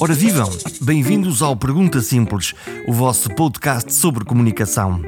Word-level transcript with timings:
Ora 0.00 0.14
vivam, 0.14 0.48
bem-vindos 0.80 1.42
ao 1.42 1.56
Pergunta 1.56 2.00
Simples, 2.00 2.54
o 2.86 2.92
vosso 2.92 3.28
podcast 3.34 3.92
sobre 3.92 4.24
comunicação. 4.24 5.02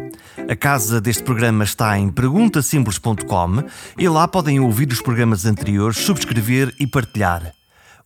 A 0.49 0.57
casa 0.57 1.01
deste 1.01 1.23
programa 1.23 1.63
está 1.63 1.97
em 1.97 2.11
perguntasimples.com 2.11 3.63
e 3.97 4.09
lá 4.09 4.27
podem 4.27 4.59
ouvir 4.59 4.91
os 4.91 5.01
programas 5.01 5.47
anteriores, 5.47 5.99
subscrever 5.99 6.75
e 6.81 6.89
partilhar. 6.89 7.53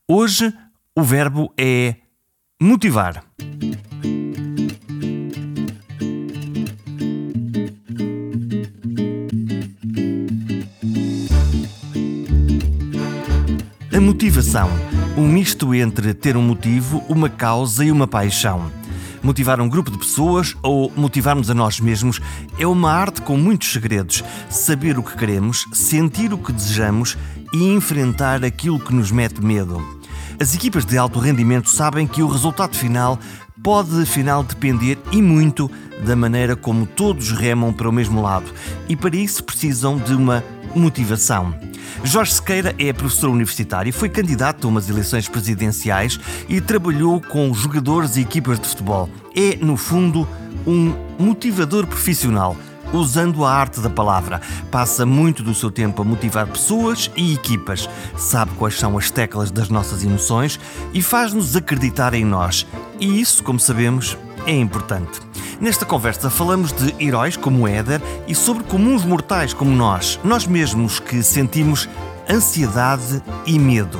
Hoje 0.06 0.52
o 0.94 1.02
verbo 1.02 1.50
é 1.58 1.96
motivar. 2.60 3.24
A 13.90 14.00
motivação, 14.00 14.68
um 15.16 15.28
misto 15.28 15.72
entre 15.72 16.12
ter 16.12 16.36
um 16.36 16.42
motivo, 16.42 16.98
uma 17.08 17.28
causa 17.28 17.84
e 17.84 17.92
uma 17.92 18.06
paixão. 18.06 18.70
Motivar 19.22 19.60
um 19.60 19.68
grupo 19.68 19.90
de 19.90 19.98
pessoas 19.98 20.56
ou 20.60 20.92
motivarmos 20.96 21.48
a 21.48 21.54
nós 21.54 21.78
mesmos 21.78 22.20
é 22.58 22.66
uma 22.66 22.92
arte 22.92 23.22
com 23.22 23.36
muitos 23.36 23.72
segredos. 23.72 24.24
Saber 24.50 24.98
o 24.98 25.02
que 25.02 25.16
queremos, 25.16 25.64
sentir 25.72 26.32
o 26.32 26.38
que 26.38 26.52
desejamos 26.52 27.16
e 27.52 27.72
enfrentar 27.72 28.44
aquilo 28.44 28.80
que 28.80 28.92
nos 28.92 29.12
mete 29.12 29.40
medo. 29.40 29.80
As 30.40 30.52
equipas 30.52 30.84
de 30.84 30.98
alto 30.98 31.20
rendimento 31.20 31.70
sabem 31.70 32.08
que 32.08 32.22
o 32.22 32.28
resultado 32.28 32.76
final 32.76 33.18
pode 33.62 34.02
afinal 34.02 34.42
depender 34.42 34.98
e 35.12 35.22
muito 35.22 35.70
da 36.04 36.16
maneira 36.16 36.56
como 36.56 36.86
todos 36.86 37.30
remam 37.30 37.72
para 37.72 37.88
o 37.88 37.92
mesmo 37.92 38.20
lado 38.20 38.52
e 38.88 38.96
para 38.96 39.16
isso 39.16 39.44
precisam 39.44 39.96
de 39.96 40.12
uma 40.12 40.42
motivação. 40.74 41.54
Jorge 42.02 42.32
Sequeira 42.32 42.74
é 42.78 42.92
professor 42.92 43.30
universitário, 43.30 43.92
foi 43.92 44.08
candidato 44.08 44.66
a 44.66 44.70
umas 44.70 44.88
eleições 44.88 45.28
presidenciais 45.28 46.18
e 46.48 46.60
trabalhou 46.60 47.20
com 47.20 47.52
jogadores 47.54 48.16
e 48.16 48.20
equipas 48.20 48.58
de 48.60 48.68
futebol. 48.68 49.08
É, 49.34 49.56
no 49.56 49.76
fundo, 49.76 50.28
um 50.66 50.94
motivador 51.18 51.86
profissional 51.86 52.56
usando 52.92 53.44
a 53.44 53.52
arte 53.52 53.80
da 53.80 53.90
palavra. 53.90 54.40
Passa 54.70 55.04
muito 55.04 55.42
do 55.42 55.54
seu 55.54 55.70
tempo 55.70 56.02
a 56.02 56.04
motivar 56.04 56.46
pessoas 56.46 57.10
e 57.16 57.34
equipas, 57.34 57.88
sabe 58.16 58.52
quais 58.56 58.78
são 58.78 58.96
as 58.96 59.10
teclas 59.10 59.50
das 59.50 59.68
nossas 59.68 60.04
emoções 60.04 60.60
e 60.92 61.02
faz-nos 61.02 61.56
acreditar 61.56 62.14
em 62.14 62.24
nós. 62.24 62.66
E 63.00 63.20
isso, 63.20 63.42
como 63.42 63.58
sabemos, 63.58 64.16
é 64.46 64.52
importante. 64.52 65.20
Nesta 65.60 65.86
conversa 65.86 66.28
falamos 66.28 66.72
de 66.72 66.94
heróis 67.04 67.36
como 67.36 67.66
Éder 67.68 68.00
e 68.26 68.34
sobre 68.34 68.64
comuns 68.64 69.04
mortais 69.04 69.54
como 69.54 69.70
nós, 69.70 70.18
nós 70.24 70.46
mesmos 70.46 70.98
que 70.98 71.22
sentimos 71.22 71.88
ansiedade 72.28 73.22
e 73.46 73.58
medo. 73.58 73.98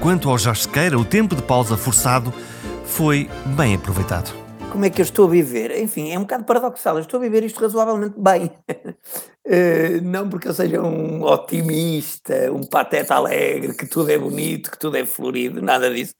Quanto 0.00 0.28
ao 0.28 0.38
Jorge 0.38 0.62
Sequeira, 0.62 0.98
o 0.98 1.04
tempo 1.04 1.34
de 1.34 1.42
pausa 1.42 1.76
forçado 1.76 2.32
foi 2.84 3.28
bem 3.56 3.74
aproveitado 3.74 4.44
como 4.74 4.84
é 4.84 4.90
que 4.90 5.00
eu 5.00 5.04
estou 5.04 5.28
a 5.28 5.30
viver? 5.30 5.70
Enfim, 5.78 6.10
é 6.10 6.18
um 6.18 6.22
bocado 6.22 6.42
paradoxal. 6.42 6.96
Eu 6.96 7.02
estou 7.02 7.20
a 7.20 7.22
viver 7.22 7.44
isto 7.44 7.60
razoavelmente 7.60 8.16
bem. 8.18 8.50
Uh, 9.46 10.00
não 10.02 10.28
porque 10.28 10.48
eu 10.48 10.54
seja 10.54 10.80
um 10.80 11.22
otimista, 11.22 12.52
um 12.52 12.62
pateta 12.62 13.14
alegre, 13.14 13.74
que 13.74 13.86
tudo 13.86 14.10
é 14.10 14.18
bonito, 14.18 14.70
que 14.70 14.78
tudo 14.78 14.96
é 14.96 15.04
florido, 15.06 15.60
nada 15.62 15.92
disso. 15.92 16.14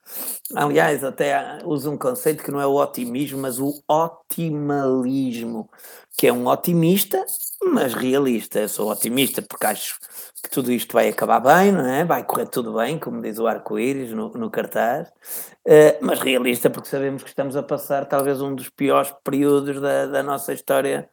Aliás, 0.54 1.02
até 1.02 1.58
uso 1.64 1.90
um 1.90 1.98
conceito 1.98 2.42
que 2.42 2.50
não 2.50 2.60
é 2.60 2.66
o 2.66 2.74
otimismo, 2.74 3.40
mas 3.40 3.58
o 3.58 3.82
otimalismo, 3.88 5.68
que 6.16 6.26
é 6.26 6.32
um 6.32 6.46
otimista, 6.46 7.24
mas 7.64 7.94
realista. 7.94 8.60
Eu 8.60 8.68
sou 8.68 8.90
otimista 8.90 9.42
porque 9.42 9.66
acho 9.66 9.98
que 10.42 10.50
tudo 10.50 10.70
isto 10.70 10.92
vai 10.92 11.08
acabar 11.08 11.40
bem, 11.40 11.72
não 11.72 11.86
é? 11.86 12.04
Vai 12.04 12.22
correr 12.24 12.46
tudo 12.46 12.74
bem, 12.74 12.98
como 12.98 13.22
diz 13.22 13.38
o 13.38 13.46
arco-íris 13.46 14.10
no, 14.10 14.28
no, 14.30 14.50
cartaz, 14.50 15.08
uh, 15.08 15.98
mas 16.02 16.20
realista 16.20 16.68
porque 16.68 16.88
sabemos 16.88 17.22
que 17.22 17.30
estamos 17.30 17.56
a 17.56 17.62
passar 17.62 18.04
talvez 18.04 18.40
um 18.40 18.54
dos 18.54 18.68
piores 18.68 19.12
períodos 19.24 19.80
da, 19.80 20.06
da 20.06 20.22
nossa 20.22 20.52
história 20.52 21.08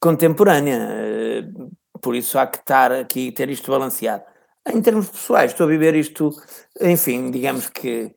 contemporânea. 0.00 0.78
Por 2.00 2.16
isso 2.16 2.38
há 2.38 2.46
que 2.46 2.58
estar 2.58 2.92
aqui 2.92 3.30
ter 3.32 3.50
isto 3.50 3.70
balanceado. 3.70 4.24
Em 4.68 4.80
termos 4.80 5.08
pessoais, 5.08 5.52
estou 5.52 5.66
a 5.66 5.70
viver 5.70 5.94
isto, 5.94 6.30
enfim, 6.80 7.30
digamos 7.30 7.68
que 7.68 8.14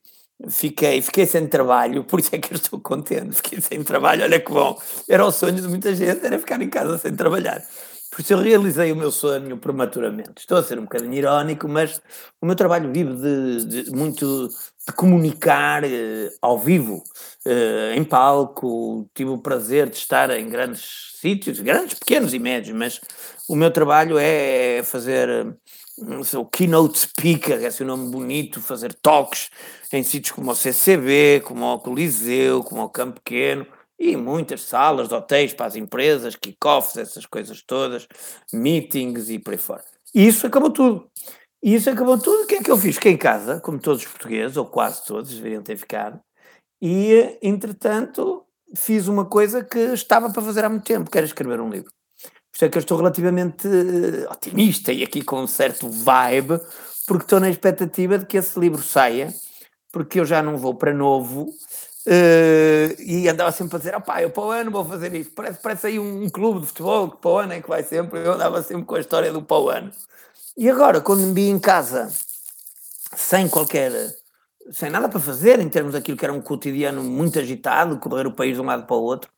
fiquei, 0.49 1.01
fiquei 1.01 1.25
sem 1.25 1.47
trabalho, 1.47 2.03
por 2.03 2.19
isso 2.19 2.35
é 2.35 2.39
que 2.39 2.53
eu 2.53 2.57
estou 2.57 2.79
contente, 2.79 3.35
fiquei 3.35 3.61
sem 3.61 3.83
trabalho, 3.83 4.23
olha 4.23 4.39
que 4.39 4.51
bom. 4.51 4.77
Era 5.09 5.25
o 5.25 5.31
sonho 5.31 5.55
de 5.55 5.67
muita 5.67 5.95
gente, 5.95 6.25
era 6.25 6.39
ficar 6.39 6.61
em 6.61 6.69
casa 6.69 6.97
sem 6.97 7.15
trabalhar. 7.15 7.61
Por 8.11 8.21
isso 8.21 8.33
eu 8.33 8.39
realizei 8.39 8.91
o 8.91 8.95
meu 8.95 9.11
sonho 9.11 9.57
prematuramente. 9.57 10.33
Estou 10.37 10.57
a 10.57 10.63
ser 10.63 10.77
um 10.77 10.83
bocadinho 10.83 11.13
irónico, 11.13 11.67
mas 11.67 11.99
o 12.39 12.45
meu 12.45 12.55
trabalho 12.55 12.91
vive 12.93 13.15
de, 13.15 13.83
de 13.83 13.91
muito 13.91 14.49
de 14.85 14.93
comunicar 14.93 15.83
eh, 15.83 16.29
ao 16.41 16.59
vivo, 16.59 17.03
eh, 17.45 17.93
em 17.95 18.03
palco. 18.03 19.09
Tive 19.15 19.31
o 19.31 19.39
prazer 19.39 19.89
de 19.89 19.97
estar 19.97 20.29
em 20.29 20.47
grandes 20.47 21.12
sítios, 21.23 21.61
grandes, 21.61 21.97
pequenos 21.97 22.33
e 22.33 22.39
médios, 22.39 22.75
mas 22.75 22.99
o 23.47 23.55
meu 23.55 23.71
trabalho 23.71 24.17
é 24.19 24.83
fazer 24.83 25.29
eh, 25.29 26.37
o 26.37 26.45
keynote 26.45 26.99
speaker, 26.99 27.63
é 27.63 27.67
esse 27.67 27.81
nome 27.85 28.11
bonito, 28.11 28.59
fazer 28.59 28.93
talks 28.95 29.49
em 29.93 30.03
sítios 30.03 30.35
como 30.35 30.51
o 30.51 30.55
CCB, 30.55 31.41
como 31.45 31.65
o 31.65 31.79
Coliseu, 31.79 32.61
como 32.61 32.83
o 32.83 32.89
Campo 32.89 33.21
Pequeno, 33.21 33.65
e 33.97 34.17
muitas 34.17 34.63
salas 34.63 35.07
de 35.07 35.13
hotéis 35.13 35.53
para 35.53 35.67
as 35.67 35.77
empresas, 35.77 36.35
kick-offs, 36.35 36.97
essas 36.97 37.25
coisas 37.25 37.63
todas, 37.65 38.05
meetings 38.51 39.29
e 39.29 39.39
por 39.39 39.53
aí 39.53 39.57
fora. 39.57 39.83
E 40.13 40.27
isso 40.27 40.45
acabou 40.45 40.71
tudo. 40.71 41.09
E 41.63 41.73
isso 41.73 41.89
acabou 41.89 42.19
tudo. 42.19 42.43
O 42.43 42.47
que 42.47 42.55
é 42.55 42.61
que 42.61 42.69
eu 42.69 42.77
fiz? 42.77 42.95
Fiquei 42.95 43.13
em 43.13 43.17
casa, 43.17 43.61
como 43.61 43.79
todos 43.79 44.03
os 44.03 44.09
portugueses, 44.09 44.57
ou 44.57 44.65
quase 44.65 45.05
todos, 45.05 45.33
deveriam 45.33 45.63
ter 45.63 45.77
ficado. 45.77 46.19
E, 46.81 47.37
entretanto, 47.41 48.42
fiz 48.75 49.07
uma 49.07 49.25
coisa 49.25 49.63
que 49.63 49.79
estava 49.79 50.29
para 50.29 50.41
fazer 50.41 50.65
há 50.65 50.69
muito 50.69 50.83
tempo, 50.83 51.09
que 51.09 51.17
era 51.17 51.25
escrever 51.25 51.59
um 51.59 51.69
livro. 51.69 51.91
Por 52.21 52.55
isso 52.55 52.65
é 52.65 52.69
que 52.69 52.77
eu 52.77 52.81
estou 52.81 52.97
relativamente 52.97 53.67
eh, 53.67 54.29
otimista 54.29 54.93
e 54.93 55.03
aqui 55.03 55.23
com 55.23 55.41
um 55.41 55.47
certo 55.47 55.89
vibe, 55.89 56.59
porque 57.07 57.23
estou 57.23 57.39
na 57.39 57.49
expectativa 57.49 58.17
de 58.19 58.25
que 58.25 58.37
esse 58.37 58.59
livro 58.59 58.81
saia, 58.81 59.33
porque 59.91 60.19
eu 60.19 60.25
já 60.25 60.41
não 60.41 60.57
vou 60.57 60.75
para 60.75 60.93
novo 60.93 61.53
Uh, 62.05 62.99
e 63.01 63.29
andava 63.29 63.51
sempre 63.51 63.77
a 63.77 63.79
dizer: 63.79 63.95
opá, 63.95 64.21
eu 64.21 64.29
para 64.29 64.43
o 64.43 64.51
ano 64.51 64.71
vou 64.71 64.83
fazer 64.83 65.13
isto. 65.15 65.33
Parece, 65.33 65.59
parece 65.61 65.87
aí 65.87 65.99
um, 65.99 66.23
um, 66.23 66.29
clube 66.29 66.59
de 66.59 66.67
futebol 66.67 67.09
que 67.09 67.17
para 67.17 67.31
o 67.31 67.37
ano 67.37 67.53
é 67.53 67.61
que 67.61 67.69
vai 67.69 67.81
sempre. 67.81 68.19
Eu 68.19 68.33
andava 68.33 68.61
sempre 68.61 68.83
com 68.83 68.95
a 68.95 68.99
história 68.99 69.31
do 69.31 69.41
para 69.41 69.57
o 69.57 69.69
ano. 69.69 69.91
E 70.57 70.69
agora, 70.69 70.99
quando 70.99 71.21
me 71.21 71.33
vi 71.33 71.49
em 71.49 71.57
casa, 71.57 72.11
sem 73.15 73.47
qualquer. 73.47 73.91
Sem 74.71 74.89
nada 74.89 75.09
para 75.09 75.19
fazer, 75.19 75.59
em 75.59 75.69
termos 75.69 75.93
daquilo 75.93 76.17
que 76.17 76.25
era 76.25 76.33
um 76.33 76.41
cotidiano 76.41 77.03
muito 77.03 77.39
agitado, 77.39 77.99
correr 77.99 78.27
o 78.27 78.33
país 78.33 78.55
de 78.55 78.61
um 78.61 78.65
lado 78.65 78.85
para 78.85 78.95
o 78.95 79.01
outro, 79.01 79.29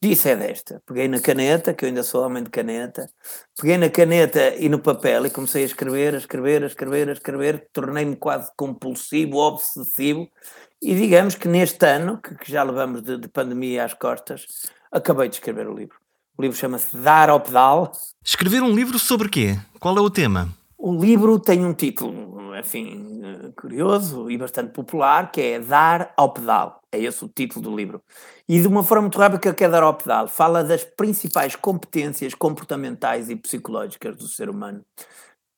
disse 0.00 0.30
é 0.30 0.36
desta. 0.36 0.82
Peguei 0.84 1.06
na 1.06 1.20
caneta, 1.20 1.72
que 1.72 1.84
eu 1.84 1.88
ainda 1.88 2.02
sou 2.02 2.24
homem 2.24 2.42
de 2.42 2.50
caneta, 2.50 3.08
peguei 3.56 3.78
na 3.78 3.88
caneta 3.88 4.54
e 4.56 4.68
no 4.68 4.80
papel 4.80 5.26
e 5.26 5.30
comecei 5.30 5.62
a 5.62 5.66
escrever, 5.66 6.14
a 6.14 6.18
escrever, 6.18 6.64
a 6.64 6.66
escrever, 6.66 7.08
a 7.08 7.12
escrever, 7.12 7.68
tornei-me 7.72 8.16
quase 8.16 8.50
compulsivo, 8.56 9.36
obsessivo 9.36 10.28
e 10.82 10.96
digamos 10.96 11.36
que 11.36 11.46
neste 11.46 11.86
ano, 11.86 12.20
que, 12.20 12.34
que 12.34 12.50
já 12.50 12.64
levamos 12.64 13.02
de, 13.02 13.16
de, 13.16 13.28
pandemia 13.28 13.84
às 13.84 13.94
costas, 13.94 14.46
acabei 14.90 15.28
de 15.28 15.36
escrever 15.36 15.68
o 15.68 15.74
livro. 15.74 15.96
O 16.36 16.42
livro 16.42 16.58
chama-se 16.58 16.96
Dar 16.96 17.30
ao 17.30 17.38
Pedal. 17.38 17.92
Escrever 18.24 18.62
um 18.64 18.74
livro 18.74 18.98
sobre 18.98 19.28
quê? 19.28 19.56
Qual 19.78 19.96
é 19.96 20.00
o 20.00 20.10
tema? 20.10 20.48
O 20.84 20.92
livro 20.92 21.38
tem 21.38 21.64
um 21.64 21.72
título, 21.72 22.58
enfim, 22.58 23.52
curioso 23.56 24.28
e 24.28 24.36
bastante 24.36 24.72
popular, 24.72 25.30
que 25.30 25.40
é 25.40 25.60
Dar 25.60 26.12
ao 26.16 26.32
Pedal. 26.32 26.80
É 26.90 26.98
esse 26.98 27.24
o 27.24 27.28
título 27.28 27.62
do 27.62 27.76
livro. 27.76 28.02
E 28.48 28.60
de 28.60 28.66
uma 28.66 28.82
forma 28.82 29.02
muito 29.02 29.16
rápida, 29.16 29.54
que 29.54 29.62
é 29.62 29.68
Dar 29.68 29.84
ao 29.84 29.94
Pedal. 29.94 30.26
Fala 30.26 30.64
das 30.64 30.82
principais 30.82 31.54
competências 31.54 32.34
comportamentais 32.34 33.30
e 33.30 33.36
psicológicas 33.36 34.16
do 34.16 34.26
ser 34.26 34.50
humano. 34.50 34.82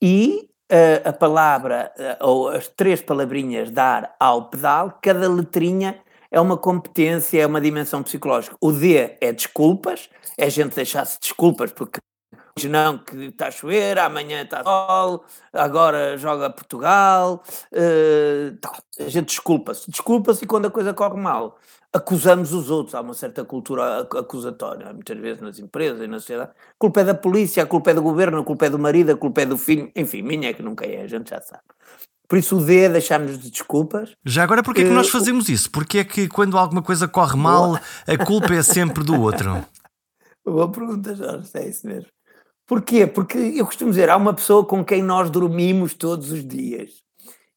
E 0.03 0.47
a, 0.71 1.09
a 1.09 1.13
palavra, 1.15 1.91
ou 2.21 2.49
as 2.49 2.69
três 2.69 3.01
palavrinhas 3.01 3.71
dar 3.71 4.15
ao 4.21 4.51
pedal, 4.51 4.99
cada 5.01 5.27
letrinha 5.27 6.03
é 6.31 6.39
uma 6.39 6.59
competência, 6.59 7.41
é 7.41 7.47
uma 7.47 7.63
dimensão 7.63 8.03
psicológica. 8.03 8.57
O 8.61 8.71
D 8.71 9.17
é 9.23 9.33
desculpas, 9.33 10.11
é 10.37 10.45
a 10.45 10.51
gente 10.51 10.75
deixar-se 10.75 11.19
desculpas 11.19 11.73
porque 11.73 11.99
hoje 12.57 12.69
não 12.69 12.99
que 12.99 13.17
está 13.27 13.49
a 13.49 13.51
chover, 13.51 13.99
amanhã 13.99 14.43
está 14.43 14.63
sol, 14.63 15.25
agora 15.53 16.17
joga 16.17 16.51
Portugal, 16.51 17.43
uh, 17.73 19.05
a 19.05 19.09
gente 19.09 19.27
desculpa-se, 19.27 19.91
desculpa-se 19.91 20.45
e 20.45 20.47
quando 20.47 20.67
a 20.67 20.71
coisa 20.71 20.95
corre 20.95 21.21
mal 21.21 21.59
acusamos 21.95 22.53
os 22.53 22.71
outros. 22.71 22.95
Há 22.95 23.01
uma 23.01 23.15
certa 23.15 23.45
cultura 23.45 24.01
acusatória, 24.01 24.93
muitas 24.93 25.17
vezes 25.17 25.41
nas 25.41 25.59
empresas 25.61 26.03
e 26.03 26.09
na 26.09 26.19
sociedade. 26.19 26.51
A 26.51 26.75
culpa 26.77 27.01
é 27.01 27.05
da 27.05 27.15
polícia, 27.15 27.63
a 27.63 27.67
culpa 27.67 27.93
é 27.93 27.95
do 27.95 28.03
governo, 28.03 28.39
a 28.39 28.45
culpa 28.45 28.67
é 28.67 28.71
do 28.71 28.79
marido, 28.79 29.13
a 29.13 29.17
culpa 29.17 29.43
é 29.43 29.47
do 29.47 29.57
filho. 29.57 29.91
Enfim, 29.95 30.23
minha 30.23 30.51
é 30.51 30.53
que 30.53 30.63
nunca 30.63 30.85
é, 30.85 31.03
a 31.03 31.07
gente 31.07 31.31
já 31.31 31.41
sabe. 31.41 31.63
Por 32.27 32.39
isso 32.39 32.57
o 32.57 32.65
D 32.65 32.81
é 32.81 32.89
deixar-nos 32.89 33.39
de 33.39 33.51
desculpas. 33.51 34.17
Já 34.25 34.43
agora, 34.43 34.63
porquê 34.63 34.81
é 34.81 34.85
que 34.85 34.91
nós 34.91 35.07
eh, 35.07 35.11
fazemos 35.11 35.49
isso? 35.49 35.71
Porque 35.71 35.99
é 35.99 36.05
que 36.05 36.27
quando 36.27 36.59
alguma 36.59 36.83
coisa 36.83 37.07
corre 37.07 37.37
mal, 37.37 37.79
a 38.07 38.25
culpa 38.25 38.53
é 38.55 38.63
sempre 38.63 39.05
do 39.05 39.21
outro? 39.21 39.65
Boa 40.45 40.71
pergunta, 40.71 41.15
Jorge, 41.15 41.49
é 41.55 41.69
isso 41.69 41.87
mesmo. 41.87 42.09
Porquê? 42.67 43.07
Porque 43.07 43.37
eu 43.39 43.67
costumo 43.67 43.91
dizer, 43.91 44.09
há 44.09 44.17
uma 44.17 44.33
pessoa 44.33 44.65
com 44.65 44.85
quem 44.85 45.03
nós 45.03 45.31
dormimos 45.31 45.95
todos 45.95 46.33
os 46.33 46.47
dias. 46.47 47.03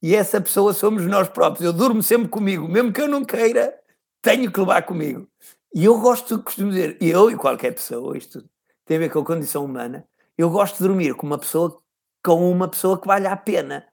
E 0.01 0.15
essa 0.15 0.39
pessoa 0.39 0.73
somos 0.73 1.05
nós 1.05 1.27
próprios. 1.29 1.65
Eu 1.65 1.73
durmo 1.73 2.03
sempre 2.03 2.27
comigo, 2.27 2.67
mesmo 2.67 2.91
que 2.91 3.01
eu 3.01 3.07
não 3.07 3.23
queira, 3.23 3.73
tenho 4.21 4.51
que 4.51 4.59
levar 4.59 4.83
comigo. 4.83 5.27
E 5.73 5.85
eu 5.85 5.99
gosto, 5.99 6.41
costumo 6.41 6.71
dizer, 6.71 6.97
eu 7.01 7.29
e 7.31 7.35
qualquer 7.35 7.73
pessoa, 7.73 8.17
isto 8.17 8.43
tem 8.85 8.97
a 8.97 8.99
ver 9.01 9.09
com 9.09 9.19
a 9.19 9.25
condição 9.25 9.65
humana, 9.65 10.05
eu 10.37 10.49
gosto 10.49 10.77
de 10.77 10.83
dormir 10.87 11.13
com 11.15 11.25
uma 11.25 11.37
pessoa, 11.37 11.79
com 12.23 12.49
uma 12.49 12.67
pessoa 12.67 12.99
que 12.99 13.07
vale 13.07 13.27
a 13.27 13.35
pena. 13.35 13.85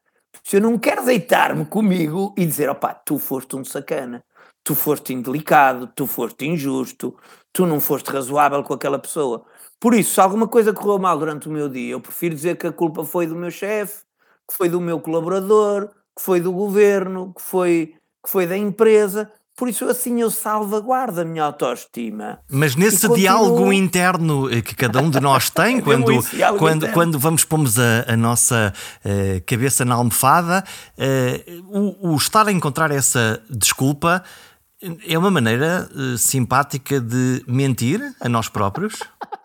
Se 0.42 0.56
eu 0.56 0.60
não 0.60 0.78
quero 0.78 1.04
deitar-me 1.04 1.64
comigo 1.64 2.34
e 2.36 2.44
dizer, 2.44 2.68
opá, 2.68 2.94
tu 2.94 3.18
foste 3.18 3.56
um 3.56 3.64
sacana, 3.64 4.24
tu 4.62 4.74
foste 4.74 5.12
indelicado, 5.12 5.86
tu 5.94 6.06
foste 6.06 6.46
injusto, 6.46 7.16
tu 7.52 7.66
não 7.66 7.80
foste 7.80 8.10
razoável 8.10 8.62
com 8.62 8.74
aquela 8.74 8.98
pessoa. 8.98 9.44
Por 9.80 9.94
isso, 9.94 10.14
se 10.14 10.20
alguma 10.20 10.48
coisa 10.48 10.72
correu 10.72 10.98
mal 10.98 11.18
durante 11.18 11.48
o 11.48 11.52
meu 11.52 11.68
dia, 11.68 11.92
eu 11.92 12.00
prefiro 12.00 12.34
dizer 12.34 12.56
que 12.56 12.66
a 12.66 12.72
culpa 12.72 13.04
foi 13.04 13.26
do 13.26 13.34
meu 13.34 13.50
chefe, 13.50 14.02
que 14.48 14.56
foi 14.56 14.68
do 14.68 14.80
meu 14.80 15.00
colaborador, 15.00 15.88
que 16.16 16.22
foi 16.22 16.40
do 16.40 16.52
governo, 16.52 17.32
que 17.34 17.42
foi, 17.42 17.94
que 18.22 18.30
foi 18.30 18.46
da 18.46 18.56
empresa, 18.56 19.30
por 19.56 19.68
isso, 19.68 19.84
assim, 19.84 20.20
eu 20.20 20.32
salvaguardo 20.32 21.20
a 21.20 21.24
minha 21.24 21.44
autoestima. 21.44 22.40
Mas 22.50 22.74
nesse 22.74 23.02
continuo... 23.02 23.16
diálogo 23.16 23.72
interno 23.72 24.52
eh, 24.52 24.60
que 24.60 24.74
cada 24.74 25.00
um 25.00 25.08
de 25.08 25.20
nós 25.20 25.48
tem, 25.50 25.80
quando, 25.80 26.12
quando, 26.58 26.88
quando 26.90 27.18
vamos 27.20 27.44
pomos 27.44 27.78
a, 27.78 28.04
a 28.08 28.16
nossa 28.16 28.72
uh, 29.04 29.44
cabeça 29.46 29.84
na 29.84 29.94
almofada, 29.94 30.64
uh, 30.98 32.00
o, 32.02 32.14
o, 32.14 32.16
estar 32.16 32.48
a 32.48 32.52
encontrar 32.52 32.90
essa 32.90 33.40
desculpa 33.48 34.24
é 35.06 35.16
uma 35.16 35.30
maneira 35.30 35.88
uh, 35.94 36.18
simpática 36.18 37.00
de 37.00 37.44
mentir 37.46 38.00
a 38.20 38.28
nós 38.28 38.48
próprios? 38.48 38.94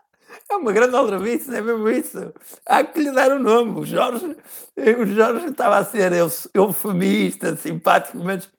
É 0.51 0.56
uma 0.56 0.72
grande 0.72 0.96
aldrabice, 0.96 1.56
é 1.56 1.62
mesmo 1.62 1.88
isso. 1.90 2.34
Há 2.66 2.84
que 2.84 3.00
lhe 3.00 3.12
dar 3.12 3.31
o 3.31 3.36
um 3.36 3.40
nome. 3.40 3.80
O 3.80 3.86
Jorge, 3.86 4.36
o 4.75 5.06
Jorge 5.06 5.46
estava 5.48 5.78
a 5.78 5.86
ser 5.86 6.12
eufemista, 6.54 7.56
simpático, 7.56 8.18
mas 8.18 8.50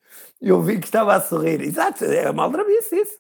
eu 0.41 0.63
vi 0.63 0.79
que 0.79 0.87
estava 0.87 1.15
a 1.15 1.21
sorrir. 1.21 1.61
Exato, 1.61 2.05
é 2.05 2.31
uma 2.31 2.45
aldrabice 2.45 2.95
isso. 2.95 3.19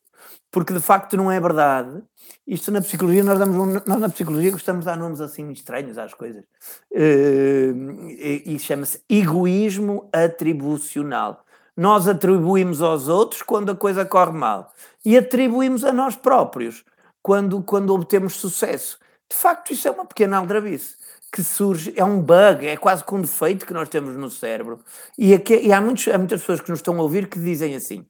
Porque 0.52 0.72
de 0.72 0.80
facto 0.80 1.16
não 1.16 1.30
é 1.30 1.40
verdade. 1.40 2.00
Isto 2.46 2.70
na 2.70 2.80
psicologia, 2.80 3.24
nós, 3.24 3.38
damos 3.38 3.56
um, 3.56 3.82
nós 3.86 4.00
na 4.00 4.08
psicologia 4.08 4.52
gostamos 4.52 4.80
de 4.80 4.86
dar 4.86 4.96
nomes 4.96 5.20
assim 5.20 5.50
estranhos 5.50 5.98
às 5.98 6.14
coisas. 6.14 6.44
Uh, 6.92 8.08
e, 8.08 8.54
e 8.54 8.58
chama-se 8.58 9.02
egoísmo 9.08 10.08
atribucional. 10.12 11.44
Nós 11.76 12.06
atribuímos 12.06 12.82
aos 12.82 13.08
outros 13.08 13.42
quando 13.42 13.70
a 13.70 13.76
coisa 13.76 14.04
corre 14.04 14.32
mal. 14.32 14.72
E 15.04 15.16
atribuímos 15.16 15.84
a 15.84 15.92
nós 15.92 16.14
próprios 16.14 16.84
quando, 17.22 17.62
quando 17.62 17.94
obtemos 17.94 18.34
sucesso. 18.34 18.98
De 19.28 19.36
facto, 19.36 19.72
isso 19.72 19.86
é 19.86 19.90
uma 19.90 20.04
pequena 20.04 20.38
aldrabice 20.38 21.00
que 21.32 21.42
surge, 21.42 21.92
é 21.96 22.04
um 22.04 22.20
bug, 22.20 22.66
é 22.66 22.76
quase 22.76 23.04
com 23.04 23.16
um 23.16 23.20
defeito 23.20 23.64
que 23.64 23.72
nós 23.72 23.88
temos 23.88 24.16
no 24.16 24.30
cérebro. 24.30 24.80
E, 25.16 25.32
aqui, 25.32 25.54
e 25.56 25.72
há, 25.72 25.80
muitos, 25.80 26.08
há 26.08 26.18
muitas 26.18 26.40
pessoas 26.40 26.60
que 26.60 26.70
nos 26.70 26.80
estão 26.80 26.98
a 26.98 27.02
ouvir 27.02 27.28
que 27.28 27.38
dizem 27.38 27.74
assim: 27.76 28.04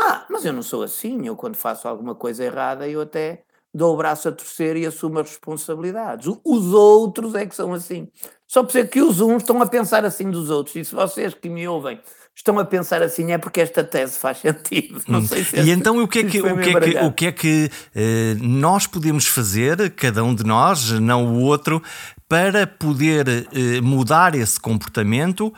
Ah, 0.00 0.26
mas 0.30 0.44
eu 0.44 0.52
não 0.52 0.62
sou 0.62 0.82
assim, 0.82 1.26
eu 1.26 1.36
quando 1.36 1.56
faço 1.56 1.86
alguma 1.86 2.14
coisa 2.14 2.44
errada, 2.44 2.88
eu 2.88 3.02
até 3.02 3.44
dou 3.72 3.94
o 3.94 3.96
braço 3.96 4.28
a 4.28 4.32
torcer 4.32 4.76
e 4.76 4.86
assumo 4.86 5.18
as 5.18 5.28
responsabilidades. 5.28 6.28
Os 6.44 6.72
outros 6.72 7.34
é 7.34 7.44
que 7.44 7.54
são 7.54 7.74
assim. 7.74 8.08
Só 8.46 8.62
por 8.62 8.72
ser 8.72 8.88
que 8.88 9.02
os 9.02 9.20
uns 9.20 9.42
estão 9.42 9.60
a 9.60 9.66
pensar 9.66 10.04
assim 10.04 10.30
dos 10.30 10.48
outros. 10.48 10.76
E 10.76 10.84
se 10.84 10.94
vocês 10.94 11.34
que 11.34 11.48
me 11.48 11.66
ouvem 11.66 12.00
estão 12.34 12.58
a 12.58 12.64
pensar 12.64 13.02
assim 13.02 13.32
é 13.32 13.38
porque 13.38 13.60
esta 13.60 13.84
tese 13.84 14.18
faz 14.18 14.38
sentido. 14.38 15.00
Não 15.06 15.20
hum. 15.20 15.26
sei 15.26 15.44
se 15.44 15.60
e 15.60 15.70
então 15.70 16.02
o 16.02 16.08
que 16.08 16.20
é 16.20 16.24
que, 16.24 16.40
o 16.40 16.56
que, 16.56 16.70
é 16.70 16.80
que, 16.80 16.98
o 16.98 17.12
que, 17.12 17.26
é 17.26 17.32
que 17.32 17.70
eh, 17.94 18.36
nós 18.40 18.86
podemos 18.86 19.26
fazer, 19.26 19.90
cada 19.90 20.24
um 20.24 20.34
de 20.34 20.44
nós, 20.44 20.90
não 21.00 21.26
o 21.26 21.40
outro, 21.40 21.82
para 22.28 22.66
poder 22.66 23.28
eh, 23.28 23.80
mudar 23.80 24.34
esse 24.34 24.58
comportamento? 24.58 25.52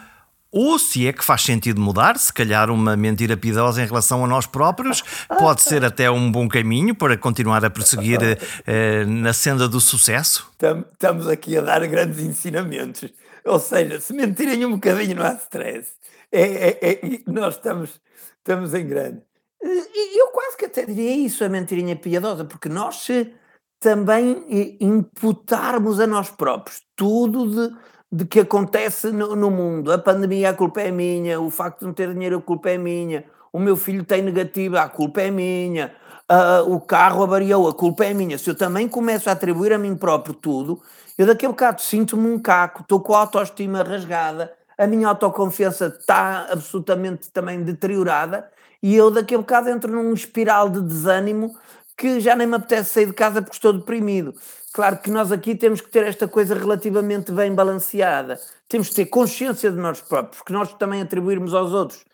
Ou 0.52 0.78
se 0.78 1.06
é 1.06 1.12
que 1.12 1.24
faz 1.24 1.42
sentido 1.42 1.80
mudar, 1.80 2.16
se 2.18 2.32
calhar 2.32 2.70
uma 2.70 2.96
mentira 2.96 3.36
piedosa 3.36 3.82
em 3.82 3.86
relação 3.86 4.24
a 4.24 4.28
nós 4.28 4.46
próprios 4.46 5.02
pode 5.38 5.60
ser 5.60 5.84
até 5.84 6.10
um 6.10 6.32
bom 6.32 6.48
caminho 6.48 6.94
para 6.94 7.14
continuar 7.16 7.62
a 7.64 7.68
prosseguir 7.68 8.18
eh, 8.66 9.04
na 9.04 9.32
senda 9.32 9.68
do 9.68 9.80
sucesso? 9.80 10.50
Estamos 10.92 11.28
aqui 11.28 11.58
a 11.58 11.60
dar 11.60 11.86
grandes 11.86 12.20
ensinamentos. 12.20 13.10
Ou 13.44 13.58
seja, 13.58 14.00
se 14.00 14.12
mentirem 14.14 14.64
um 14.64 14.72
bocadinho 14.72 15.16
não 15.16 15.26
há 15.26 15.34
stress 15.34 15.88
é, 16.32 16.42
é, 16.42 16.92
é, 16.92 17.00
nós 17.26 17.54
estamos, 17.54 18.00
estamos 18.38 18.74
em 18.74 18.86
grande. 18.86 19.22
Eu 19.62 20.28
quase 20.28 20.56
que 20.56 20.66
até 20.66 20.84
diria 20.84 21.16
isso, 21.16 21.44
a 21.44 21.48
mentirinha 21.48 21.96
piedosa, 21.96 22.44
porque 22.44 22.68
nós 22.68 22.96
se 22.96 23.32
também 23.80 24.76
imputarmos 24.80 26.00
a 26.00 26.06
nós 26.06 26.30
próprios 26.30 26.80
tudo 26.94 27.48
de, 27.48 27.76
de 28.10 28.24
que 28.24 28.40
acontece 28.40 29.10
no, 29.10 29.36
no, 29.36 29.50
mundo, 29.50 29.92
a 29.92 29.98
pandemia, 29.98 30.50
a 30.50 30.54
culpa 30.54 30.80
é 30.80 30.90
minha, 30.90 31.40
o 31.40 31.50
facto 31.50 31.80
de 31.80 31.86
não 31.86 31.92
ter 31.92 32.12
dinheiro, 32.12 32.38
a 32.38 32.42
culpa 32.42 32.70
é 32.70 32.78
minha, 32.78 33.24
o 33.52 33.58
meu 33.58 33.76
filho 33.76 34.04
tem 34.04 34.22
negativa, 34.22 34.80
a 34.80 34.88
culpa 34.88 35.22
é 35.22 35.30
minha, 35.30 35.94
uh, 36.30 36.72
o 36.72 36.80
carro 36.80 37.22
avariou, 37.22 37.68
a 37.68 37.74
culpa 37.74 38.04
é 38.04 38.14
minha. 38.14 38.38
Se 38.38 38.50
eu 38.50 38.54
também 38.54 38.88
começo 38.88 39.28
a 39.28 39.32
atribuir 39.32 39.72
a 39.72 39.78
mim 39.78 39.96
próprio 39.96 40.34
tudo, 40.34 40.80
eu 41.18 41.26
daqui 41.26 41.46
a 41.46 41.48
bocado 41.48 41.80
sinto-me 41.80 42.28
um 42.28 42.38
caco, 42.38 42.82
estou 42.82 43.00
com 43.00 43.14
a 43.14 43.20
autoestima 43.20 43.82
rasgada, 43.82 44.52
a 44.76 44.86
minha 44.86 45.08
autoconfiança 45.08 45.86
está 45.86 46.48
absolutamente 46.50 47.30
também 47.30 47.62
deteriorada 47.62 48.50
e 48.82 48.94
eu 48.94 49.10
daqui 49.10 49.34
a 49.34 49.38
bocado 49.38 49.68
entro 49.68 49.90
num 49.90 50.12
espiral 50.12 50.68
de 50.68 50.80
desânimo 50.80 51.56
que 51.96 52.20
já 52.20 52.36
nem 52.36 52.46
me 52.46 52.56
apetece 52.56 52.90
sair 52.90 53.06
de 53.06 53.12
casa 53.14 53.40
porque 53.40 53.56
estou 53.56 53.72
deprimido. 53.72 54.34
Claro 54.72 54.98
que 54.98 55.10
nós 55.10 55.32
aqui 55.32 55.54
temos 55.54 55.80
que 55.80 55.88
ter 55.88 56.04
esta 56.04 56.28
coisa 56.28 56.54
relativamente 56.54 57.32
bem 57.32 57.54
balanceada. 57.54 58.38
Temos 58.68 58.90
que 58.90 58.96
ter 58.96 59.06
consciência 59.06 59.70
de 59.70 59.78
nós 59.78 60.02
próprios, 60.02 60.36
porque 60.36 60.52
nós 60.52 60.72
também 60.74 61.00
atribuirmos 61.00 61.54
aos 61.54 61.72
outros 61.72 62.04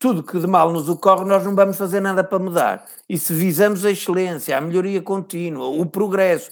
tudo 0.00 0.22
que 0.22 0.38
de 0.38 0.46
mal 0.46 0.72
nos 0.72 0.88
ocorre, 0.88 1.26
nós 1.26 1.44
não 1.44 1.54
vamos 1.54 1.76
fazer 1.76 2.00
nada 2.00 2.24
para 2.24 2.38
mudar. 2.38 2.86
E 3.06 3.18
se 3.18 3.34
visamos 3.34 3.84
a 3.84 3.90
excelência, 3.90 4.56
a 4.56 4.60
melhoria 4.60 5.02
contínua, 5.02 5.66
o 5.66 5.84
progresso, 5.84 6.50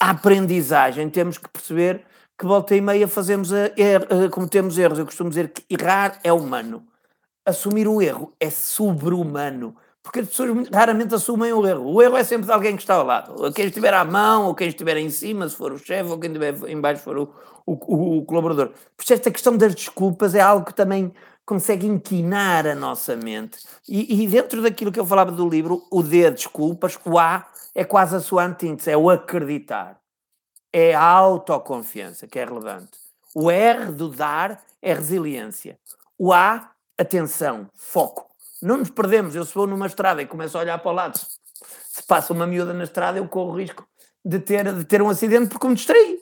a 0.00 0.10
aprendizagem, 0.10 1.08
temos 1.08 1.38
que 1.38 1.48
perceber 1.48 2.04
que 2.38 2.46
volta 2.46 2.76
e 2.76 2.80
meia 2.80 3.08
fazemos 3.08 3.52
a, 3.52 3.64
a, 3.64 4.30
cometemos 4.30 4.78
erros. 4.78 4.98
Eu 4.98 5.04
costumo 5.04 5.28
dizer 5.28 5.48
que 5.48 5.64
errar 5.68 6.20
é 6.22 6.32
humano. 6.32 6.86
Assumir 7.44 7.88
o 7.88 8.00
erro 8.00 8.32
é 8.38 8.48
sobre-humano. 8.48 9.74
Porque 10.02 10.20
as 10.20 10.28
pessoas 10.28 10.68
raramente 10.72 11.14
assumem 11.14 11.52
o 11.52 11.66
erro. 11.66 11.92
O 11.92 12.00
erro 12.00 12.16
é 12.16 12.22
sempre 12.22 12.46
de 12.46 12.52
alguém 12.52 12.76
que 12.76 12.82
está 12.82 12.94
ao 12.94 13.04
lado. 13.04 13.52
Quem 13.52 13.66
estiver 13.66 13.92
à 13.92 14.04
mão, 14.04 14.46
ou 14.46 14.54
quem 14.54 14.68
estiver 14.68 14.96
em 14.96 15.10
cima, 15.10 15.48
se 15.48 15.56
for 15.56 15.72
o 15.72 15.78
chefe, 15.78 16.08
ou 16.10 16.18
quem 16.18 16.30
estiver 16.30 16.54
em 16.70 16.80
baixo, 16.80 17.00
se 17.00 17.04
for 17.04 17.18
o, 17.18 17.34
o, 17.66 18.18
o, 18.18 18.24
colaborador. 18.24 18.68
Por 18.68 19.02
isso, 19.02 19.12
esta 19.12 19.30
questão 19.30 19.56
das 19.56 19.74
desculpas 19.74 20.34
é 20.34 20.40
algo 20.40 20.64
que 20.64 20.72
também 20.72 21.12
consegue 21.44 21.86
inquinar 21.86 22.66
a 22.68 22.74
nossa 22.74 23.16
mente. 23.16 23.58
E, 23.88 24.22
e 24.22 24.28
dentro 24.28 24.62
daquilo 24.62 24.92
que 24.92 25.00
eu 25.00 25.06
falava 25.06 25.32
do 25.32 25.48
livro, 25.48 25.82
o 25.90 26.02
D, 26.02 26.30
desculpas, 26.30 26.96
o 27.04 27.18
A 27.18 27.46
é 27.74 27.84
quase 27.84 28.14
a 28.14 28.20
sua 28.20 28.44
antítese, 28.44 28.90
é 28.90 28.96
o 28.96 29.10
acreditar 29.10 29.97
é 30.78 30.94
a 30.94 31.02
autoconfiança 31.02 32.28
que 32.28 32.38
é 32.38 32.44
relevante. 32.44 32.92
O 33.34 33.50
R 33.50 33.86
do 33.92 34.08
dar 34.08 34.62
é 34.80 34.94
resiliência. 34.94 35.76
O 36.16 36.32
A, 36.32 36.70
atenção, 36.96 37.68
foco. 37.74 38.28
Não 38.62 38.76
nos 38.76 38.90
perdemos. 38.90 39.34
Eu 39.34 39.44
se 39.44 39.54
vou 39.54 39.66
numa 39.66 39.86
estrada 39.86 40.22
e 40.22 40.26
começo 40.26 40.56
a 40.56 40.60
olhar 40.60 40.78
para 40.78 40.90
o 40.90 40.94
lado, 40.94 41.18
se 41.18 42.02
passa 42.06 42.32
uma 42.32 42.46
miúda 42.46 42.72
na 42.72 42.84
estrada, 42.84 43.18
eu 43.18 43.26
corro 43.26 43.52
o 43.52 43.58
risco 43.58 43.86
de 44.24 44.38
ter, 44.38 44.72
de 44.72 44.84
ter 44.84 45.02
um 45.02 45.08
acidente 45.08 45.48
porque 45.48 45.66
me 45.66 45.74
distraí. 45.74 46.20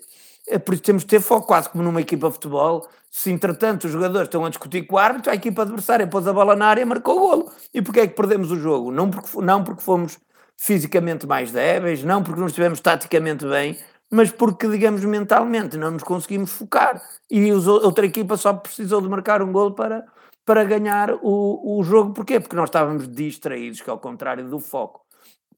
É 0.48 0.58
por 0.58 0.74
isso 0.74 0.82
temos 0.82 1.02
de 1.02 1.08
ter 1.08 1.20
foco, 1.20 1.46
quase 1.46 1.68
como 1.68 1.84
numa 1.84 2.00
equipa 2.00 2.28
de 2.28 2.34
futebol. 2.34 2.88
Se 3.10 3.30
entretanto 3.30 3.84
os 3.84 3.90
jogadores 3.90 4.28
estão 4.28 4.44
a 4.44 4.48
discutir 4.48 4.86
com 4.86 4.96
o 4.96 4.98
árbitro, 4.98 5.30
a 5.30 5.34
equipa 5.34 5.62
adversária 5.62 6.06
pôs 6.06 6.26
a 6.26 6.32
bola 6.32 6.56
na 6.56 6.66
área 6.66 6.82
e 6.82 6.84
marcou 6.84 7.16
o 7.16 7.20
golo. 7.20 7.52
E 7.74 7.82
porquê 7.82 8.00
é 8.00 8.06
que 8.06 8.14
perdemos 8.14 8.50
o 8.50 8.56
jogo? 8.56 8.90
Não 8.90 9.10
porque, 9.10 9.40
não 9.40 9.64
porque 9.64 9.82
fomos 9.82 10.18
fisicamente 10.56 11.26
mais 11.26 11.50
débeis, 11.50 12.02
não 12.02 12.22
porque 12.22 12.40
não 12.40 12.46
estivemos 12.46 12.80
taticamente 12.80 13.44
bem, 13.46 13.78
mas 14.10 14.30
porque, 14.30 14.68
digamos, 14.68 15.04
mentalmente 15.04 15.76
não 15.76 15.90
nos 15.90 16.02
conseguimos 16.02 16.52
focar 16.52 17.02
e 17.30 17.50
a 17.50 17.54
outra 17.54 18.06
equipa 18.06 18.36
só 18.36 18.52
precisou 18.52 19.00
de 19.00 19.08
marcar 19.08 19.42
um 19.42 19.52
gol 19.52 19.72
para, 19.72 20.06
para 20.44 20.64
ganhar 20.64 21.12
o, 21.22 21.78
o 21.78 21.82
jogo. 21.82 22.12
Porquê? 22.12 22.38
Porque 22.38 22.56
nós 22.56 22.68
estávamos 22.68 23.08
distraídos, 23.08 23.80
que 23.80 23.90
é 23.90 23.92
ao 23.92 23.98
contrário 23.98 24.48
do 24.48 24.60
foco. 24.60 25.04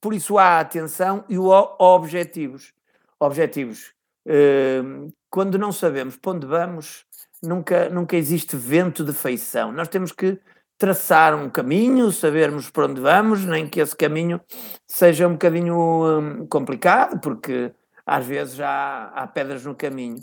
Por 0.00 0.14
isso 0.14 0.38
há 0.38 0.61
atenção 0.61 1.25
e 1.28 1.38
o 1.38 1.49
objetivos. 1.78 2.73
Objetivos. 3.21 3.93
Uh, 4.26 5.12
quando 5.28 5.59
não 5.59 5.73
sabemos 5.73 6.17
para 6.17 6.33
onde 6.33 6.47
vamos, 6.47 7.05
nunca, 7.43 7.88
nunca 7.90 8.17
existe 8.17 8.57
vento 8.57 9.05
de 9.05 9.12
feição. 9.12 9.73
Nós 9.73 9.88
temos 9.88 10.12
que 10.12 10.38
traçar 10.78 11.35
um 11.35 11.50
caminho, 11.50 12.12
sabermos 12.12 12.71
para 12.71 12.87
onde 12.87 13.00
vamos, 13.00 13.45
nem 13.45 13.69
que 13.69 13.81
esse 13.81 13.97
caminho 13.97 14.40
seja 14.87 15.26
um 15.26 15.33
bocadinho 15.33 15.76
um, 15.76 16.47
complicado, 16.47 17.21
porque 17.21 17.73
às 18.09 18.27
vezes 18.27 18.55
já 18.55 19.12
há 19.15 19.27
pedras 19.27 19.65
no 19.65 19.75
caminho. 19.75 20.19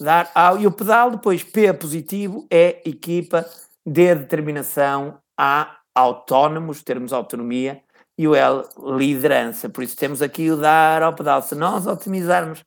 Dar, 0.00 0.30
ah, 0.34 0.54
e 0.58 0.66
o 0.66 0.72
pedal, 0.72 1.10
depois, 1.10 1.42
P 1.42 1.72
positivo, 1.72 2.46
é 2.50 2.82
equipa, 2.88 3.44
D 3.86 4.14
determinação, 4.14 5.18
A 5.36 5.76
autónomos, 5.94 6.82
termos 6.82 7.12
autonomia, 7.12 7.82
e 8.16 8.26
o 8.26 8.34
L 8.34 8.62
liderança. 8.96 9.68
Por 9.68 9.82
isso 9.84 9.96
temos 9.96 10.20
aqui 10.20 10.50
o 10.50 10.56
dar 10.56 11.02
ao 11.02 11.14
pedal. 11.14 11.40
Se 11.42 11.54
nós 11.54 11.86
otimizarmos 11.86 12.64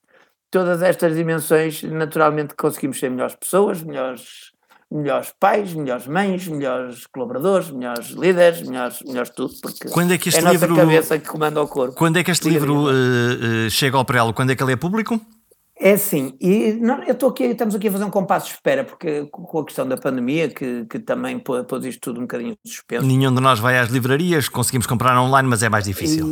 todas 0.50 0.82
estas 0.82 1.16
dimensões, 1.16 1.84
naturalmente 1.84 2.56
conseguimos 2.56 3.00
ser 3.00 3.10
melhores 3.10 3.36
pessoas, 3.36 3.84
melhores 3.84 4.52
melhores 4.92 5.34
pais, 5.40 5.74
melhores 5.74 6.06
mães, 6.06 6.48
melhores 6.48 7.08
colaboradores, 7.08 7.72
melhores 7.72 8.10
líderes, 8.10 8.68
melhores, 8.68 9.02
melhores 9.04 9.30
tudo, 9.30 9.54
porque 9.62 9.90
quando 9.90 10.12
é, 10.14 10.18
que 10.18 10.30
este 10.30 10.44
é 10.44 10.48
a 10.48 10.52
livro, 10.52 10.70
nossa 10.70 10.82
cabeça 10.82 11.20
que 11.20 11.28
comanda 11.28 11.62
o 11.62 11.68
corpo. 11.68 11.96
Quando 11.96 12.18
é 12.18 12.24
que 12.24 12.32
este 12.32 12.50
livro 12.50 12.88
uh, 12.88 13.68
uh, 13.68 13.70
chega 13.70 13.98
ao 13.98 14.04
prelo? 14.04 14.34
Quando 14.34 14.52
é 14.52 14.56
que 14.56 14.62
ele 14.62 14.74
é 14.74 14.76
público? 14.76 15.20
É 15.84 15.98
sim, 15.98 16.38
e 16.40 16.74
não, 16.74 17.02
eu 17.06 17.14
estou 17.14 17.30
aqui, 17.30 17.44
estamos 17.46 17.74
aqui 17.74 17.88
a 17.88 17.92
fazer 17.92 18.04
um 18.04 18.12
compasso 18.12 18.46
de 18.46 18.52
espera, 18.52 18.84
porque 18.84 19.26
com 19.32 19.60
a 19.60 19.66
questão 19.66 19.88
da 19.88 19.98
pandemia, 19.98 20.48
que, 20.48 20.86
que 20.86 21.00
também 21.00 21.40
pôs 21.40 21.84
isto 21.86 22.00
tudo 22.02 22.20
um 22.20 22.24
bocadinho 22.24 22.56
suspenso. 22.64 23.04
Nenhum 23.04 23.34
de 23.34 23.42
nós 23.42 23.58
vai 23.58 23.80
às 23.80 23.90
livrarias, 23.90 24.48
conseguimos 24.48 24.86
comprar 24.86 25.20
online, 25.20 25.50
mas 25.50 25.64
é 25.64 25.70
mais 25.70 25.86
difícil. 25.86 26.28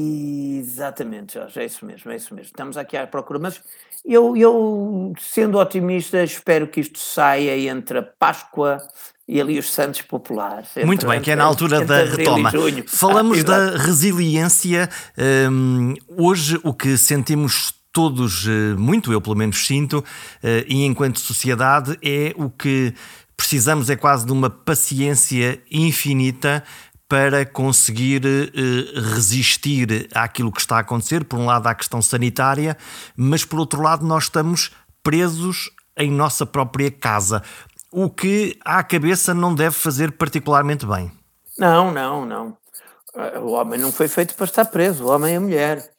Exatamente, 0.59 1.33
Jorge, 1.33 1.59
é 1.59 1.65
isso 1.65 1.83
mesmo, 1.83 2.11
é 2.11 2.15
isso 2.15 2.35
mesmo. 2.35 2.45
Estamos 2.45 2.77
aqui 2.77 2.95
à 2.95 3.07
procura, 3.07 3.39
mas 3.39 3.59
eu, 4.05 4.35
eu 4.35 5.13
sendo 5.19 5.57
otimista, 5.57 6.23
espero 6.23 6.67
que 6.67 6.79
isto 6.79 6.99
saia 6.99 7.57
entre 7.69 7.99
a 7.99 8.03
Páscoa 8.03 8.77
e 9.27 9.39
ali 9.39 9.59
os 9.59 9.71
Santos 9.71 10.01
Populares. 10.01 10.69
Muito 10.83 11.07
bem, 11.07 11.21
que 11.21 11.29
é 11.29 11.35
na 11.35 11.43
altura 11.43 11.85
da 11.85 12.03
retoma. 12.03 12.51
Falamos 12.87 13.39
ah, 13.41 13.43
da 13.43 13.77
resiliência. 13.77 14.89
Um, 15.51 15.93
hoje 16.17 16.59
o 16.63 16.73
que 16.73 16.97
sentimos 16.97 17.73
todos, 17.91 18.47
eh, 18.47 18.75
muito 18.77 19.11
eu 19.11 19.19
pelo 19.19 19.35
menos 19.35 19.65
sinto, 19.65 20.03
eh, 20.43 20.65
e 20.67 20.85
enquanto 20.85 21.19
sociedade, 21.19 21.97
é 22.03 22.33
o 22.37 22.49
que 22.49 22.93
precisamos 23.35 23.89
é 23.89 23.95
quase 23.95 24.25
de 24.25 24.31
uma 24.31 24.49
paciência 24.49 25.61
infinita 25.71 26.63
para 27.09 27.43
conseguir 27.43 28.21
eh, 28.23 28.99
resistir 29.15 30.07
àquilo 30.13 30.51
que 30.51 30.61
está 30.61 30.77
a 30.77 30.81
acontecer. 30.81 31.25
Por 31.25 31.39
um 31.39 31.45
lado, 31.47 31.65
à 31.65 31.73
questão 31.73 32.03
sanitária, 32.03 32.77
mas 33.17 33.43
por 33.43 33.59
outro 33.59 33.81
lado, 33.81 34.05
nós 34.05 34.25
estamos 34.25 34.71
presos 35.03 35.71
em 35.97 36.11
nossa 36.11 36.45
própria 36.45 36.91
casa, 36.91 37.43
o 37.91 38.09
que 38.09 38.57
à 38.63 38.83
cabeça 38.83 39.33
não 39.33 39.53
deve 39.53 39.75
fazer 39.75 40.11
particularmente 40.11 40.85
bem. 40.85 41.11
Não, 41.57 41.91
não, 41.91 42.25
não. 42.25 42.57
O 43.41 43.51
homem 43.51 43.79
não 43.79 43.91
foi 43.91 44.07
feito 44.07 44.35
para 44.35 44.45
estar 44.45 44.65
preso, 44.65 45.03
o 45.03 45.09
homem 45.09 45.33
é 45.33 45.37
a 45.37 45.41
mulher. 45.41 45.91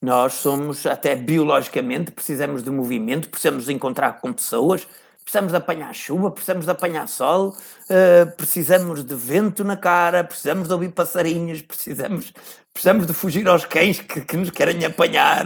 Nós 0.00 0.34
somos, 0.34 0.86
até 0.86 1.16
biologicamente, 1.16 2.12
precisamos 2.12 2.62
de 2.62 2.70
movimento, 2.70 3.28
precisamos 3.30 3.64
de 3.64 3.72
encontrar 3.72 4.20
com 4.20 4.32
pessoas, 4.32 4.86
precisamos 5.28 5.52
de 5.52 5.58
apanhar 5.58 5.94
chuva, 5.94 6.30
precisamos 6.30 6.64
de 6.64 6.70
apanhar 6.70 7.06
sol, 7.06 7.48
uh, 7.50 8.36
precisamos 8.38 9.04
de 9.04 9.14
vento 9.14 9.62
na 9.62 9.76
cara, 9.76 10.24
precisamos 10.24 10.66
de 10.66 10.72
ouvir 10.72 10.88
passarinhos, 10.88 11.60
precisamos, 11.60 12.32
precisamos 12.72 13.06
de 13.06 13.12
fugir 13.12 13.46
aos 13.46 13.66
cães 13.66 14.00
que, 14.00 14.22
que 14.22 14.36
nos 14.38 14.48
querem 14.48 14.82
apanhar. 14.86 15.44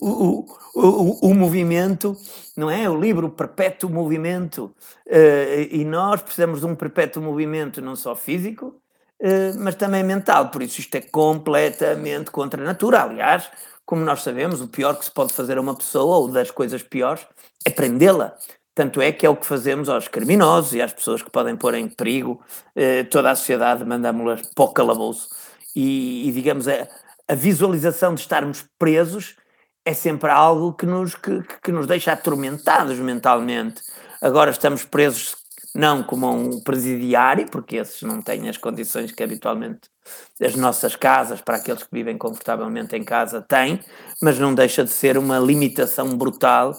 O, 0.00 0.06
o, 0.06 0.46
o, 0.76 1.30
o, 1.30 1.34
movimento, 1.34 2.16
não 2.56 2.70
é? 2.70 2.88
O 2.88 3.00
livro 3.00 3.28
Perpétuo 3.28 3.90
Movimento. 3.90 4.72
Uh, 5.08 5.66
e 5.72 5.84
nós 5.84 6.22
precisamos 6.22 6.60
de 6.60 6.66
um 6.66 6.76
perpétuo 6.76 7.20
movimento, 7.20 7.82
não 7.82 7.96
só 7.96 8.14
físico, 8.14 8.80
uh, 9.20 9.58
mas 9.58 9.74
também 9.74 10.04
mental. 10.04 10.50
Por 10.50 10.62
isso, 10.62 10.78
isto 10.78 10.94
é 10.94 11.00
completamente 11.00 12.30
contra 12.30 12.62
a 12.62 12.64
natura. 12.64 13.02
Aliás, 13.02 13.50
como 13.84 14.04
nós 14.04 14.22
sabemos, 14.22 14.60
o 14.60 14.68
pior 14.68 14.96
que 14.96 15.04
se 15.04 15.10
pode 15.10 15.32
fazer 15.32 15.58
a 15.58 15.60
uma 15.60 15.74
pessoa, 15.74 16.18
ou 16.18 16.28
das 16.28 16.52
coisas 16.52 16.84
piores, 16.84 17.26
é 17.64 17.70
prendê-la. 17.70 18.36
Tanto 18.76 19.00
é 19.00 19.10
que 19.10 19.24
é 19.24 19.30
o 19.30 19.34
que 19.34 19.46
fazemos 19.46 19.88
aos 19.88 20.06
criminosos 20.06 20.74
e 20.74 20.82
às 20.82 20.92
pessoas 20.92 21.22
que 21.22 21.30
podem 21.30 21.56
pôr 21.56 21.72
em 21.72 21.88
perigo 21.88 22.44
eh, 22.74 23.04
toda 23.04 23.30
a 23.30 23.34
sociedade, 23.34 23.82
mandamos-las 23.86 24.42
para 24.54 24.64
o 24.66 24.68
calabouço. 24.68 25.30
E, 25.74 26.28
e 26.28 26.32
digamos, 26.32 26.68
a, 26.68 26.86
a, 27.26 27.34
visualização 27.34 28.14
de 28.14 28.20
estarmos 28.20 28.66
presos 28.78 29.34
é 29.82 29.94
sempre 29.94 30.30
algo 30.30 30.74
que 30.74 30.84
nos, 30.84 31.14
que, 31.14 31.42
que 31.62 31.72
nos 31.72 31.86
deixa 31.86 32.12
atormentados 32.12 32.98
mentalmente. 32.98 33.80
Agora 34.20 34.50
estamos 34.50 34.84
presos 34.84 35.34
não 35.74 36.02
como 36.02 36.30
um 36.30 36.60
presidiário, 36.60 37.46
porque 37.50 37.76
esses 37.76 38.02
não 38.02 38.20
têm 38.20 38.46
as 38.46 38.58
condições 38.58 39.10
que 39.10 39.22
habitualmente 39.22 39.88
as 40.38 40.54
nossas 40.54 40.94
casas, 40.94 41.40
para 41.40 41.56
aqueles 41.56 41.82
que 41.82 41.88
vivem 41.92 42.18
confortavelmente 42.18 42.94
em 42.94 43.02
casa, 43.02 43.40
têm, 43.40 43.80
mas 44.20 44.38
não 44.38 44.54
deixa 44.54 44.84
de 44.84 44.90
ser 44.90 45.16
uma 45.16 45.38
limitação 45.38 46.14
brutal 46.16 46.74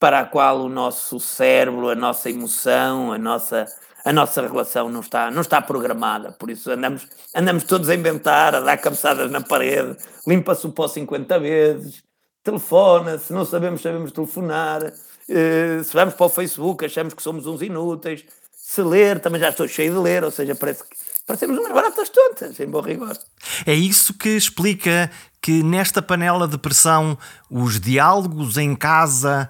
para 0.00 0.20
a 0.20 0.24
qual 0.24 0.62
o 0.62 0.68
nosso 0.68 1.20
cérebro, 1.20 1.90
a 1.90 1.94
nossa 1.94 2.30
emoção, 2.30 3.12
a 3.12 3.18
nossa, 3.18 3.66
a 4.04 4.12
nossa 4.12 4.40
relação 4.40 4.88
não 4.88 5.00
está, 5.00 5.30
não 5.30 5.42
está 5.42 5.60
programada. 5.60 6.32
Por 6.32 6.50
isso 6.50 6.70
andamos, 6.70 7.06
andamos 7.34 7.64
todos 7.64 7.90
a 7.90 7.94
inventar, 7.94 8.54
a 8.54 8.60
dar 8.60 8.78
cabeçadas 8.78 9.30
na 9.30 9.42
parede, 9.42 9.96
limpa-se 10.26 10.66
o 10.66 10.72
pó 10.72 10.88
50 10.88 11.38
vezes, 11.38 12.02
telefona, 12.42 13.18
se 13.18 13.32
não 13.32 13.44
sabemos, 13.44 13.82
sabemos 13.82 14.10
telefonar. 14.10 14.82
Uh, 14.84 15.84
se 15.84 15.92
vamos 15.92 16.14
para 16.14 16.26
o 16.26 16.30
Facebook, 16.30 16.84
achamos 16.84 17.14
que 17.14 17.22
somos 17.22 17.46
uns 17.46 17.62
inúteis 17.62 18.24
se 18.70 18.82
ler, 18.82 19.18
também 19.18 19.40
já 19.40 19.48
estou 19.48 19.66
cheio 19.66 19.92
de 19.92 19.98
ler, 19.98 20.22
ou 20.22 20.30
seja, 20.30 20.54
parece 20.54 20.84
que 20.84 20.96
parecemos 21.26 21.58
umas 21.58 21.72
baratas 21.72 22.08
tontas, 22.08 22.60
em 22.60 22.68
bom 22.68 22.80
rigor. 22.80 23.18
É 23.66 23.74
isso 23.74 24.14
que 24.14 24.28
explica 24.28 25.10
que 25.42 25.60
nesta 25.60 26.00
panela 26.00 26.46
de 26.46 26.56
pressão 26.56 27.18
os 27.50 27.80
diálogos 27.80 28.56
em 28.56 28.76
casa 28.76 29.48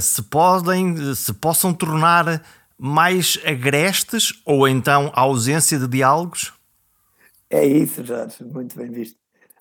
se 0.00 0.22
podem, 0.22 1.14
se 1.14 1.32
possam 1.34 1.72
tornar 1.72 2.42
mais 2.78 3.38
agrestes 3.44 4.40
ou 4.44 4.68
então 4.68 5.10
a 5.14 5.22
ausência 5.22 5.78
de 5.78 5.88
diálogos? 5.88 6.52
É 7.48 7.64
isso, 7.64 8.04
Jorge, 8.04 8.44
muito 8.44 8.76
bem 8.76 8.90
visto. 8.90 9.16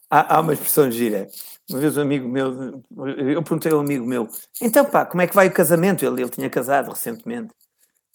Há, 0.10 0.36
há 0.36 0.40
uma 0.42 0.54
expressão 0.54 0.90
gira. 0.92 1.28
Uma 1.70 1.80
vez 1.80 1.98
um 1.98 2.02
amigo 2.02 2.28
meu, 2.28 2.84
eu 3.18 3.42
perguntei 3.42 3.72
a 3.72 3.76
um 3.76 3.80
amigo 3.80 4.06
meu, 4.06 4.30
então 4.62 4.86
pá, 4.86 5.06
como 5.06 5.22
é 5.22 5.28
que 5.28 5.36
vai 5.36 5.48
o 5.48 5.54
casamento? 5.54 6.06
Ele, 6.06 6.22
ele 6.22 6.30
tinha 6.30 6.50
casado 6.50 6.92
recentemente. 6.92 7.52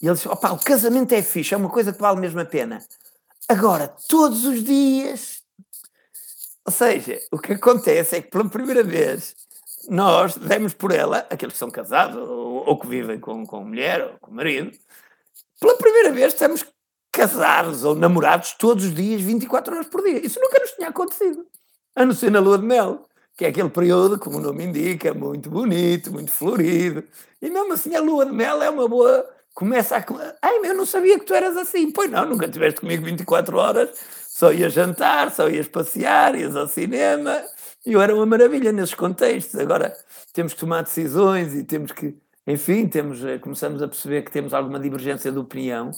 E 0.00 0.06
ele 0.06 0.14
disse: 0.14 0.28
opá, 0.28 0.52
o 0.52 0.58
casamento 0.58 1.12
é 1.12 1.22
fixe, 1.22 1.52
é 1.52 1.56
uma 1.56 1.68
coisa 1.68 1.92
que 1.92 2.00
vale 2.00 2.20
mesmo 2.20 2.40
a 2.40 2.44
pena. 2.44 2.80
Agora, 3.48 3.88
todos 4.08 4.44
os 4.44 4.62
dias. 4.62 5.40
Ou 6.64 6.72
seja, 6.72 7.20
o 7.32 7.38
que 7.38 7.54
acontece 7.54 8.16
é 8.16 8.22
que 8.22 8.30
pela 8.30 8.48
primeira 8.48 8.84
vez 8.84 9.34
nós 9.90 10.36
demos 10.36 10.72
por 10.72 10.92
ela, 10.92 11.26
aqueles 11.28 11.54
que 11.54 11.58
são 11.58 11.70
casados 11.70 12.16
ou, 12.16 12.64
ou 12.64 12.78
que 12.78 12.86
vivem 12.86 13.18
com, 13.18 13.44
com 13.44 13.64
mulher 13.64 14.02
ou 14.04 14.18
com 14.20 14.30
marido, 14.30 14.70
pela 15.60 15.76
primeira 15.76 16.12
vez 16.12 16.32
estamos 16.32 16.64
casados 17.12 17.82
ou 17.82 17.96
namorados 17.96 18.52
todos 18.52 18.84
os 18.84 18.94
dias, 18.94 19.20
24 19.20 19.74
horas 19.74 19.88
por 19.88 20.04
dia. 20.04 20.24
Isso 20.24 20.38
nunca 20.40 20.60
nos 20.60 20.70
tinha 20.70 20.88
acontecido. 20.88 21.44
A 21.96 22.04
não 22.04 22.14
ser 22.14 22.30
na 22.30 22.38
lua 22.38 22.56
de 22.56 22.64
mel, 22.64 23.08
que 23.36 23.44
é 23.44 23.48
aquele 23.48 23.68
período, 23.68 24.16
como 24.16 24.38
o 24.38 24.40
nome 24.40 24.64
indica, 24.64 25.12
muito 25.12 25.50
bonito, 25.50 26.12
muito 26.12 26.30
florido. 26.30 27.02
E 27.42 27.50
mesmo 27.50 27.72
assim 27.72 27.94
a 27.96 28.00
lua 28.00 28.24
de 28.24 28.32
mel 28.32 28.62
é 28.62 28.70
uma 28.70 28.86
boa 28.86 29.28
começa 29.54 29.96
a. 29.96 30.04
Ai, 30.40 30.60
eu 30.62 30.74
não 30.74 30.86
sabia 30.86 31.18
que 31.18 31.26
tu 31.26 31.34
eras 31.34 31.56
assim. 31.56 31.90
Pois 31.90 32.08
não, 32.08 32.24
nunca 32.26 32.46
estiveste 32.46 32.80
comigo 32.80 33.04
24 33.04 33.56
horas, 33.58 33.90
só 34.28 34.52
ias 34.52 34.72
jantar, 34.72 35.32
só 35.32 35.48
ias 35.48 35.66
passear, 35.66 36.36
ias 36.36 36.54
ao 36.54 36.68
cinema. 36.68 37.42
E 37.86 37.92
eu 37.92 38.02
era 38.02 38.14
uma 38.14 38.26
maravilha 38.26 38.72
nesses 38.72 38.94
contextos. 38.94 39.58
Agora 39.58 39.96
temos 40.32 40.54
que 40.54 40.60
tomar 40.60 40.82
decisões 40.82 41.54
e 41.54 41.64
temos 41.64 41.92
que. 41.92 42.16
Enfim, 42.46 42.88
temos, 42.88 43.24
eh, 43.24 43.38
começamos 43.38 43.82
a 43.82 43.88
perceber 43.88 44.22
que 44.22 44.32
temos 44.32 44.52
alguma 44.54 44.80
divergência 44.80 45.30
de 45.30 45.38
opinião. 45.38 45.90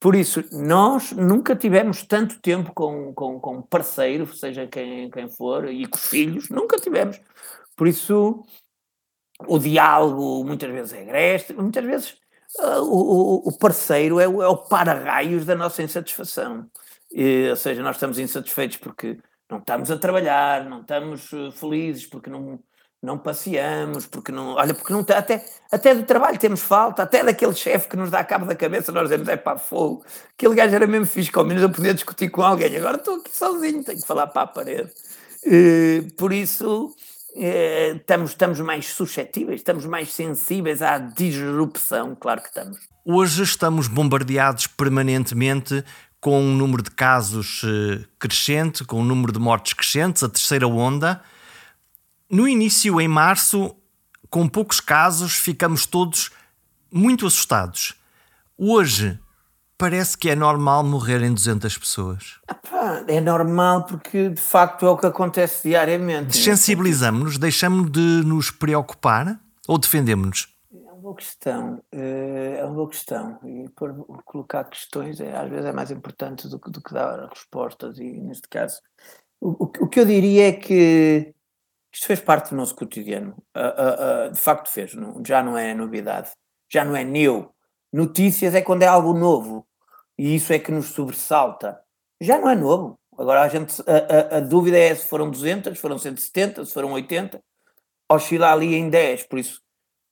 Por 0.00 0.14
isso, 0.14 0.44
nós 0.52 1.12
nunca 1.12 1.56
tivemos 1.56 2.02
tanto 2.04 2.40
tempo 2.40 2.72
com, 2.72 3.12
com, 3.14 3.40
com 3.40 3.62
parceiro, 3.62 4.32
seja 4.34 4.66
quem, 4.66 5.10
quem 5.10 5.28
for, 5.28 5.68
e 5.68 5.86
com 5.86 5.98
filhos, 5.98 6.48
nunca 6.50 6.76
tivemos. 6.78 7.20
Por 7.76 7.88
isso, 7.88 8.44
o 9.46 9.58
diálogo 9.58 10.44
muitas 10.44 10.70
vezes 10.70 10.92
é 10.92 11.02
agreste, 11.02 11.52
muitas 11.54 11.84
vezes 11.84 12.18
Uh, 12.56 12.80
o, 12.80 13.48
o, 13.48 13.58
parceiro 13.58 14.18
é 14.18 14.26
o, 14.26 14.42
é 14.42 14.48
o 14.48 14.56
para-raios 14.56 15.44
da 15.44 15.54
nossa 15.54 15.82
insatisfação. 15.82 16.68
E, 17.12 17.48
ou 17.50 17.56
seja, 17.56 17.82
nós 17.82 17.96
estamos 17.96 18.18
insatisfeitos 18.18 18.78
porque 18.78 19.18
não 19.50 19.58
estamos 19.58 19.90
a 19.90 19.96
trabalhar, 19.96 20.64
não 20.64 20.80
estamos 20.80 21.32
uh, 21.32 21.50
felizes, 21.52 22.06
porque 22.06 22.28
não, 22.28 22.58
não 23.02 23.18
passeamos, 23.18 24.06
porque 24.06 24.30
não. 24.30 24.54
Olha, 24.54 24.74
porque 24.74 24.92
não 24.92 25.00
até, 25.00 25.44
até 25.70 25.94
do 25.94 26.02
trabalho 26.02 26.38
temos 26.38 26.60
falta, 26.60 27.02
até 27.02 27.24
daquele 27.24 27.54
chefe 27.54 27.88
que 27.88 27.96
nos 27.96 28.10
dá 28.10 28.22
cabo 28.24 28.46
da 28.46 28.54
cabeça, 28.54 28.92
nós 28.92 29.04
dizemos, 29.04 29.28
é 29.28 29.36
pá, 29.36 29.56
fogo. 29.56 30.04
Aquele 30.34 30.54
gajo 30.54 30.74
era 30.74 30.86
mesmo 30.86 31.06
fixe, 31.06 31.30
ao 31.34 31.44
menos 31.44 31.62
eu 31.62 31.70
podia 31.70 31.94
discutir 31.94 32.28
com 32.30 32.42
alguém, 32.42 32.76
agora 32.76 32.96
estou 32.96 33.16
aqui 33.16 33.34
sozinho, 33.34 33.84
tenho 33.84 34.00
que 34.00 34.06
falar 34.06 34.26
para 34.26 34.42
a 34.42 34.46
parede. 34.46 34.92
E, 35.44 36.08
por 36.18 36.32
isso 36.32 36.94
eh, 37.36 37.94
estamos, 37.96 38.30
estamos 38.32 38.60
mais 38.60 38.86
suscetíveis, 38.86 39.60
estamos 39.60 39.86
mais 39.86 40.12
sensíveis 40.12 40.82
à 40.82 40.98
disrupção, 40.98 42.16
claro 42.18 42.42
que 42.42 42.48
estamos. 42.48 42.78
Hoje 43.04 43.42
estamos 43.42 43.86
bombardeados 43.88 44.66
permanentemente 44.66 45.84
com 46.20 46.40
um 46.40 46.56
número 46.56 46.82
de 46.82 46.90
casos 46.90 47.62
eh, 47.64 48.04
crescente, 48.18 48.84
com 48.84 49.00
um 49.00 49.04
número 49.04 49.32
de 49.32 49.38
mortes 49.38 49.72
crescentes, 49.72 50.22
a 50.22 50.28
terceira 50.28 50.66
onda. 50.66 51.22
No 52.30 52.48
início, 52.48 53.00
em 53.00 53.08
março, 53.08 53.74
com 54.28 54.48
poucos 54.48 54.80
casos, 54.80 55.34
ficamos 55.34 55.86
todos 55.86 56.30
muito 56.92 57.26
assustados. 57.26 57.94
Hoje, 58.56 59.18
parece 59.76 60.18
que 60.18 60.28
é 60.28 60.34
normal 60.34 60.82
morrerem 60.82 61.32
200 61.32 61.78
pessoas. 61.78 62.40
É 63.06 63.20
normal 63.20 63.84
porque 63.84 64.28
de 64.28 64.40
facto 64.40 64.84
é 64.84 64.90
o 64.90 64.96
que 64.96 65.06
acontece 65.06 65.68
diariamente. 65.68 66.36
Desensibilizamos-nos, 66.36 67.38
deixamos 67.38 67.90
de 67.90 68.00
nos 68.00 68.50
preocupar 68.50 69.38
ou 69.66 69.78
defendemos-nos? 69.78 70.48
Boa 71.08 71.16
questão, 71.16 71.82
eh, 71.90 72.56
é 72.58 72.64
uma 72.64 72.74
boa 72.74 72.88
questão. 72.88 73.38
E 73.44 73.68
por 73.70 73.94
colocar 74.24 74.64
questões 74.64 75.20
é, 75.20 75.34
às 75.34 75.48
vezes 75.48 75.64
é 75.64 75.72
mais 75.72 75.90
importante 75.90 76.48
do 76.48 76.60
que, 76.60 76.70
do 76.70 76.82
que 76.82 76.92
dar 76.92 77.28
respostas, 77.28 77.98
e 77.98 78.20
neste 78.20 78.48
caso, 78.48 78.80
o, 79.40 79.64
o 79.64 79.88
que 79.88 80.00
eu 80.00 80.04
diria 80.04 80.48
é 80.48 80.52
que 80.52 81.34
isto 81.92 82.06
fez 82.06 82.20
parte 82.20 82.50
do 82.50 82.56
nosso 82.56 82.74
cotidiano. 82.76 83.34
Uh, 83.56 84.26
uh, 84.26 84.28
uh, 84.28 84.32
de 84.32 84.38
facto 84.38 84.68
fez, 84.68 84.94
não, 84.94 85.22
já 85.24 85.42
não 85.42 85.56
é 85.56 85.74
novidade, 85.74 86.30
já 86.70 86.84
não 86.84 86.94
é 86.94 87.04
new. 87.04 87.54
Notícias 87.92 88.54
é 88.54 88.60
quando 88.60 88.82
é 88.82 88.86
algo 88.86 89.14
novo, 89.14 89.66
e 90.18 90.34
isso 90.34 90.52
é 90.52 90.58
que 90.58 90.70
nos 90.70 90.88
sobressalta. 90.88 91.80
Já 92.20 92.38
não 92.38 92.50
é 92.50 92.54
novo. 92.54 92.98
Agora 93.16 93.42
a 93.42 93.48
gente, 93.48 93.82
a, 93.82 94.34
a, 94.34 94.38
a 94.38 94.40
dúvida 94.40 94.78
é 94.78 94.94
se 94.94 95.06
foram 95.06 95.30
200, 95.30 95.72
se 95.74 95.80
foram 95.80 95.98
170, 95.98 96.66
se 96.66 96.72
foram 96.72 96.92
80, 96.92 97.40
oscila 98.10 98.52
ali 98.52 98.74
em 98.74 98.90
10, 98.90 99.24
por 99.24 99.38
isso 99.38 99.60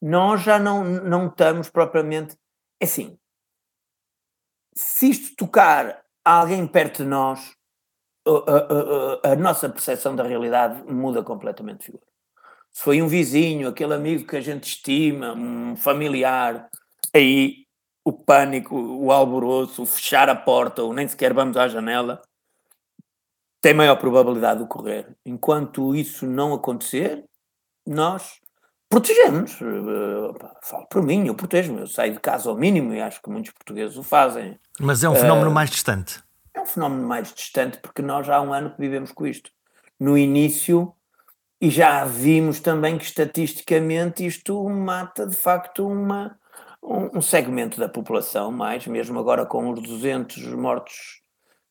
nós 0.07 0.43
já 0.43 0.57
não, 0.57 0.85
não 0.85 1.27
estamos 1.27 1.69
propriamente. 1.69 2.39
É 2.81 2.85
assim, 2.85 3.19
se 4.73 5.11
isto 5.11 5.35
tocar 5.35 6.01
alguém 6.25 6.65
perto 6.65 7.03
de 7.03 7.09
nós, 7.09 7.57
a, 8.25 9.29
a, 9.29 9.33
a, 9.33 9.37
nossa 9.37 9.69
percepção 9.69 10.15
da 10.15 10.23
realidade 10.23 10.81
muda 10.85 11.25
completamente 11.25 11.79
de 11.79 11.87
figura. 11.87 12.07
Se 12.73 12.85
foi 12.85 13.03
um 13.03 13.09
vizinho, 13.09 13.69
aquele 13.69 13.95
amigo 13.95 14.25
que 14.29 14.37
a 14.37 14.41
gente 14.41 14.69
estima, 14.69 15.33
um 15.33 15.75
familiar, 15.75 16.69
aí 17.13 17.67
o 18.05 18.13
pânico, 18.13 18.77
o 18.77 19.11
alvoroço, 19.11 19.83
o 19.83 19.87
fechar 19.87 20.29
a 20.29 20.37
porta 20.37 20.85
ou 20.85 20.93
nem 20.93 21.09
sequer 21.09 21.35
vamos 21.35 21.57
à 21.57 21.67
janela, 21.67 22.23
tem 23.61 23.75
maior 23.75 23.97
probabilidade 23.97 24.59
de 24.59 24.67
ocorrer. 24.67 25.17
Enquanto 25.25 25.97
isso 25.97 26.27
não 26.27 26.55
acontecer, 26.55 27.25
nós 27.85 28.41
protegemos. 29.01 29.61
Uh, 29.61 30.35
falo 30.63 30.87
por 30.87 31.03
mim, 31.03 31.27
eu 31.27 31.35
protejo-me. 31.35 31.81
Eu 31.81 31.87
saio 31.87 32.15
de 32.15 32.21
casa 32.21 32.49
ao 32.49 32.57
mínimo 32.57 32.95
e 32.95 33.01
acho 33.01 33.21
que 33.21 33.29
muitos 33.29 33.53
portugueses 33.53 33.97
o 33.97 34.03
fazem. 34.03 34.59
Mas 34.81 35.05
é 35.05 35.09
um 35.09 35.15
fenómeno 35.15 35.51
uh, 35.51 35.55
mais 35.55 35.71
distante. 35.71 36.23
É 36.55 36.61
um 36.61 36.67
fenómeno 36.67 37.07
mais 37.07 37.33
distante 37.33 37.79
porque 37.79 38.01
nós 38.01 38.27
já 38.27 38.37
há 38.37 38.43
um 38.43 38.53
ano 38.53 38.71
que 38.71 38.81
vivemos 38.81 39.13
com 39.13 39.27
isto. 39.27 39.51
No 40.01 40.17
início, 40.17 40.95
e 41.61 41.71
já 41.71 42.05
vimos 42.05 42.61
também 42.61 42.97
que 42.99 43.05
estatisticamente 43.05 44.25
isto 44.25 44.67
mata 44.69 45.27
de 45.27 45.37
facto 45.37 45.87
uma, 45.87 46.39
um, 46.83 47.19
um 47.19 47.23
segmento 47.23 47.79
da 47.79 47.89
população, 47.89 48.51
mais 48.51 48.87
mesmo 48.87 49.19
agora 49.19 49.45
com 49.45 49.71
os 49.71 49.83
200 49.83 50.43
mortos 50.55 51.23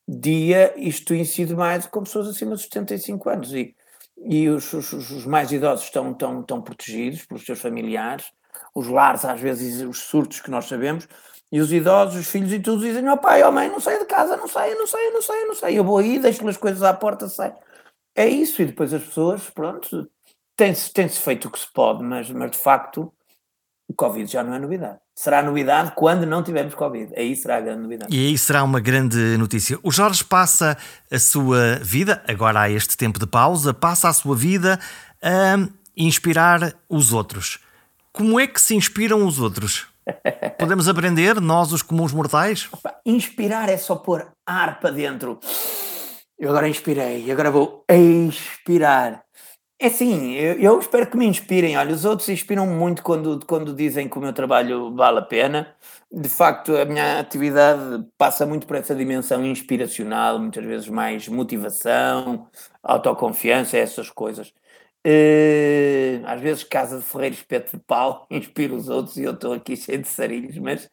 dia, 0.08 0.72
isto 0.76 1.12
incide 1.14 1.54
mais 1.54 1.86
com 1.86 2.04
pessoas 2.04 2.28
acima 2.28 2.52
dos 2.52 2.62
75 2.62 3.28
anos. 3.28 3.52
E 3.52 3.74
e 4.18 4.48
os, 4.48 4.72
os, 4.72 4.92
os, 4.92 5.26
mais 5.26 5.52
idosos 5.52 5.84
estão, 5.84 6.12
estão, 6.12 6.40
estão 6.40 6.62
protegidos 6.62 7.24
pelos 7.24 7.44
seus 7.44 7.60
familiares, 7.60 8.26
os 8.74 8.88
lares, 8.88 9.24
às 9.24 9.40
vezes, 9.40 9.82
os 9.82 10.00
surtos 10.00 10.40
que 10.40 10.50
nós 10.50 10.66
sabemos, 10.66 11.06
e 11.50 11.60
os 11.60 11.72
idosos, 11.72 12.20
os 12.20 12.26
filhos 12.26 12.52
e 12.52 12.58
tudo 12.58 12.82
dizem: 12.82 13.08
ó 13.08 13.14
oh, 13.14 13.18
pai, 13.18 13.42
ó 13.42 13.48
oh, 13.48 13.52
mãe, 13.52 13.68
não 13.68 13.80
saia 13.80 13.98
de 13.98 14.06
casa, 14.06 14.36
não 14.36 14.48
saia, 14.48 14.74
não 14.74 14.86
saia, 14.86 15.10
não 15.12 15.22
saia, 15.22 15.46
não 15.46 15.54
saia. 15.54 15.74
Eu 15.76 15.84
vou 15.84 15.98
aí, 15.98 16.18
deixo 16.18 16.46
as 16.48 16.56
coisas 16.56 16.82
à 16.82 16.92
porta, 16.92 17.28
sai. 17.28 17.54
É 18.14 18.26
isso, 18.26 18.62
e 18.62 18.66
depois 18.66 18.92
as 18.92 19.02
pessoas, 19.04 19.50
pronto, 19.50 20.10
tem-se 20.56 20.92
tem 20.92 21.08
-se 21.08 21.20
feito 21.20 21.48
o 21.48 21.50
que 21.50 21.58
se 21.58 21.72
pode, 21.72 22.02
mas, 22.02 22.30
mas 22.30 22.50
de 22.52 22.58
facto 22.58 23.12
o 23.88 23.94
Covid 23.94 24.30
já 24.30 24.42
não 24.42 24.54
é 24.54 24.58
novidade. 24.58 24.98
Será 25.14 25.42
novidade 25.42 25.92
quando 25.94 26.26
não 26.26 26.42
tivermos 26.42 26.74
Covid. 26.74 27.12
Aí 27.16 27.34
será 27.36 27.58
a 27.58 27.60
grande 27.60 27.82
novidade. 27.82 28.14
E 28.14 28.28
aí 28.28 28.38
será 28.38 28.62
uma 28.64 28.80
grande 28.80 29.36
notícia. 29.38 29.78
O 29.82 29.90
Jorge 29.90 30.24
passa 30.24 30.76
a 31.10 31.18
sua 31.18 31.76
vida, 31.82 32.22
agora 32.28 32.62
há 32.62 32.70
este 32.70 32.96
tempo 32.96 33.18
de 33.18 33.26
pausa, 33.26 33.72
passa 33.72 34.08
a 34.08 34.12
sua 34.12 34.36
vida 34.36 34.78
a 35.22 35.68
inspirar 35.96 36.74
os 36.88 37.12
outros. 37.12 37.60
Como 38.12 38.40
é 38.40 38.46
que 38.46 38.60
se 38.60 38.74
inspiram 38.74 39.26
os 39.26 39.38
outros? 39.38 39.86
Podemos 40.58 40.88
aprender, 40.88 41.40
nós, 41.40 41.72
os 41.72 41.82
comuns 41.82 42.12
mortais? 42.12 42.68
Inspirar 43.04 43.68
é 43.68 43.76
só 43.76 43.96
pôr 43.96 44.26
ar 44.46 44.80
para 44.80 44.90
dentro. 44.90 45.38
Eu 46.38 46.50
agora 46.50 46.68
inspirei, 46.68 47.30
agora 47.30 47.50
vou 47.50 47.84
expirar. 47.88 49.25
É 49.78 49.90
sim, 49.90 50.32
eu, 50.32 50.54
eu, 50.58 50.78
espero 50.80 51.06
que 51.06 51.16
me 51.18 51.26
inspirem. 51.26 51.76
Olha, 51.76 51.94
os 51.94 52.06
outros 52.06 52.28
inspiram 52.30 52.66
muito 52.66 53.02
quando, 53.02 53.44
quando 53.44 53.74
dizem 53.74 54.08
que 54.08 54.16
o 54.16 54.20
meu 54.22 54.32
trabalho 54.32 54.94
vale 54.94 55.18
a 55.18 55.22
pena. 55.22 55.76
De 56.10 56.28
facto, 56.30 56.74
a 56.74 56.84
minha 56.86 57.20
atividade 57.20 58.06
passa 58.16 58.46
muito 58.46 58.66
por 58.66 58.76
essa 58.76 58.94
dimensão 58.94 59.44
inspiracional, 59.44 60.38
muitas 60.38 60.64
vezes 60.64 60.88
mais 60.88 61.28
motivação, 61.28 62.48
autoconfiança, 62.82 63.76
essas 63.76 64.08
coisas. 64.08 64.48
Uh, 65.06 66.24
às 66.26 66.40
vezes, 66.40 66.64
casa 66.64 66.98
de 66.98 67.04
ferreiro, 67.04 67.34
espeto 67.34 67.76
de 67.76 67.82
pau, 67.84 68.26
inspira 68.30 68.74
os 68.74 68.88
outros 68.88 69.16
e 69.18 69.24
eu 69.24 69.32
estou 69.32 69.52
aqui 69.52 69.76
cheio 69.76 70.00
de 70.00 70.08
sarilhos, 70.08 70.56
mas, 70.58 70.90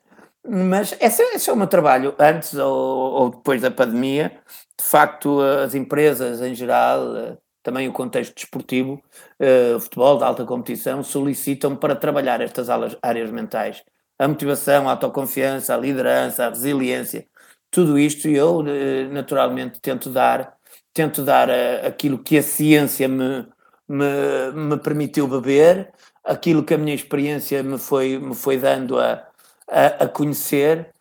mas 0.48 0.96
esse, 1.00 1.24
esse 1.34 1.50
é 1.50 1.54
o 1.54 1.56
meu 1.56 1.68
trabalho, 1.68 2.16
antes 2.20 2.54
ou, 2.56 2.70
ou 3.14 3.30
depois 3.32 3.62
da 3.62 3.72
pandemia. 3.72 4.40
De 4.78 4.86
facto, 4.86 5.40
as 5.42 5.74
empresas 5.76 6.42
em 6.42 6.54
geral 6.54 7.38
também 7.64 7.88
o 7.88 7.94
contexto 7.94 8.36
desportivo, 8.36 9.02
uh, 9.40 9.80
futebol 9.80 10.18
de 10.18 10.24
alta 10.26 10.46
competição, 10.46 11.02
solicitam 11.02 11.76
para 11.76 11.96
trabalhar 11.96 12.42
estas 12.42 12.68
áreas 13.02 13.32
mentais. 13.32 13.84
A 14.20 14.28
motivação, 14.28 14.88
a 14.88 14.92
autoconfiança, 14.92 15.74
a 15.74 15.78
liderança, 15.78 16.46
a 16.46 16.50
resiliência, 16.50 17.26
tudo 17.72 17.98
isto 17.98 18.28
eu 18.28 18.60
uh, 18.60 18.66
naturalmente 19.12 19.80
tento 19.80 20.10
dar, 20.10 20.56
tento 20.94 21.24
dar 21.24 21.50
uh, 21.50 21.88
aquilo 21.88 22.20
que 22.20 22.38
a 22.38 22.44
ciência 22.44 23.08
me, 23.08 23.48
me, 23.88 24.52
me, 24.54 24.78
permitiu 24.78 25.28
beber, 25.28 25.92
aquilo 26.24 26.64
que 26.64 26.74
a 26.74 26.78
minha 26.78 26.94
experiência 26.94 27.64
me 27.64 27.78
foi, 27.80 28.20
me 28.20 28.36
foi 28.36 28.58
dando 28.58 29.00
a, 29.00 29.26
a, 29.68 29.86
a 30.04 30.08
conhecer 30.08 30.92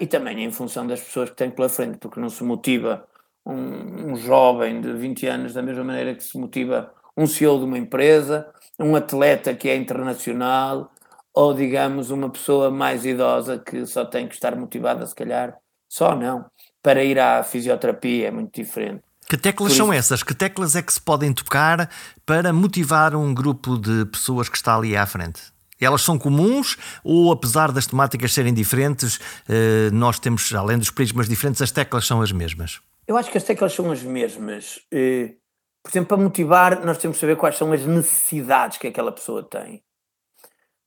e 0.00 0.08
também 0.08 0.42
em 0.42 0.50
função 0.50 0.84
das 0.84 1.00
pessoas 1.00 1.30
que 1.30 1.36
tenho 1.36 1.52
pela 1.52 1.68
frente, 1.68 1.96
porque 1.98 2.18
não 2.18 2.28
se 2.28 2.42
motiva 2.42 3.06
um, 3.44 4.12
um 4.12 4.16
jovem 4.16 4.80
de 4.80 4.92
20 4.92 5.26
anos 5.26 5.54
da 5.54 5.62
mesma 5.62 5.84
maneira 5.84 6.14
que 6.14 6.22
se 6.22 6.38
motiva 6.38 6.92
um 7.16 7.26
CEO 7.26 7.58
de 7.58 7.64
uma 7.64 7.78
empresa, 7.78 8.46
um 8.78 8.96
atleta 8.96 9.54
que 9.54 9.68
é 9.68 9.76
internacional, 9.76 10.90
ou 11.34 11.54
digamos 11.54 12.10
uma 12.10 12.30
pessoa 12.30 12.70
mais 12.70 13.04
idosa 13.04 13.58
que 13.58 13.86
só 13.86 14.04
tem 14.04 14.28
que 14.28 14.34
estar 14.34 14.54
motivada, 14.56 15.06
se 15.06 15.14
calhar, 15.14 15.56
só 15.88 16.14
não, 16.14 16.46
para 16.82 17.04
ir 17.04 17.18
à 17.18 17.42
fisioterapia, 17.42 18.28
é 18.28 18.30
muito 18.30 18.54
diferente. 18.54 19.02
Que 19.28 19.36
teclas 19.38 19.72
são 19.72 19.92
essas? 19.92 20.22
Que 20.22 20.34
teclas 20.34 20.76
é 20.76 20.82
que 20.82 20.92
se 20.92 21.00
podem 21.00 21.32
tocar 21.32 21.88
para 22.26 22.52
motivar 22.52 23.14
um 23.14 23.32
grupo 23.32 23.78
de 23.78 24.04
pessoas 24.06 24.48
que 24.48 24.56
está 24.56 24.76
ali 24.76 24.94
à 24.94 25.06
frente? 25.06 25.40
Elas 25.80 26.02
são 26.02 26.18
comuns 26.18 26.76
ou, 27.02 27.32
apesar 27.32 27.72
das 27.72 27.86
temáticas 27.86 28.32
serem 28.32 28.52
diferentes, 28.52 29.18
eh, 29.48 29.90
nós 29.90 30.18
temos, 30.18 30.54
além 30.54 30.78
dos 30.78 30.90
prismas 30.90 31.28
diferentes, 31.28 31.62
as 31.62 31.70
teclas 31.70 32.06
são 32.06 32.20
as 32.20 32.30
mesmas? 32.30 32.80
Eu 33.06 33.16
acho 33.16 33.30
que 33.30 33.38
as 33.38 33.44
teclas 33.44 33.72
são 33.72 33.90
as 33.90 34.02
mesmas. 34.02 34.80
Eh, 34.92 35.34
por 35.82 35.90
exemplo, 35.90 36.08
para 36.08 36.22
motivar, 36.22 36.84
nós 36.84 36.98
temos 36.98 37.16
que 37.16 37.20
saber 37.20 37.36
quais 37.36 37.56
são 37.56 37.72
as 37.72 37.84
necessidades 37.84 38.78
que 38.78 38.86
aquela 38.86 39.10
pessoa 39.10 39.42
tem. 39.42 39.82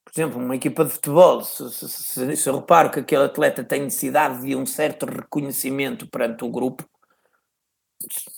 Por 0.05 0.11
exemplo, 0.13 0.39
uma 0.39 0.55
equipa 0.55 0.85
de 0.85 0.91
futebol, 0.91 1.41
se, 1.41 1.69
se, 1.71 1.89
se, 1.89 2.35
se 2.37 2.49
eu 2.49 2.55
reparo 2.59 2.89
que 2.89 2.99
aquele 2.99 3.23
atleta 3.23 3.63
tem 3.63 3.81
necessidade 3.81 4.41
de 4.41 4.55
um 4.55 4.65
certo 4.65 5.05
reconhecimento 5.05 6.07
perante 6.07 6.45
o 6.45 6.49
grupo, 6.49 6.87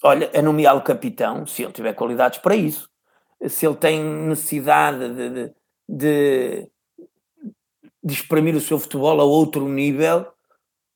olha, 0.03 0.29
é 0.33 0.41
nomeá-lo 0.41 0.81
capitão, 0.81 1.45
se 1.45 1.63
ele 1.63 1.73
tiver 1.73 1.93
qualidades 1.93 2.39
para 2.39 2.55
isso. 2.55 2.89
Se 3.47 3.67
ele 3.67 3.75
tem 3.75 4.03
necessidade 4.03 5.13
de, 5.13 5.29
de, 5.29 5.53
de, 5.87 6.71
de 8.03 8.13
exprimir 8.13 8.55
o 8.55 8.61
seu 8.61 8.79
futebol 8.79 9.21
a 9.21 9.23
outro 9.23 9.67
nível, 9.67 10.25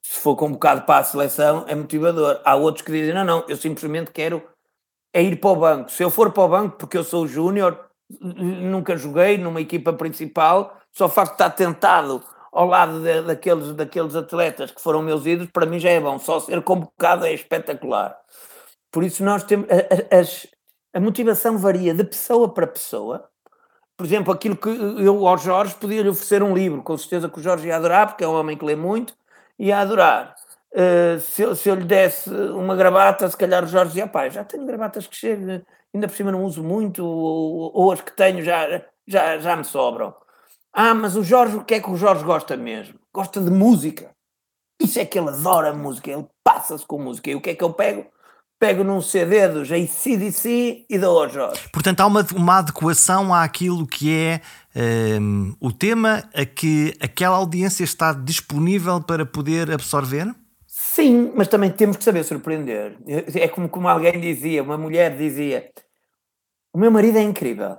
se 0.02 0.20
for 0.20 0.36
convocado 0.36 0.82
para 0.84 1.00
a 1.00 1.04
seleção, 1.04 1.66
é 1.68 1.76
motivador. 1.76 2.42
Há 2.44 2.56
outros 2.56 2.86
que 2.86 2.92
dizem: 2.92 3.14
não, 3.14 3.24
não, 3.24 3.46
eu 3.48 3.56
simplesmente 3.56 4.12
quero 4.12 4.44
é 5.14 5.22
ir 5.22 5.40
para 5.40 5.50
o 5.50 5.56
banco. 5.56 5.92
Se 5.92 6.04
eu 6.04 6.10
for 6.10 6.32
para 6.32 6.44
o 6.44 6.48
banco, 6.48 6.78
porque 6.78 6.98
eu 6.98 7.04
sou 7.04 7.28
júnior, 7.28 7.90
nunca 8.20 8.96
joguei 8.98 9.38
numa 9.38 9.62
equipa 9.62 9.94
principal, 9.94 10.78
só 10.92 11.06
o 11.06 11.10
facto 11.10 11.32
de 11.32 11.36
estar 11.36 11.50
tentado 11.52 12.24
ao 12.52 12.66
lado 12.66 13.02
de, 13.02 13.22
daqueles, 13.22 13.74
daqueles 13.74 14.16
atletas 14.16 14.72
que 14.72 14.82
foram 14.82 15.02
meus 15.02 15.26
ídolos, 15.26 15.52
para 15.52 15.66
mim 15.66 15.80
já 15.80 15.90
é 15.90 16.00
bom. 16.00 16.20
Só 16.20 16.40
ser 16.40 16.62
convocado 16.62 17.26
é 17.26 17.34
espetacular. 17.34 18.18
Por 18.92 19.04
isso, 19.04 19.24
nós 19.24 19.44
temos. 19.44 19.68
A, 19.70 20.18
a, 20.18 20.98
a 20.98 21.00
motivação 21.00 21.58
varia 21.58 21.94
de 21.94 22.04
pessoa 22.04 22.54
para 22.54 22.68
pessoa. 22.68 23.30
Por 23.96 24.06
exemplo, 24.06 24.34
aquilo 24.34 24.58
que 24.58 24.68
eu 24.68 25.28
ao 25.28 25.38
Jorge 25.38 25.76
podia 25.76 26.02
lhe 26.02 26.10
oferecer 26.10 26.42
um 26.42 26.54
livro, 26.54 26.82
com 26.82 26.98
certeza 26.98 27.30
que 27.30 27.40
o 27.40 27.44
Jorge 27.44 27.68
ia 27.68 27.76
adorar, 27.76 28.08
porque 28.08 28.24
é 28.24 28.28
um 28.28 28.34
homem 28.34 28.58
que 28.58 28.66
lê 28.66 28.76
muito, 28.76 29.14
ia 29.58 29.80
adorar. 29.80 30.36
Uh, 30.74 31.20
se, 31.20 31.42
eu, 31.42 31.56
se 31.56 31.68
eu 31.68 31.76
lhe 31.76 31.84
desse 31.84 32.30
uma 32.30 32.76
gravata, 32.76 33.30
se 33.30 33.36
calhar 33.36 33.64
o 33.64 33.68
Jorge 33.68 33.90
dizia, 33.90 34.08
pá, 34.08 34.30
já 34.30 34.44
tenho 34.44 34.66
gravatas 34.66 35.06
que 35.06 35.16
chegam, 35.16 35.62
ainda 35.94 36.08
por 36.08 36.16
cima 36.16 36.32
não 36.32 36.44
uso 36.44 36.64
muito, 36.64 37.06
ou, 37.06 37.72
ou, 37.74 37.92
as 37.92 38.00
que 38.00 38.16
tenho 38.16 38.42
já, 38.42 38.82
já, 39.06 39.38
já 39.38 39.56
me 39.56 39.66
sobram. 39.66 40.14
Ah, 40.74 40.94
mas 40.94 41.18
o 41.18 41.24
Jorge, 41.24 41.58
o 41.58 41.66
que 41.66 41.74
é 41.74 41.82
que 41.82 41.90
o 41.90 41.98
Jorge 41.98 42.24
gosta 42.24 42.56
mesmo? 42.56 42.98
Gosta 43.14 43.42
de 43.42 43.52
música. 43.52 44.12
Isso 44.82 45.00
é 45.00 45.06
que 45.06 45.20
ele 45.20 45.30
adora 45.30 45.74
música, 45.74 46.10
ele 46.10 46.26
passa-se 46.44 46.86
com 46.86 46.98
música. 46.98 47.30
E 47.30 47.36
o 47.36 47.42
que 47.42 47.50
é 47.50 47.56
que 47.56 47.64
eu 47.64 47.74
pego? 47.74 48.06
Pego 48.58 48.84
num 48.84 49.02
CD 49.02 49.48
dos 49.48 49.70
ACDC 49.72 50.86
e 50.90 51.00
dou 51.00 51.22
ao 51.22 51.30
Jorge. 51.30 51.68
Portanto, 51.70 52.00
há 52.00 52.06
uma, 52.06 52.26
uma 52.36 52.60
adequação 52.60 53.34
àquilo 53.34 53.86
que 53.86 54.16
é 54.16 54.42
um, 54.76 55.56
o 55.60 55.72
tema 55.72 56.30
a 56.34 56.46
que 56.46 56.96
aquela 57.00 57.38
audiência 57.38 57.84
está 57.84 58.14
disponível 58.14 59.02
para 59.02 59.26
poder 59.26 59.72
absorver? 59.72 60.34
Sim, 60.68 61.32
mas 61.36 61.48
também 61.48 61.72
temos 61.72 61.98
que 61.98 62.04
saber 62.04 62.24
surpreender. 62.24 62.98
É 63.36 63.48
como, 63.48 63.68
como 63.70 63.88
alguém 63.88 64.20
dizia, 64.20 64.64
uma 64.64 64.78
mulher 64.78 65.18
dizia: 65.18 65.70
O 66.74 66.78
meu 66.78 66.90
marido 66.90 67.18
é 67.18 67.22
incrível, 67.22 67.78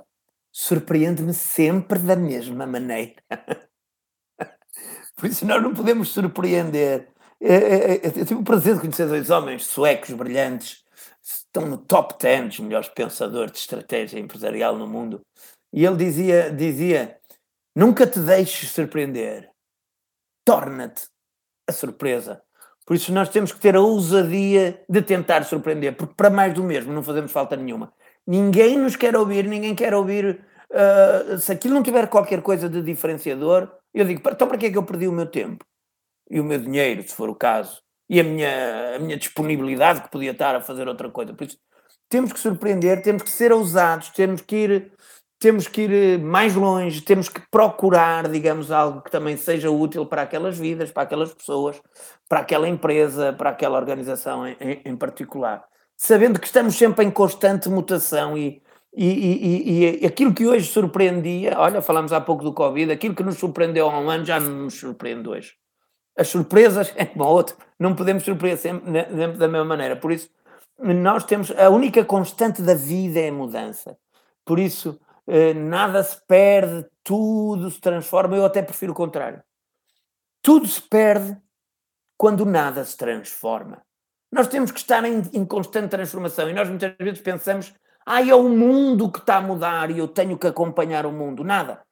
surpreende-me 0.50 1.32
sempre 1.32 1.98
da 1.98 2.16
mesma 2.16 2.66
maneira. 2.66 3.14
Por 5.16 5.26
isso 5.26 5.46
nós 5.46 5.62
não 5.62 5.72
podemos 5.72 6.08
surpreender. 6.10 7.08
É, 7.40 7.54
é, 7.54 7.94
é, 7.94 8.06
eu 8.06 8.26
tive 8.26 8.34
o 8.34 8.44
prazer 8.44 8.74
de 8.74 8.80
conhecer 8.80 9.06
dois 9.06 9.30
homens 9.30 9.66
suecos 9.66 10.10
brilhantes, 10.10 10.82
estão 11.22 11.66
no 11.66 11.78
top 11.78 12.14
10 12.20 12.48
dos 12.48 12.60
melhores 12.60 12.88
pensadores 12.88 13.52
de 13.52 13.58
estratégia 13.58 14.18
empresarial 14.18 14.76
no 14.76 14.86
mundo. 14.86 15.20
E 15.72 15.84
ele 15.84 15.96
dizia, 15.96 16.50
dizia 16.50 17.18
nunca 17.74 18.06
te 18.06 18.20
deixes 18.20 18.70
surpreender, 18.70 19.50
torna-te 20.44 21.06
a 21.68 21.72
surpresa. 21.72 22.42
Por 22.84 22.96
isso 22.96 23.12
nós 23.12 23.28
temos 23.28 23.52
que 23.52 23.60
ter 23.60 23.76
a 23.76 23.80
ousadia 23.80 24.82
de 24.88 25.02
tentar 25.02 25.44
surpreender, 25.44 25.96
porque 25.96 26.14
para 26.14 26.30
mais 26.30 26.52
do 26.52 26.64
mesmo 26.64 26.92
não 26.92 27.02
fazemos 27.02 27.30
falta 27.30 27.56
nenhuma. 27.56 27.92
Ninguém 28.26 28.76
nos 28.76 28.96
quer 28.96 29.16
ouvir, 29.16 29.46
ninguém 29.46 29.74
quer 29.74 29.94
ouvir. 29.94 30.44
Uh, 30.70 31.38
se 31.38 31.52
aquilo 31.52 31.74
não 31.74 31.82
tiver 31.82 32.08
qualquer 32.08 32.42
coisa 32.42 32.68
de 32.68 32.82
diferenciador, 32.82 33.70
eu 33.94 34.04
digo, 34.04 34.20
então 34.28 34.48
para 34.48 34.58
que 34.58 34.66
é 34.66 34.70
que 34.70 34.78
eu 34.78 34.84
perdi 34.84 35.06
o 35.06 35.12
meu 35.12 35.26
tempo? 35.26 35.64
E 36.30 36.40
o 36.40 36.44
meu 36.44 36.58
dinheiro, 36.58 37.02
se 37.02 37.14
for 37.14 37.28
o 37.28 37.34
caso, 37.34 37.82
e 38.08 38.18
a 38.20 38.24
minha, 38.24 38.96
a 38.96 38.98
minha 38.98 39.16
disponibilidade 39.16 40.02
que 40.02 40.10
podia 40.10 40.32
estar 40.32 40.54
a 40.54 40.60
fazer 40.60 40.88
outra 40.88 41.10
coisa. 41.10 41.32
Por 41.34 41.46
isso, 41.46 41.58
temos 42.08 42.32
que 42.32 42.40
surpreender, 42.40 43.02
temos 43.02 43.22
que 43.22 43.30
ser 43.30 43.52
ousados, 43.52 44.10
temos 44.10 44.40
que 44.42 44.56
ir, 44.56 44.92
temos 45.42 45.66
que 45.66 45.82
ir 45.82 45.92
eh, 45.92 46.18
mais 46.18 46.54
longe, 46.54 47.00
temos 47.00 47.28
que 47.28 47.40
procurar, 47.50 48.28
digamos, 48.28 48.70
algo 48.70 49.02
que 49.02 49.10
também 49.10 49.36
seja 49.36 49.72
útil 49.72 50.06
para 50.06 50.22
aquelas 50.22 50.56
vidas, 50.56 50.92
para 50.92 51.02
aquelas 51.02 51.34
pessoas, 51.34 51.82
para 52.28 52.38
aquela 52.38 52.68
empresa, 52.68 53.32
para 53.32 53.50
aquela 53.50 53.76
organização 53.76 54.46
em, 54.46 54.56
em, 54.60 54.82
em 54.84 54.96
particular. 54.96 55.64
Sabendo 55.96 56.38
que 56.38 56.46
estamos 56.46 56.76
sempre 56.76 57.04
em 57.04 57.10
constante 57.10 57.68
mutação 57.68 58.38
e, 58.38 58.62
e, 58.94 59.08
e, 59.08 60.02
e, 60.02 60.06
aquilo 60.06 60.32
que 60.32 60.46
hoje 60.46 60.70
surpreendia, 60.70 61.58
olha, 61.58 61.82
falámos 61.82 62.12
há 62.12 62.20
pouco 62.20 62.44
do 62.44 62.52
Covid, 62.52 62.92
aquilo 62.92 63.14
que 63.14 63.24
nos 63.24 63.36
surpreendeu 63.36 63.90
há 63.90 63.98
um 63.98 64.08
ano 64.08 64.24
já 64.24 64.38
não 64.38 64.64
nos 64.64 64.78
surpreende 64.78 65.28
hoje. 65.28 65.54
As 66.16 66.28
surpresas, 66.28 66.92
é 66.96 67.04
como 67.04 67.24
outro, 67.24 67.56
não 67.80 67.96
podemos 67.96 68.22
surpreender 68.22 68.58
sempre, 68.58 68.92
sempre 68.92 69.38
da 69.38 69.48
mesma 69.48 69.64
maneira. 69.64 69.96
Por 69.96 70.12
isso, 70.12 70.30
nós 70.78 71.24
temos, 71.24 71.50
a 71.50 71.68
única 71.68 72.04
constante 72.04 72.62
da 72.62 72.74
vida 72.74 73.18
é 73.18 73.28
a 73.28 73.32
mudança. 73.32 73.98
Por 74.44 74.60
isso, 74.60 75.00
nada 75.54 76.02
se 76.02 76.20
perde, 76.26 76.86
tudo 77.02 77.70
se 77.70 77.80
transforma. 77.80 78.36
Eu 78.36 78.44
até 78.44 78.62
prefiro 78.62 78.92
o 78.92 78.96
contrário. 78.96 79.42
Tudo 80.40 80.66
se 80.66 80.82
perde 80.82 81.36
quando 82.16 82.44
nada 82.44 82.84
se 82.84 82.96
transforma. 82.96 83.82
Nós 84.30 84.48
temos 84.48 84.70
que 84.70 84.78
estar 84.78 85.04
em, 85.04 85.22
em 85.32 85.44
constante 85.44 85.90
transformação 85.90 86.48
e 86.48 86.52
nós 86.52 86.68
muitas 86.68 86.94
vezes 86.98 87.20
pensamos 87.20 87.74
ah, 88.04 88.26
é 88.26 88.34
o 88.34 88.48
mundo 88.48 89.10
que 89.10 89.18
está 89.18 89.36
a 89.36 89.40
mudar 89.40 89.90
e 89.90 89.98
eu 89.98 90.08
tenho 90.08 90.38
que 90.38 90.46
acompanhar 90.46 91.06
o 91.06 91.12
mundo. 91.12 91.44
Nada. 91.44 91.82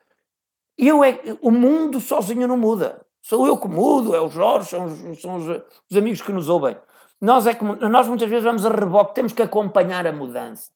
Eu 0.76 1.04
é, 1.04 1.20
o 1.40 1.50
mundo 1.50 2.00
sozinho 2.00 2.48
não 2.48 2.56
muda. 2.56 3.04
Sou 3.22 3.46
eu 3.46 3.58
que 3.58 3.68
mudo, 3.68 4.14
é 4.14 4.20
o 4.20 4.28
Jorge, 4.28 4.70
são 4.70 4.86
os, 4.86 5.20
são 5.20 5.36
os, 5.36 5.62
os 5.90 5.96
amigos 5.96 6.22
que 6.22 6.32
nos 6.32 6.48
ouvem. 6.48 6.76
Nós, 7.20 7.46
é 7.46 7.54
que, 7.54 7.62
nós 7.62 8.08
muitas 8.08 8.28
vezes 8.28 8.44
vamos 8.44 8.64
a 8.64 8.70
reboque, 8.70 9.14
temos 9.14 9.32
que 9.32 9.42
acompanhar 9.42 10.06
a 10.06 10.12
mudança. 10.12 10.70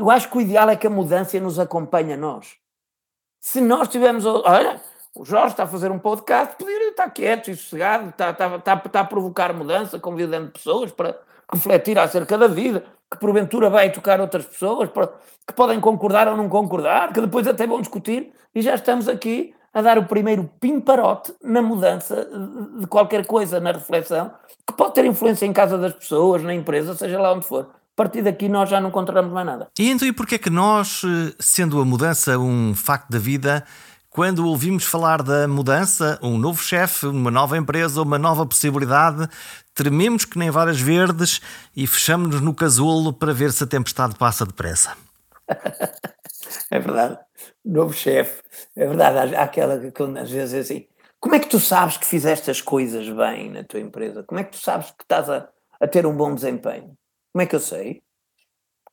Eu 0.00 0.10
acho 0.10 0.30
que 0.30 0.38
o 0.38 0.40
ideal 0.40 0.70
é 0.70 0.76
que 0.76 0.86
a 0.86 0.90
mudança 0.90 1.38
nos 1.38 1.58
acompanhe 1.58 2.14
a 2.14 2.16
nós. 2.16 2.56
Se 3.38 3.60
nós 3.60 3.86
tivermos. 3.86 4.24
Olha, 4.24 4.80
o 5.14 5.26
Jorge 5.26 5.48
está 5.48 5.64
a 5.64 5.66
fazer 5.66 5.90
um 5.90 5.98
podcast, 5.98 6.56
poderia 6.56 6.88
estar 6.88 7.10
quieto 7.10 7.50
e 7.50 7.54
sossegado, 7.54 8.08
está, 8.08 8.30
está, 8.30 8.56
está, 8.56 8.82
está 8.86 9.00
a 9.00 9.04
provocar 9.04 9.52
mudança, 9.52 10.00
convidando 10.00 10.52
pessoas 10.52 10.90
para 10.90 11.18
refletir 11.52 11.98
acerca 11.98 12.38
da 12.38 12.48
vida 12.48 12.82
que 13.10 13.18
porventura 13.18 13.68
vai 13.68 13.92
tocar 13.92 14.22
outras 14.22 14.46
pessoas, 14.46 14.88
que 15.46 15.52
podem 15.52 15.78
concordar 15.78 16.28
ou 16.28 16.36
não 16.36 16.48
concordar, 16.48 17.12
que 17.12 17.20
depois 17.20 17.46
até 17.46 17.66
vão 17.66 17.82
discutir, 17.82 18.32
e 18.54 18.62
já 18.62 18.76
estamos 18.76 19.06
aqui 19.06 19.54
a 19.74 19.82
dar 19.82 19.98
o 19.98 20.06
primeiro 20.06 20.48
pimparote 20.58 21.34
na 21.42 21.60
mudança 21.60 22.26
de 22.78 22.86
qualquer 22.86 23.26
coisa, 23.26 23.60
na 23.60 23.72
reflexão, 23.72 24.32
que 24.66 24.72
pode 24.72 24.94
ter 24.94 25.04
influência 25.04 25.44
em 25.44 25.52
casa 25.52 25.76
das 25.76 25.92
pessoas, 25.92 26.42
na 26.42 26.54
empresa, 26.54 26.94
seja 26.94 27.20
lá 27.20 27.34
onde 27.34 27.44
for. 27.44 27.79
A 28.00 28.02
partir 28.02 28.22
daqui 28.22 28.48
nós 28.48 28.70
já 28.70 28.80
não 28.80 28.90
controlamos 28.90 29.30
mais 29.30 29.46
nada. 29.46 29.68
E 29.78 29.90
então, 29.90 30.08
e 30.08 30.12
porquê 30.12 30.36
é 30.36 30.38
que 30.38 30.48
nós, 30.48 31.02
sendo 31.38 31.78
a 31.82 31.84
mudança 31.84 32.38
um 32.38 32.74
facto 32.74 33.10
da 33.10 33.18
vida, 33.18 33.62
quando 34.08 34.48
ouvimos 34.48 34.84
falar 34.84 35.22
da 35.22 35.46
mudança, 35.46 36.18
um 36.22 36.38
novo 36.38 36.62
chefe, 36.62 37.04
uma 37.04 37.30
nova 37.30 37.58
empresa, 37.58 38.00
uma 38.00 38.18
nova 38.18 38.46
possibilidade, 38.46 39.28
trememos 39.74 40.24
que 40.24 40.38
nem 40.38 40.48
varas 40.48 40.80
verdes 40.80 41.42
e 41.76 41.86
fechamos-nos 41.86 42.40
no 42.40 42.54
casulo 42.54 43.12
para 43.12 43.34
ver 43.34 43.52
se 43.52 43.64
a 43.64 43.66
tempestade 43.66 44.14
passa 44.14 44.46
depressa. 44.46 44.96
é 46.70 46.78
verdade. 46.78 47.18
Novo 47.62 47.92
chefe. 47.92 48.42
É 48.76 48.86
verdade. 48.86 49.36
Há 49.36 49.42
aquela 49.42 49.78
que 49.78 50.02
às 50.02 50.30
vezes 50.30 50.54
é 50.54 50.58
assim. 50.60 50.86
Como 51.20 51.34
é 51.34 51.38
que 51.38 51.50
tu 51.50 51.60
sabes 51.60 51.98
que 51.98 52.06
fizeste 52.06 52.50
as 52.50 52.62
coisas 52.62 53.06
bem 53.10 53.50
na 53.50 53.62
tua 53.62 53.78
empresa? 53.78 54.22
Como 54.22 54.40
é 54.40 54.44
que 54.44 54.52
tu 54.52 54.58
sabes 54.58 54.86
que 54.86 55.02
estás 55.02 55.28
a, 55.28 55.46
a 55.78 55.86
ter 55.86 56.06
um 56.06 56.16
bom 56.16 56.34
desempenho? 56.34 56.96
Como 57.32 57.42
é 57.42 57.46
que 57.46 57.54
eu 57.54 57.60
sei? 57.60 58.02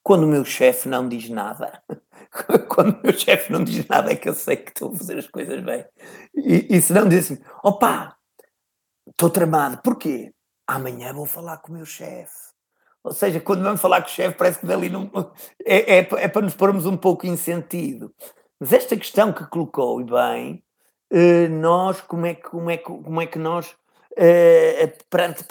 Quando 0.04 0.24
o 0.24 0.28
meu 0.28 0.46
chefe 0.46 0.88
não 0.88 1.08
diz 1.08 1.30
nada. 1.30 1.84
quando 2.70 2.98
o 2.98 3.04
meu 3.04 3.14
chefe 3.18 3.52
não 3.52 3.64
diz 3.64 3.86
nada 3.88 4.12
é 4.12 4.16
que 4.16 4.30
eu 4.30 4.34
sei 4.34 4.58
que 4.58 4.72
estou 4.72 4.94
a 4.94 4.98
fazer 4.98 5.18
as 5.18 5.28
coisas 5.28 5.62
bem. 5.64 5.86
E, 6.36 6.78
e 6.78 6.82
se 6.82 6.94
não 6.94 7.08
diz 7.08 7.26
assim, 7.26 7.42
opá, 7.64 8.16
estou 9.10 9.30
tramado, 9.30 9.82
porquê? 9.82 10.34
Amanhã 10.66 11.14
vou 11.14 11.26
falar 11.26 11.58
com 11.58 11.72
o 11.72 11.76
meu 11.76 11.86
chefe. 11.86 12.48
Ou 13.04 13.14
seja, 13.14 13.40
quando 13.40 13.64
vamos 13.64 13.82
falar 13.82 14.02
com 14.02 14.08
o 14.08 14.12
chefe, 14.12 14.38
parece 14.38 14.60
que 14.60 14.66
dali 14.66 14.90
não. 14.90 15.10
É, 15.66 15.98
é, 15.98 15.98
é, 16.00 16.28
para 16.28 16.42
nos 16.42 16.56
pormos 16.56 16.86
um 16.86 16.98
pouco 16.98 17.26
em 17.26 17.38
sentido. 17.38 18.14
Mas 18.60 18.74
esta 18.74 18.98
questão 18.98 19.32
que 19.32 19.46
colocou, 19.46 20.02
e 20.02 20.04
bem, 20.04 20.64
eh, 21.12 21.48
nós, 21.48 22.02
como 22.02 22.26
é 22.26 22.34
que, 22.34 22.44
como 22.44 22.70
é 22.70 22.78
que, 22.78 22.84
como 22.84 23.22
é 23.22 23.26
que 23.26 23.40
nós, 23.40 23.76
eh, 24.18 24.98
perante, 25.10 25.44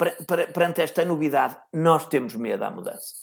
perante 0.53 0.81
esta 0.81 1.05
novidade, 1.05 1.57
nós 1.73 2.05
temos 2.07 2.35
medo 2.35 2.63
à 2.63 2.69
mudança. 2.69 3.13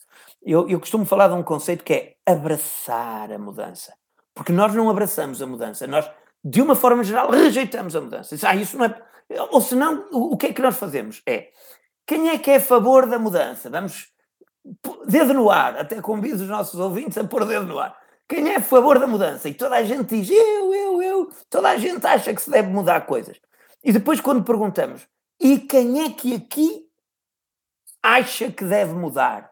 Eu, 0.42 0.68
eu 0.68 0.80
costumo 0.80 1.04
falar 1.04 1.28
de 1.28 1.35
um 1.35 1.42
conceito 1.42 1.85
que 1.85 1.92
é 1.92 2.14
abraçar 2.26 3.30
a 3.30 3.38
mudança. 3.38 3.92
Porque 4.35 4.52
nós 4.52 4.74
não 4.74 4.90
abraçamos 4.90 5.40
a 5.40 5.46
mudança, 5.46 5.87
nós, 5.87 6.11
de 6.42 6.61
uma 6.61 6.74
forma 6.74 7.04
geral, 7.04 7.30
rejeitamos 7.30 7.94
a 7.94 8.00
mudança. 8.00 8.37
Ah, 8.46 8.57
isso 8.57 8.76
não 8.76 8.87
é. 8.87 9.02
Ou 9.50 9.61
senão, 9.61 10.07
o, 10.11 10.35
o 10.35 10.37
que 10.37 10.46
é 10.46 10.52
que 10.52 10.62
nós 10.62 10.76
fazemos? 10.76 11.22
É 11.26 11.50
quem 12.07 12.28
é 12.28 12.38
que 12.38 12.50
é 12.50 12.57
a 12.57 12.61
favor 12.61 13.07
da 13.07 13.18
mudança? 13.18 13.70
Vamos 13.70 14.09
dedo 15.07 15.35
no 15.35 15.50
ar, 15.50 15.78
até 15.78 16.00
convido 16.00 16.42
os 16.42 16.48
nossos 16.48 16.78
ouvintes 16.78 17.16
a 17.16 17.24
pôr 17.24 17.44
dedo 17.46 17.66
no 17.66 17.78
ar. 17.78 17.96
Quem 18.28 18.50
é 18.50 18.57
a 18.57 18.62
favor 18.62 18.98
da 18.98 19.07
mudança? 19.07 19.48
E 19.48 19.54
toda 19.54 19.76
a 19.76 19.85
gente 19.85 20.16
diz 20.16 20.30
eu, 20.30 20.74
eu, 20.74 21.02
eu. 21.02 21.30
Toda 21.50 21.70
a 21.70 21.76
gente 21.76 22.07
acha 22.07 22.35
que 22.35 22.40
se 22.40 22.50
deve 22.50 22.68
mudar 22.68 23.02
coisas. 23.02 23.38
E 23.83 23.92
depois, 23.92 24.20
quando 24.20 24.42
perguntamos 24.42 25.07
e 25.40 25.59
quem 25.59 26.05
é 26.05 26.11
que 26.11 26.35
aqui 26.35 26.87
acha 28.03 28.51
que 28.51 28.64
deve 28.64 28.92
mudar? 28.94 29.51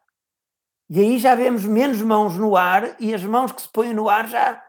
E 0.88 1.00
aí 1.00 1.18
já 1.18 1.34
vemos 1.34 1.64
menos 1.64 2.02
mãos 2.02 2.36
no 2.36 2.56
ar 2.56 2.96
e 3.00 3.14
as 3.14 3.24
mãos 3.24 3.52
que 3.52 3.62
se 3.62 3.68
põem 3.68 3.94
no 3.94 4.08
ar 4.08 4.28
já, 4.28 4.62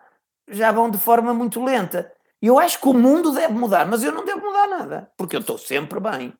já 0.48 0.72
vão 0.72 0.90
de 0.90 0.98
forma 0.98 1.34
muito 1.34 1.64
lenta. 1.64 2.12
Eu 2.42 2.60
acho 2.60 2.80
que 2.80 2.88
o 2.88 2.94
mundo 2.94 3.32
deve 3.32 3.54
mudar, 3.54 3.86
mas 3.86 4.04
eu 4.04 4.12
não 4.12 4.26
devo 4.26 4.42
mudar 4.42 4.68
nada, 4.68 5.12
porque 5.18 5.36
eu 5.36 5.40
estou 5.40 5.58
sempre 5.58 6.00
bem. 6.00 6.34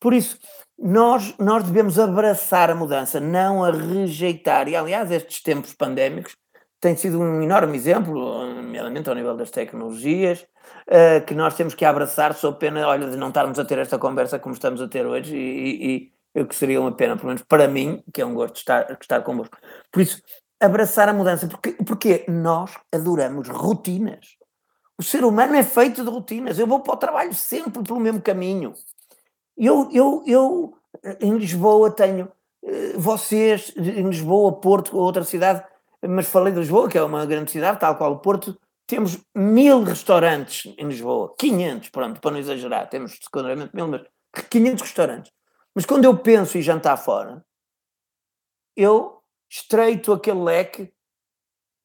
Por 0.00 0.14
isso, 0.14 0.38
nós, 0.78 1.34
nós 1.38 1.62
devemos 1.64 1.98
abraçar 1.98 2.70
a 2.70 2.74
mudança, 2.74 3.20
não 3.20 3.62
a 3.62 3.70
rejeitar. 3.70 4.66
E, 4.68 4.74
aliás, 4.74 5.10
estes 5.10 5.42
tempos 5.42 5.74
pandémicos 5.74 6.36
têm 6.80 6.96
sido 6.96 7.20
um 7.20 7.42
enorme 7.42 7.76
exemplo, 7.76 8.14
nomeadamente 8.54 9.08
ao 9.08 9.14
nível 9.14 9.36
das 9.36 9.50
tecnologias, 9.50 10.46
uh, 10.88 11.24
que 11.26 11.34
nós 11.34 11.54
temos 11.54 11.74
que 11.74 11.84
abraçar, 11.84 12.34
sob 12.34 12.58
pena, 12.58 12.86
olha, 12.88 13.08
de 13.10 13.16
não 13.16 13.28
estarmos 13.28 13.58
a 13.58 13.64
ter 13.64 13.78
esta 13.78 13.98
conversa 13.98 14.38
como 14.38 14.54
estamos 14.54 14.80
a 14.80 14.88
ter 14.88 15.06
hoje 15.06 15.36
e, 15.36 15.86
e, 15.86 16.12
eu 16.34 16.46
que 16.46 16.54
seria 16.54 16.80
uma 16.80 16.92
pena, 16.92 17.16
pelo 17.16 17.28
menos 17.28 17.42
para 17.42 17.66
mim, 17.68 18.02
que 18.12 18.22
é 18.22 18.26
um 18.26 18.34
gosto 18.34 18.56
estar, 18.56 18.96
estar 19.00 19.20
convosco. 19.22 19.58
Por 19.90 20.00
isso, 20.00 20.22
abraçar 20.60 21.08
a 21.08 21.12
mudança, 21.12 21.48
porque, 21.48 21.72
porque 21.84 22.24
nós 22.28 22.72
adoramos 22.92 23.48
rotinas. 23.48 24.36
O 24.96 25.02
ser 25.02 25.24
humano 25.24 25.54
é 25.56 25.64
feito 25.64 26.04
de 26.04 26.10
rotinas. 26.10 26.58
Eu 26.58 26.66
vou 26.66 26.80
para 26.80 26.94
o 26.94 26.96
trabalho 26.96 27.34
sempre 27.34 27.82
pelo 27.82 27.98
mesmo 27.98 28.20
caminho. 28.20 28.74
Eu, 29.56 29.88
eu, 29.92 30.22
eu 30.26 30.74
em 31.20 31.36
Lisboa 31.36 31.90
tenho 31.90 32.30
eh, 32.62 32.92
vocês, 32.96 33.72
em 33.76 34.06
Lisboa, 34.06 34.60
Porto, 34.60 34.96
outra 34.96 35.24
cidade, 35.24 35.64
mas 36.08 36.28
falei 36.28 36.52
de 36.52 36.60
Lisboa, 36.60 36.88
que 36.88 36.98
é 36.98 37.02
uma 37.02 37.26
grande 37.26 37.50
cidade, 37.50 37.80
tal 37.80 37.96
qual 37.96 38.12
o 38.12 38.18
Porto, 38.18 38.58
temos 38.86 39.18
mil 39.34 39.84
restaurantes 39.84 40.74
em 40.76 40.86
Lisboa, 40.86 41.34
500, 41.38 41.90
pronto, 41.90 42.20
para 42.20 42.30
não 42.32 42.38
exagerar, 42.38 42.88
temos 42.88 43.18
secundariamente 43.22 43.74
mil, 43.74 43.86
mas 43.86 44.02
500 44.48 44.82
restaurantes. 44.82 45.32
Mas 45.74 45.86
quando 45.86 46.04
eu 46.04 46.16
penso 46.16 46.58
em 46.58 46.62
jantar 46.62 46.96
fora, 46.96 47.44
eu 48.76 49.22
estreito 49.48 50.12
aquele 50.12 50.40
leque 50.40 50.92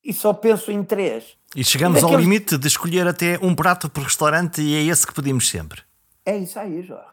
e 0.03 0.13
só 0.13 0.33
penso 0.33 0.71
em 0.71 0.83
três. 0.83 1.37
E 1.55 1.63
chegamos 1.63 2.01
Daqueles... 2.01 2.15
ao 2.15 2.21
limite 2.21 2.57
de 2.57 2.67
escolher 2.67 3.07
até 3.07 3.39
um 3.41 3.55
prato 3.55 3.89
por 3.89 4.03
restaurante 4.03 4.61
e 4.61 4.75
é 4.75 4.83
esse 4.83 5.05
que 5.05 5.13
pedimos 5.13 5.49
sempre. 5.49 5.81
É 6.25 6.37
isso 6.37 6.59
aí, 6.59 6.81
Jorge. 6.81 7.05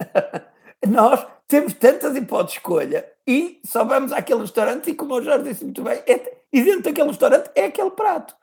Nós 0.88 1.26
temos 1.46 1.74
tantas 1.74 2.16
hipóteses 2.16 2.52
de 2.52 2.58
escolha 2.58 3.06
e 3.30 3.60
só 3.64 3.84
vamos 3.84 4.10
àquele 4.10 4.40
restaurante 4.40 4.90
e, 4.90 4.94
como 4.94 5.14
o 5.14 5.22
Jorge 5.22 5.44
disse 5.44 5.62
muito 5.62 5.84
bem, 5.84 6.02
é, 6.04 6.38
e 6.52 6.64
dentro 6.64 6.82
daquele 6.82 7.06
restaurante 7.06 7.48
é 7.54 7.66
aquele 7.66 7.92
prato. 7.92 8.34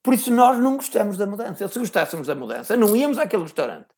Por 0.00 0.14
isso 0.14 0.32
nós 0.32 0.56
não 0.56 0.76
gostamos 0.76 1.16
da 1.16 1.26
mudança. 1.26 1.66
Se 1.66 1.78
gostássemos 1.80 2.28
da 2.28 2.34
mudança, 2.36 2.76
não 2.76 2.94
íamos 2.94 3.18
àquele 3.18 3.42
restaurante. 3.42 3.88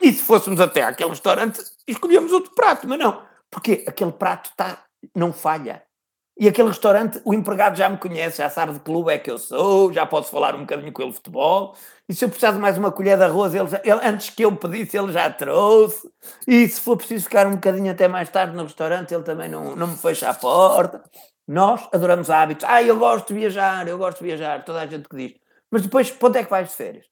E 0.00 0.12
se 0.12 0.22
fôssemos 0.22 0.60
até 0.60 0.84
àquele 0.84 1.10
restaurante, 1.10 1.60
escolhíamos 1.84 2.30
outro 2.30 2.54
prato, 2.54 2.86
mas 2.86 2.96
não. 2.96 3.24
Porque 3.50 3.84
aquele 3.88 4.12
prato 4.12 4.52
tá, 4.56 4.84
não 5.16 5.32
falha. 5.32 5.82
E 6.40 6.46
aquele 6.46 6.68
restaurante, 6.68 7.20
o 7.24 7.34
empregado 7.34 7.76
já 7.76 7.88
me 7.88 7.98
conhece, 7.98 8.38
já 8.38 8.48
sabe 8.48 8.74
de 8.74 8.78
clube 8.78 9.12
é 9.12 9.18
que 9.18 9.28
eu 9.28 9.38
sou, 9.38 9.92
já 9.92 10.06
posso 10.06 10.30
falar 10.30 10.54
um 10.54 10.60
bocadinho 10.60 10.92
com 10.92 11.02
ele 11.02 11.10
de 11.10 11.16
futebol. 11.16 11.74
E 12.08 12.14
se 12.14 12.24
eu 12.24 12.28
precisar 12.28 12.52
de 12.52 12.58
mais 12.58 12.78
uma 12.78 12.92
colher 12.92 13.18
de 13.18 13.24
arroz, 13.24 13.52
ele, 13.52 13.68
ele, 13.82 14.00
antes 14.06 14.30
que 14.30 14.44
eu 14.44 14.54
pedisse, 14.54 14.96
ele 14.96 15.10
já 15.10 15.28
trouxe. 15.30 16.08
E 16.46 16.68
se 16.68 16.80
for 16.80 16.96
preciso 16.96 17.24
ficar 17.24 17.44
um 17.48 17.54
bocadinho 17.54 17.90
até 17.90 18.06
mais 18.06 18.28
tarde 18.30 18.54
no 18.54 18.62
restaurante, 18.62 19.12
ele 19.12 19.24
também 19.24 19.48
não, 19.48 19.74
não 19.74 19.88
me 19.88 19.96
fecha 19.96 20.30
a 20.30 20.34
porta. 20.34 21.02
Nós 21.46 21.88
adoramos 21.92 22.30
hábitos. 22.30 22.64
Ah, 22.68 22.80
eu 22.84 22.96
gosto 22.96 23.34
de 23.34 23.40
viajar, 23.40 23.88
eu 23.88 23.98
gosto 23.98 24.18
de 24.18 24.24
viajar, 24.24 24.64
toda 24.64 24.80
a 24.80 24.86
gente 24.86 25.08
que 25.08 25.16
diz. 25.16 25.34
Mas 25.72 25.82
depois, 25.82 26.08
para 26.08 26.28
onde 26.28 26.38
é 26.38 26.44
que 26.44 26.50
vais 26.50 26.68
de 26.68 26.76
férias? 26.76 27.06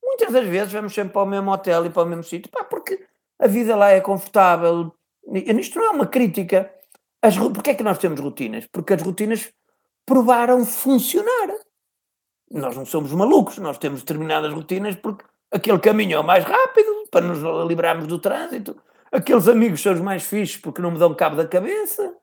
Muitas 0.00 0.32
das 0.32 0.46
vezes 0.46 0.72
vamos 0.72 0.94
sempre 0.94 1.12
para 1.12 1.22
o 1.22 1.26
mesmo 1.26 1.50
hotel 1.50 1.86
e 1.86 1.90
para 1.90 2.04
o 2.04 2.06
mesmo 2.06 2.22
sítio, 2.22 2.52
pá, 2.52 2.62
porque 2.62 3.04
a 3.36 3.48
vida 3.48 3.74
lá 3.74 3.90
é 3.90 4.00
confortável. 4.00 4.94
Isto 5.34 5.80
não 5.80 5.86
é 5.86 5.90
uma 5.90 6.06
crítica 6.06 6.70
as, 7.22 7.36
porque 7.36 7.70
é 7.70 7.74
que 7.74 7.82
nós 7.82 7.98
temos 7.98 8.20
rotinas? 8.20 8.66
Porque 8.72 8.94
as 8.94 9.02
rotinas 9.02 9.52
provaram 10.06 10.64
funcionar. 10.64 11.48
Nós 12.50 12.76
não 12.76 12.84
somos 12.84 13.12
malucos, 13.12 13.58
nós 13.58 13.78
temos 13.78 14.00
determinadas 14.00 14.52
rotinas 14.52 14.96
porque 14.96 15.24
aquele 15.52 15.78
caminho 15.78 16.16
é 16.16 16.20
o 16.20 16.24
mais 16.24 16.44
rápido 16.44 17.06
para 17.10 17.26
nos 17.26 17.38
livrarmos 17.68 18.06
do 18.06 18.18
trânsito, 18.18 18.76
aqueles 19.10 19.48
amigos 19.48 19.80
são 19.80 19.92
os 19.92 20.00
mais 20.00 20.24
fixos 20.24 20.58
porque 20.58 20.80
não 20.80 20.92
me 20.92 20.98
dão 20.98 21.14
cabo 21.14 21.36
da 21.36 21.46
cabeça, 21.46 22.14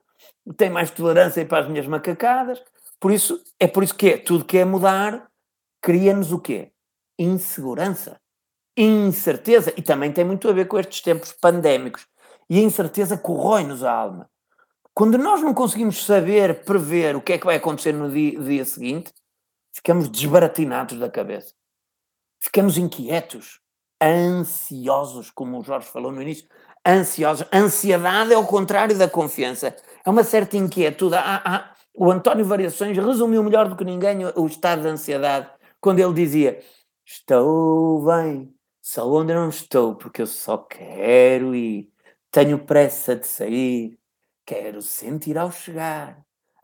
têm 0.57 0.69
mais 0.69 0.91
tolerância 0.91 1.45
para 1.45 1.63
as 1.63 1.69
minhas 1.69 1.87
macacadas. 1.87 2.61
Por 2.99 3.11
isso, 3.11 3.41
é 3.59 3.67
por 3.67 3.83
isso 3.83 3.95
que 3.95 4.09
é, 4.09 4.17
tudo 4.17 4.45
que 4.45 4.57
é 4.57 4.65
mudar 4.65 5.29
cria-nos 5.81 6.31
o 6.31 6.39
quê? 6.39 6.71
Insegurança, 7.19 8.19
incerteza, 8.75 9.73
e 9.77 9.81
também 9.81 10.11
tem 10.11 10.25
muito 10.25 10.49
a 10.49 10.53
ver 10.53 10.67
com 10.67 10.79
estes 10.79 11.01
tempos 11.01 11.31
pandémicos. 11.33 12.07
E 12.49 12.59
a 12.59 12.63
incerteza 12.63 13.17
corrói-nos 13.17 13.83
a 13.83 13.91
alma. 13.91 14.29
Quando 14.97 15.15
nós 15.15 15.43
não 15.43 15.53
conseguimos 15.53 16.03
saber, 16.03 16.63
prever 16.63 17.15
o 17.15 17.21
que 17.21 17.33
é 17.33 17.37
que 17.37 17.45
vai 17.45 17.57
acontecer 17.57 17.91
no 17.91 18.09
dia, 18.09 18.39
dia 18.39 18.65
seguinte, 18.65 19.13
ficamos 19.71 20.09
desbaratinados 20.09 20.97
da 20.97 21.07
cabeça. 21.07 21.53
Ficamos 22.39 22.79
inquietos, 22.79 23.59
ansiosos, 24.01 25.29
como 25.29 25.59
o 25.59 25.63
Jorge 25.63 25.87
falou 25.87 26.11
no 26.11 26.19
início. 26.19 26.47
Ansiosos. 26.83 27.45
Ansiedade 27.53 28.33
é 28.33 28.37
o 28.39 28.47
contrário 28.47 28.97
da 28.97 29.07
confiança. 29.07 29.75
É 30.03 30.09
uma 30.09 30.23
certa 30.23 30.57
inquietude. 30.57 31.13
Ah, 31.13 31.43
ah, 31.45 31.75
o 31.93 32.09
António 32.09 32.43
Variações 32.43 32.97
resumiu 32.97 33.43
melhor 33.43 33.69
do 33.69 33.75
que 33.75 33.85
ninguém 33.85 34.25
o 34.35 34.47
estado 34.47 34.81
de 34.81 34.87
ansiedade 34.87 35.47
quando 35.79 35.99
ele 35.99 36.13
dizia: 36.15 36.59
Estou 37.05 38.03
bem, 38.03 38.51
só 38.81 39.07
onde 39.07 39.31
não 39.31 39.49
estou, 39.49 39.93
porque 39.93 40.23
eu 40.23 40.27
só 40.27 40.57
quero 40.57 41.53
ir, 41.53 41.87
tenho 42.31 42.57
pressa 42.57 43.15
de 43.15 43.27
sair, 43.27 43.99
Quero 44.47 44.81
sentir 44.81 45.37
ao 45.37 45.51
chegar 45.51 46.19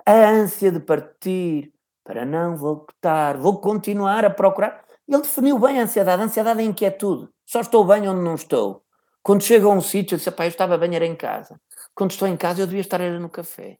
a 0.05 0.13
ânsia 0.13 0.71
de 0.71 0.79
partir 0.79 1.73
para 2.01 2.25
não 2.25 2.55
voltar. 2.55 3.35
Vou 3.35 3.59
continuar 3.59 4.23
a 4.23 4.29
procurar. 4.29 4.85
Ele 5.05 5.21
definiu 5.21 5.59
bem 5.59 5.81
a 5.81 5.83
ansiedade. 5.83 6.21
A 6.21 6.25
ansiedade 6.25 6.61
é 6.61 6.63
inquietude. 6.63 7.27
Só 7.45 7.59
estou 7.59 7.83
bem 7.83 8.07
onde 8.07 8.21
não 8.21 8.35
estou. 8.35 8.81
Quando 9.21 9.43
chego 9.43 9.69
a 9.69 9.73
um 9.73 9.81
sítio, 9.81 10.15
eu 10.15 10.17
disse, 10.17 10.29
eu 10.29 10.47
estava 10.47 10.77
bem, 10.77 10.95
era 10.95 11.05
em 11.05 11.13
casa. 11.13 11.59
Quando 11.93 12.11
estou 12.11 12.25
em 12.25 12.37
casa, 12.37 12.61
eu 12.61 12.67
devia 12.67 12.79
estar 12.79 13.01
era 13.01 13.19
no 13.19 13.27
café. 13.27 13.77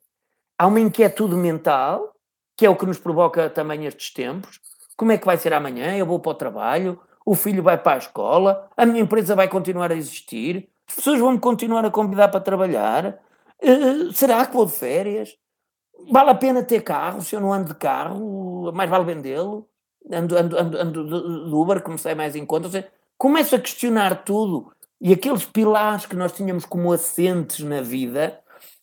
Há 0.59 0.67
uma 0.67 0.81
inquietude 0.81 1.35
mental, 1.35 2.13
que 2.57 2.65
é 2.65 2.69
o 2.69 2.75
que 2.75 2.85
nos 2.85 2.99
provoca 2.99 3.49
também 3.49 3.85
estes 3.85 4.11
tempos. 4.11 4.59
Como 4.97 5.13
é 5.13 5.17
que 5.17 5.25
vai 5.25 5.37
ser 5.37 5.53
amanhã? 5.53 5.95
Eu 5.95 6.05
vou 6.05 6.19
para 6.19 6.31
o 6.31 6.35
trabalho, 6.35 6.99
o 7.25 7.35
filho 7.35 7.63
vai 7.63 7.77
para 7.77 7.93
a 7.93 7.99
escola, 7.99 8.69
a 8.75 8.85
minha 8.85 8.99
empresa 8.99 9.33
vai 9.33 9.47
continuar 9.47 9.93
a 9.93 9.95
existir, 9.95 10.67
as 10.89 10.95
pessoas 10.95 11.21
vão 11.21 11.31
me 11.31 11.39
continuar 11.39 11.85
a 11.85 11.89
convidar 11.89 12.27
para 12.27 12.41
trabalhar, 12.41 13.17
Uh, 13.63 14.11
será 14.11 14.45
que 14.45 14.53
vou 14.53 14.65
de 14.65 14.73
férias? 14.73 15.35
Vale 16.11 16.31
a 16.31 16.35
pena 16.35 16.63
ter 16.63 16.81
carro? 16.81 17.21
Se 17.21 17.35
eu 17.35 17.39
não 17.39 17.53
ando 17.53 17.69
de 17.69 17.79
carro, 17.79 18.71
mais 18.73 18.89
vale 18.89 19.05
vendê-lo? 19.05 19.69
Ando, 20.11 20.37
ando, 20.37 20.57
ando, 20.57 20.77
ando 20.77 21.47
de 21.49 21.55
Uber, 21.55 21.81
comecei 21.81 22.13
mais 22.13 22.35
em 22.35 22.45
conta. 22.45 22.67
Ou 22.67 22.71
seja, 22.71 22.91
começo 23.17 23.55
a 23.55 23.59
questionar 23.59 24.23
tudo. 24.25 24.71
E 24.99 25.13
aqueles 25.13 25.45
pilares 25.45 26.05
que 26.05 26.15
nós 26.15 26.33
tínhamos 26.33 26.65
como 26.65 26.91
assentes 26.91 27.59
na 27.59 27.81
vida, 27.81 28.39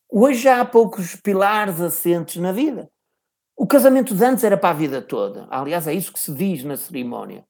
hoje 0.09 0.41
já 0.41 0.61
há 0.61 0.65
poucos 0.65 1.15
pilares 1.17 1.81
assentes 1.81 2.37
na 2.37 2.53
vida. 2.53 2.91
O 3.57 3.67
casamento 3.67 4.15
de 4.15 4.25
antes 4.25 4.45
era 4.45 4.57
para 4.57 4.71
a 4.71 4.79
vida 4.79 5.03
toda. 5.03 5.47
Aliás, 5.51 5.87
é 5.87 5.93
isso 5.93 6.13
que 6.13 6.19
se 6.19 6.33
diz 6.33 6.65
na 6.65 6.77
cerimónia. 6.77 7.45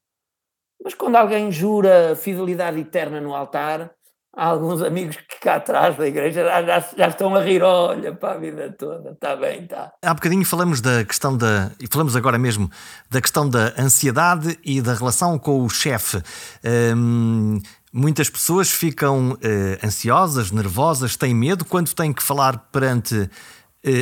Mas 0.83 0.95
quando 0.95 1.17
alguém 1.17 1.53
jura 1.53 2.17
fidelidade 2.17 2.81
eterna 2.81 3.21
no 3.21 3.35
altar, 3.35 3.95
há 4.37 4.47
alguns 4.47 4.83
amigos 4.83 5.17
que 5.17 5.41
cá 5.41 5.57
atrás 5.57 5.97
da 5.97 6.07
igreja 6.07 6.45
já, 6.45 6.81
já, 6.97 7.09
estão 7.09 7.35
a 7.35 7.43
rir, 7.43 7.63
olha, 7.63 8.15
para 8.15 8.35
a 8.35 8.39
vida 8.39 8.75
toda, 8.79 9.11
está 9.11 9.37
bem, 9.37 9.65
está. 9.65 9.93
Há 10.03 10.15
bocadinho 10.15 10.45
falamos 10.45 10.81
da 10.81 11.05
questão 11.05 11.37
da, 11.37 11.71
e 11.81 11.87
falamos 11.87 12.17
agora 12.17 12.39
mesmo, 12.39 12.71
da 13.11 13.21
questão 13.21 13.49
da 13.49 13.73
ansiedade 13.79 14.59
e 14.65 14.81
da 14.81 14.95
relação 14.95 15.39
com 15.39 15.63
o 15.65 15.69
chefe. 15.69 16.23
Hum, 16.97 17.61
muitas 17.93 18.31
pessoas 18.31 18.71
ficam 18.71 19.33
uh, 19.33 19.87
ansiosas, 19.87 20.51
nervosas, 20.51 21.17
têm 21.17 21.35
medo 21.35 21.65
quando 21.65 21.93
têm 21.93 22.13
que 22.13 22.23
falar 22.23 22.59
perante 22.73 23.29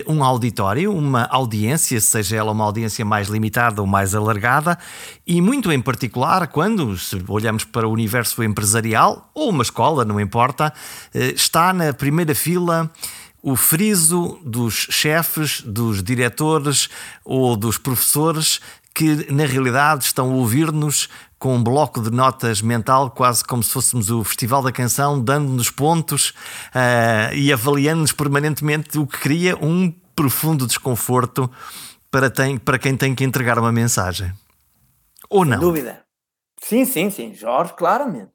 um 0.09 0.25
auditório, 0.25 0.93
uma 0.93 1.25
audiência, 1.27 2.01
seja 2.01 2.37
ela 2.37 2.51
uma 2.51 2.64
audiência 2.64 3.05
mais 3.05 3.29
limitada 3.29 3.81
ou 3.81 3.87
mais 3.87 4.14
alargada, 4.14 4.77
e 5.27 5.41
muito 5.41 5.71
em 5.71 5.81
particular 5.81 6.49
quando 6.49 6.97
olhamos 7.29 7.64
para 7.64 7.87
o 7.87 7.93
universo 7.93 8.43
empresarial 8.43 9.31
ou 9.33 9.51
uma 9.51 9.62
escola, 9.62 10.05
não 10.05 10.21
importa, 10.21 10.73
eh, 11.14 11.33
está 11.35 11.73
na 11.73 11.93
primeira 11.93 12.35
fila 12.35 12.91
o 13.41 13.55
friso 13.55 14.41
dos 14.45 14.75
chefes, 14.75 15.62
dos 15.62 16.03
diretores 16.03 16.88
ou 17.25 17.57
dos 17.57 17.79
professores 17.79 18.61
que 18.99 19.33
na 19.33 19.47
realidade 19.47 20.07
estão 20.07 20.33
a 20.33 20.35
ouvir-nos 20.35 21.09
com 21.39 21.55
um 21.55 21.63
bloco 21.63 22.03
de 22.03 22.11
notas 22.11 22.61
mental, 22.61 23.13
quase 23.13 23.45
como 23.45 23.63
se 23.63 23.71
fôssemos 23.71 24.11
o 24.11 24.25
Festival 24.25 24.61
da 24.61 24.73
Canção, 24.73 25.23
dando-nos 25.23 25.71
pontos 25.71 26.31
uh, 26.75 27.33
e 27.33 27.53
avaliando-nos 27.53 28.11
permanentemente, 28.11 28.99
o 28.99 29.07
que 29.07 29.19
cria 29.21 29.57
um 29.57 29.93
profundo 30.17 30.67
desconforto 30.67 31.49
para, 32.11 32.29
tem, 32.29 32.59
para 32.59 32.77
quem 32.77 32.97
tem 32.97 33.15
que 33.15 33.23
entregar 33.23 33.57
uma 33.57 33.71
mensagem. 33.71 34.33
Ou 35.31 35.45
não? 35.45 35.53
Sem 35.53 35.61
dúvida. 35.61 36.05
Sim, 36.61 36.85
sim, 36.85 37.09
sim, 37.09 37.33
Jorge, 37.33 37.75
claramente. 37.75 38.33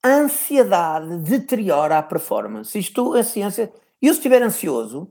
A 0.00 0.10
ansiedade 0.10 1.18
deteriora 1.28 1.98
a 1.98 2.02
performance. 2.04 2.78
Isto, 2.78 3.14
a 3.14 3.24
ciência. 3.24 3.72
Eu, 4.00 4.12
se 4.12 4.20
estiver 4.20 4.42
ansioso, 4.42 5.10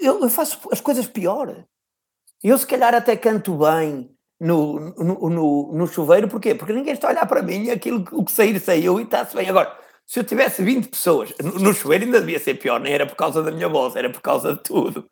eu, 0.00 0.20
eu 0.22 0.30
faço 0.30 0.60
as 0.70 0.80
coisas 0.80 1.08
pior. 1.08 1.64
Eu, 2.42 2.58
se 2.58 2.66
calhar, 2.66 2.94
até 2.94 3.16
canto 3.16 3.56
bem 3.56 4.10
no, 4.40 4.80
no, 4.96 5.30
no, 5.30 5.72
no 5.72 5.86
chuveiro, 5.86 6.28
porquê? 6.28 6.54
Porque 6.54 6.72
ninguém 6.72 6.94
está 6.94 7.08
a 7.08 7.10
olhar 7.12 7.26
para 7.26 7.42
mim 7.42 7.64
e 7.64 7.70
aquilo 7.70 8.04
o 8.12 8.24
que 8.24 8.32
sair 8.32 8.58
saiu 8.58 8.98
e 8.98 9.04
está-se 9.04 9.36
bem. 9.36 9.48
Agora, 9.48 9.76
se 10.04 10.18
eu 10.18 10.24
tivesse 10.24 10.62
20 10.62 10.88
pessoas 10.88 11.32
no, 11.40 11.52
no 11.60 11.72
chuveiro, 11.72 12.04
ainda 12.04 12.20
devia 12.20 12.40
ser 12.40 12.54
pior, 12.54 12.80
nem 12.80 12.92
era 12.92 13.06
por 13.06 13.14
causa 13.14 13.42
da 13.42 13.52
minha 13.52 13.68
voz, 13.68 13.94
era 13.94 14.10
por 14.10 14.20
causa 14.20 14.54
de 14.54 14.62
tudo. 14.62 15.08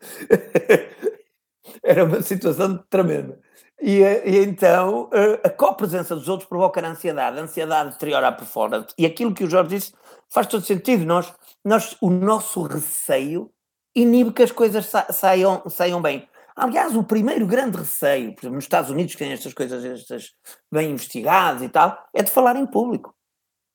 era 1.83 2.05
uma 2.05 2.21
situação 2.23 2.79
tremenda. 2.90 3.38
E, 3.81 4.01
e, 4.03 4.38
então 4.45 5.09
a 5.43 5.49
copresença 5.49 6.14
dos 6.14 6.29
outros 6.29 6.49
provoca 6.49 6.85
a 6.85 6.90
ansiedade, 6.90 7.38
a 7.38 7.43
ansiedade 7.43 7.93
deteriora 7.93 8.29
a 8.29 8.33
performance. 8.33 8.88
E 8.99 9.07
aquilo 9.07 9.33
que 9.33 9.45
o 9.45 9.51
Jorge 9.51 9.77
disse 9.77 9.93
faz 10.29 10.47
todo 10.47 10.64
sentido. 10.64 11.05
Nós, 11.07 11.33
nós, 11.64 11.97
o 12.01 12.11
nosso 12.11 12.62
receio 12.62 13.51
inibe 13.95 14.33
que 14.33 14.43
as 14.43 14.53
coisas 14.53 14.87
sa 14.87 15.07
saiam, 15.12 15.62
saiam 15.69 16.03
bem. 16.03 16.29
Aliás, 16.56 16.96
o 16.96 17.02
primeiro 17.02 17.46
grande 17.46 17.78
receio, 17.78 18.34
por 18.34 18.42
exemplo, 18.42 18.56
nos 18.56 18.64
Estados 18.64 18.90
Unidos, 18.90 19.12
que 19.14 19.18
têm 19.18 19.32
estas 19.32 19.52
coisas 19.52 19.84
estas 19.84 20.32
bem 20.70 20.90
investigadas 20.90 21.62
e 21.62 21.68
tal, 21.68 21.96
é 22.14 22.22
de 22.22 22.30
falar 22.30 22.56
em 22.56 22.66
público. 22.66 23.14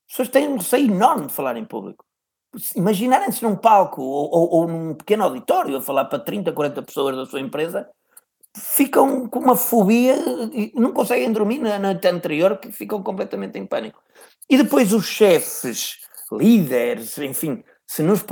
As 0.07 0.13
pessoas 0.13 0.29
têm 0.29 0.47
um 0.47 0.57
receio 0.57 0.91
enorme 0.91 1.27
de 1.27 1.33
falar 1.33 1.57
em 1.57 1.65
público. 1.65 2.05
Imaginarem-se 2.75 3.43
num 3.43 3.55
palco 3.55 4.01
ou, 4.01 4.29
ou, 4.31 4.49
ou, 4.53 4.67
num 4.67 4.93
pequeno 4.93 5.23
auditório 5.23 5.77
a 5.77 5.81
falar 5.81 6.05
para 6.05 6.19
30, 6.19 6.53
40 6.53 6.81
pessoas 6.83 7.15
da 7.15 7.25
sua 7.25 7.41
empresa, 7.41 7.89
ficam 8.55 9.27
com 9.27 9.39
uma 9.39 9.55
fobia 9.55 10.15
e 10.53 10.71
não 10.75 10.93
conseguem 10.93 11.31
dormir 11.31 11.59
na 11.59 11.77
noite 11.77 12.07
anterior, 12.07 12.57
que 12.57 12.71
ficam 12.71 13.03
completamente 13.03 13.57
em 13.57 13.65
pânico. 13.65 14.01
E 14.49 14.57
depois 14.57 14.93
os 14.93 15.05
chefes, 15.05 15.97
líderes, 16.31 17.17
enfim, 17.17 17.63
se 17.85 18.01
nos, 18.01 18.23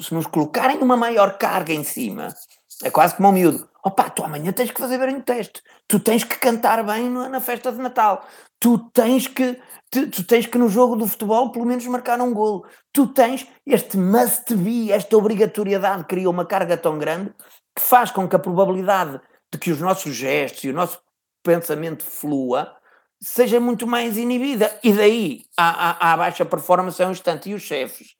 se 0.00 0.14
nos 0.14 0.26
colocarem 0.26 0.78
uma 0.78 0.96
maior 0.96 1.38
carga 1.38 1.72
em 1.72 1.84
cima 1.84 2.34
É 2.82 2.90
quase 2.90 3.16
como 3.16 3.28
um 3.28 3.32
miúdo. 3.32 3.68
Opa, 3.82 4.10
tu 4.10 4.24
amanhã 4.24 4.52
tens 4.52 4.70
que 4.70 4.80
fazer 4.80 4.98
bem 4.98 5.16
o 5.16 5.22
teste. 5.22 5.62
Tu 5.86 5.98
tens 5.98 6.22
que 6.22 6.36
cantar 6.38 6.84
bem 6.84 7.08
na 7.08 7.40
festa 7.40 7.72
de 7.72 7.78
Natal. 7.78 8.26
Tu 8.60 8.78
tens 8.92 9.26
que, 9.26 9.58
tu, 9.90 10.10
tu, 10.10 10.24
tens 10.24 10.46
que 10.46 10.58
no 10.58 10.68
jogo 10.68 10.96
do 10.96 11.06
futebol 11.06 11.50
pelo 11.50 11.64
menos 11.64 11.86
marcar 11.86 12.20
um 12.20 12.32
golo. 12.32 12.66
Tu 12.92 13.06
tens 13.06 13.46
este 13.66 13.96
must 13.96 14.54
be, 14.54 14.92
esta 14.92 15.16
obrigatoriedade 15.16 16.04
cria 16.04 16.28
uma 16.28 16.44
carga 16.44 16.76
tão 16.76 16.98
grande 16.98 17.32
que 17.74 17.82
faz 17.82 18.10
com 18.10 18.28
que 18.28 18.36
a 18.36 18.38
probabilidade 18.38 19.20
de 19.52 19.58
que 19.58 19.70
os 19.70 19.80
nossos 19.80 20.14
gestos 20.14 20.64
e 20.64 20.70
o 20.70 20.74
nosso 20.74 21.00
pensamento 21.42 22.04
flua 22.04 22.76
seja 23.20 23.58
muito 23.58 23.86
mais 23.86 24.16
inibida. 24.16 24.78
E 24.84 24.92
daí 24.92 25.44
a, 25.56 26.12
a, 26.12 26.16
baixa 26.16 26.44
performance 26.44 27.02
é 27.02 27.06
um 27.06 27.12
instante. 27.12 27.50
E 27.50 27.54
os 27.54 27.62
chefes 27.62 28.17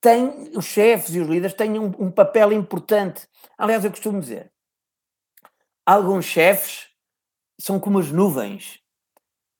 têm, 0.00 0.50
os 0.56 0.64
chefes 0.64 1.14
e 1.14 1.20
os 1.20 1.28
líderes 1.28 1.56
têm 1.56 1.78
um, 1.78 1.92
um 1.98 2.10
papel 2.10 2.52
importante. 2.52 3.26
Aliás, 3.56 3.84
eu 3.84 3.90
costumo 3.90 4.20
dizer, 4.20 4.50
alguns 5.84 6.24
chefes 6.24 6.88
são 7.60 7.78
como 7.78 7.98
as 7.98 8.10
nuvens. 8.10 8.80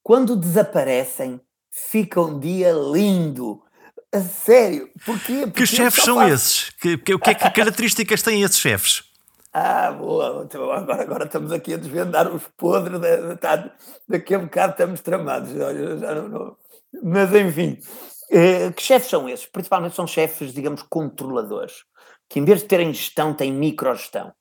Quando 0.03 0.37
desaparecem, 0.37 1.41
fica 1.71 2.21
um 2.21 2.39
dia 2.39 2.73
lindo. 2.73 3.63
A 4.13 4.21
sério. 4.21 4.91
Porquê? 5.05 5.41
Porque 5.47 5.63
que 5.63 5.67
chefes 5.67 6.05
são 6.05 6.27
esses? 6.29 6.71
Que, 6.71 6.97
que, 6.99 7.19
que, 7.19 7.35
que 7.35 7.51
características 7.51 8.23
têm 8.23 8.43
esses 8.43 8.59
chefes? 8.59 9.05
Ah, 9.57 9.93
boa, 9.93 10.43
então 10.45 10.69
agora, 10.73 11.03
agora 11.03 11.25
estamos 11.27 11.53
aqui 11.53 11.75
a 11.75 11.77
desvendar 11.77 12.29
os 12.29 12.43
podres, 12.57 12.99
da, 12.99 13.37
tá, 13.37 13.71
daqui 14.09 14.35
a 14.35 14.41
bocado 14.41 14.73
estamos 14.73 15.01
tramados. 15.01 15.51
Olha, 15.55 15.97
já 15.97 16.13
não, 16.13 16.29
não. 16.29 16.57
Mas 17.03 17.35
enfim, 17.35 17.79
eh, 18.31 18.71
que 18.73 18.83
chefes 18.83 19.11
são 19.11 19.29
esses? 19.29 19.47
Principalmente 19.47 19.95
são 19.95 20.07
chefes, 20.07 20.53
digamos, 20.53 20.83
controladores, 20.83 21.85
que 22.29 22.39
em 22.39 22.45
vez 22.45 22.61
de 22.61 22.67
terem 22.67 22.93
gestão, 22.93 23.35
têm 23.35 23.53
microgestão, 23.53 24.33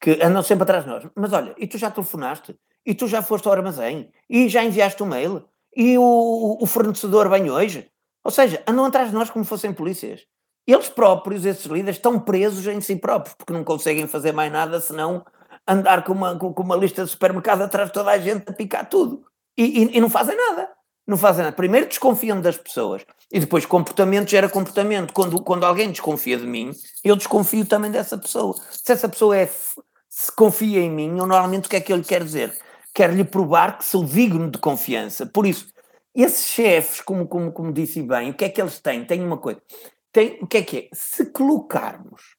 que 0.00 0.18
andam 0.22 0.42
sempre 0.42 0.64
atrás 0.64 0.84
de 0.84 0.90
nós. 0.90 1.06
Mas 1.14 1.32
olha, 1.32 1.54
e 1.58 1.66
tu 1.66 1.78
já 1.78 1.90
telefonaste? 1.90 2.56
E 2.86 2.94
tu 2.94 3.06
já 3.06 3.22
foste 3.22 3.46
ao 3.46 3.54
armazém? 3.54 4.10
E 4.28 4.48
já 4.48 4.62
enviaste 4.62 5.02
um 5.02 5.06
mail? 5.06 5.48
E 5.74 5.98
o, 5.98 6.58
o 6.60 6.66
fornecedor 6.66 7.28
vem 7.28 7.50
hoje? 7.50 7.90
Ou 8.22 8.30
seja, 8.30 8.62
andam 8.66 8.84
atrás 8.84 9.08
de 9.08 9.14
nós 9.14 9.30
como 9.30 9.44
fossem 9.44 9.72
polícias. 9.72 10.26
Eles 10.66 10.88
próprios, 10.88 11.44
esses 11.44 11.66
líderes, 11.66 11.96
estão 11.96 12.18
presos 12.18 12.66
em 12.66 12.80
si 12.80 12.96
próprios, 12.96 13.34
porque 13.34 13.52
não 13.52 13.64
conseguem 13.64 14.06
fazer 14.06 14.32
mais 14.32 14.50
nada 14.50 14.80
senão 14.80 15.24
andar 15.66 16.04
com 16.04 16.12
uma, 16.12 16.38
com 16.38 16.62
uma 16.62 16.76
lista 16.76 17.04
de 17.04 17.10
supermercado 17.10 17.62
atrás 17.62 17.88
de 17.88 17.94
toda 17.94 18.10
a 18.10 18.18
gente 18.18 18.48
a 18.48 18.52
picar 18.52 18.88
tudo. 18.88 19.24
E, 19.56 19.64
e, 19.64 19.96
e 19.98 20.00
não 20.00 20.10
fazem 20.10 20.36
nada. 20.36 20.73
Não 21.06 21.18
fazem 21.18 21.44
nada. 21.44 21.54
Primeiro 21.54 21.86
desconfiam 21.86 22.40
das 22.40 22.56
pessoas. 22.56 23.04
E 23.30 23.38
depois 23.38 23.66
comportamento 23.66 24.30
gera 24.30 24.48
comportamento. 24.48 25.12
Quando, 25.12 25.42
quando 25.42 25.64
alguém 25.64 25.90
desconfia 25.90 26.38
de 26.38 26.46
mim, 26.46 26.72
eu 27.02 27.14
desconfio 27.14 27.66
também 27.66 27.90
dessa 27.90 28.16
pessoa. 28.16 28.54
Se 28.70 28.92
essa 28.92 29.08
pessoa 29.08 29.36
é, 29.36 29.46
se 30.08 30.32
confia 30.34 30.80
em 30.80 30.90
mim, 30.90 31.08
eu 31.18 31.26
normalmente 31.26 31.66
o 31.66 31.70
que 31.70 31.76
é 31.76 31.80
que 31.80 31.92
eu 31.92 31.96
lhe 31.96 32.04
quero 32.04 32.24
dizer? 32.24 32.58
Quero-lhe 32.94 33.24
provar 33.24 33.78
que 33.78 33.84
sou 33.84 34.04
digno 34.04 34.50
de 34.50 34.58
confiança. 34.58 35.26
Por 35.26 35.46
isso, 35.46 35.66
esses 36.14 36.46
chefes, 36.46 37.00
como, 37.00 37.26
como, 37.26 37.52
como 37.52 37.72
disse 37.72 38.00
bem, 38.02 38.30
o 38.30 38.34
que 38.34 38.44
é 38.44 38.48
que 38.48 38.60
eles 38.60 38.78
têm? 38.78 39.04
Têm 39.04 39.22
uma 39.22 39.36
coisa. 39.36 39.60
Tem, 40.12 40.38
o 40.40 40.46
que 40.46 40.58
é 40.58 40.62
que 40.62 40.78
é? 40.78 40.88
Se 40.92 41.26
colocarmos, 41.26 42.36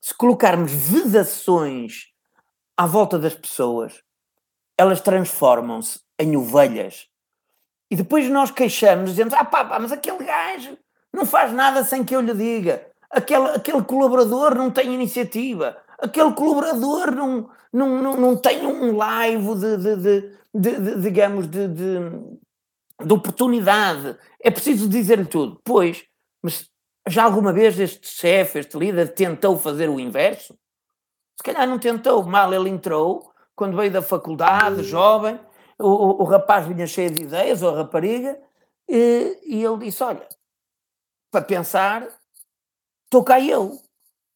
se 0.00 0.14
colocarmos 0.14 0.72
vedações 0.72 2.06
à 2.76 2.86
volta 2.86 3.18
das 3.18 3.34
pessoas, 3.34 4.02
elas 4.78 5.00
transformam-se 5.02 6.00
em 6.18 6.36
ovelhas 6.36 7.11
e 7.92 7.94
depois 7.94 8.26
nós 8.30 8.50
queixamos, 8.50 9.10
dizemos: 9.10 9.34
ah 9.34 9.44
pá, 9.44 9.66
pá, 9.66 9.78
mas 9.78 9.92
aquele 9.92 10.24
gajo 10.24 10.78
não 11.12 11.26
faz 11.26 11.52
nada 11.52 11.84
sem 11.84 12.02
que 12.02 12.16
eu 12.16 12.22
lhe 12.22 12.32
diga. 12.32 12.86
Aquele, 13.10 13.50
aquele 13.50 13.82
colaborador 13.82 14.54
não 14.54 14.70
tem 14.70 14.94
iniciativa. 14.94 15.76
Aquele 15.98 16.32
colaborador 16.32 17.14
não, 17.14 17.50
não, 17.70 18.02
não, 18.02 18.16
não 18.16 18.34
tem 18.34 18.66
um 18.66 18.96
live 18.96 19.54
de, 19.56 19.76
de, 19.76 19.96
de, 20.54 20.80
de 20.80 21.00
digamos, 21.02 21.46
de, 21.46 21.68
de, 21.68 21.98
de 23.04 23.12
oportunidade. 23.12 24.16
É 24.42 24.50
preciso 24.50 24.88
dizer-lhe 24.88 25.26
tudo. 25.26 25.60
Pois, 25.62 26.02
mas 26.42 26.70
já 27.06 27.24
alguma 27.24 27.52
vez 27.52 27.78
este 27.78 28.08
chefe, 28.08 28.60
este 28.60 28.78
líder, 28.78 29.12
tentou 29.12 29.58
fazer 29.58 29.90
o 29.90 30.00
inverso? 30.00 30.56
Se 31.36 31.44
calhar 31.44 31.68
não 31.68 31.78
tentou. 31.78 32.22
Mal 32.22 32.54
ele 32.54 32.70
entrou, 32.70 33.34
quando 33.54 33.76
veio 33.76 33.90
da 33.90 34.00
faculdade, 34.00 34.82
jovem, 34.82 35.38
o, 35.82 36.22
o, 36.22 36.24
rapaz 36.24 36.66
vinha 36.66 36.86
cheio 36.86 37.10
de 37.10 37.22
ideias, 37.22 37.62
ou 37.62 37.70
a 37.70 37.78
rapariga, 37.78 38.38
e, 38.88 39.38
e 39.44 39.64
ele 39.64 39.78
disse: 39.78 40.02
Olha, 40.02 40.26
para 41.30 41.44
pensar, 41.44 42.06
estou 43.04 43.24
cá 43.24 43.40
eu. 43.40 43.80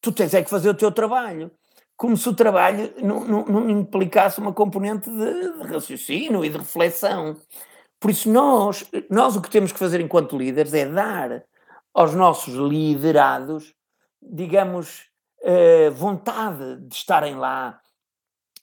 Tu 0.01 0.11
tens 0.11 0.33
é 0.33 0.43
que 0.43 0.49
fazer 0.49 0.69
o 0.69 0.73
teu 0.73 0.91
trabalho. 0.91 1.51
Como 1.95 2.15
se 2.15 2.29
o 2.29 2.35
trabalho 2.35 2.93
não, 3.03 3.25
não, 3.25 3.45
não 3.45 3.69
implicasse 3.69 4.39
uma 4.39 4.53
componente 4.53 5.09
de, 5.09 5.51
de, 5.51 5.63
raciocínio 5.63 6.45
e 6.45 6.49
de 6.49 6.57
reflexão. 6.57 7.35
Por 7.99 8.11
isso, 8.11 8.29
nós, 8.29 8.87
nós 9.09 9.35
o 9.35 9.41
que 9.41 9.49
temos 9.49 9.71
que 9.71 9.79
fazer 9.79 9.99
enquanto 9.99 10.37
líderes 10.37 10.73
é 10.73 10.85
dar 10.85 11.43
aos 11.93 12.13
nossos 12.13 12.53
liderados, 12.53 13.73
digamos, 14.21 15.09
eh, 15.41 15.89
vontade 15.89 16.77
de 16.81 16.93
estarem 16.93 17.35
lá, 17.35 17.81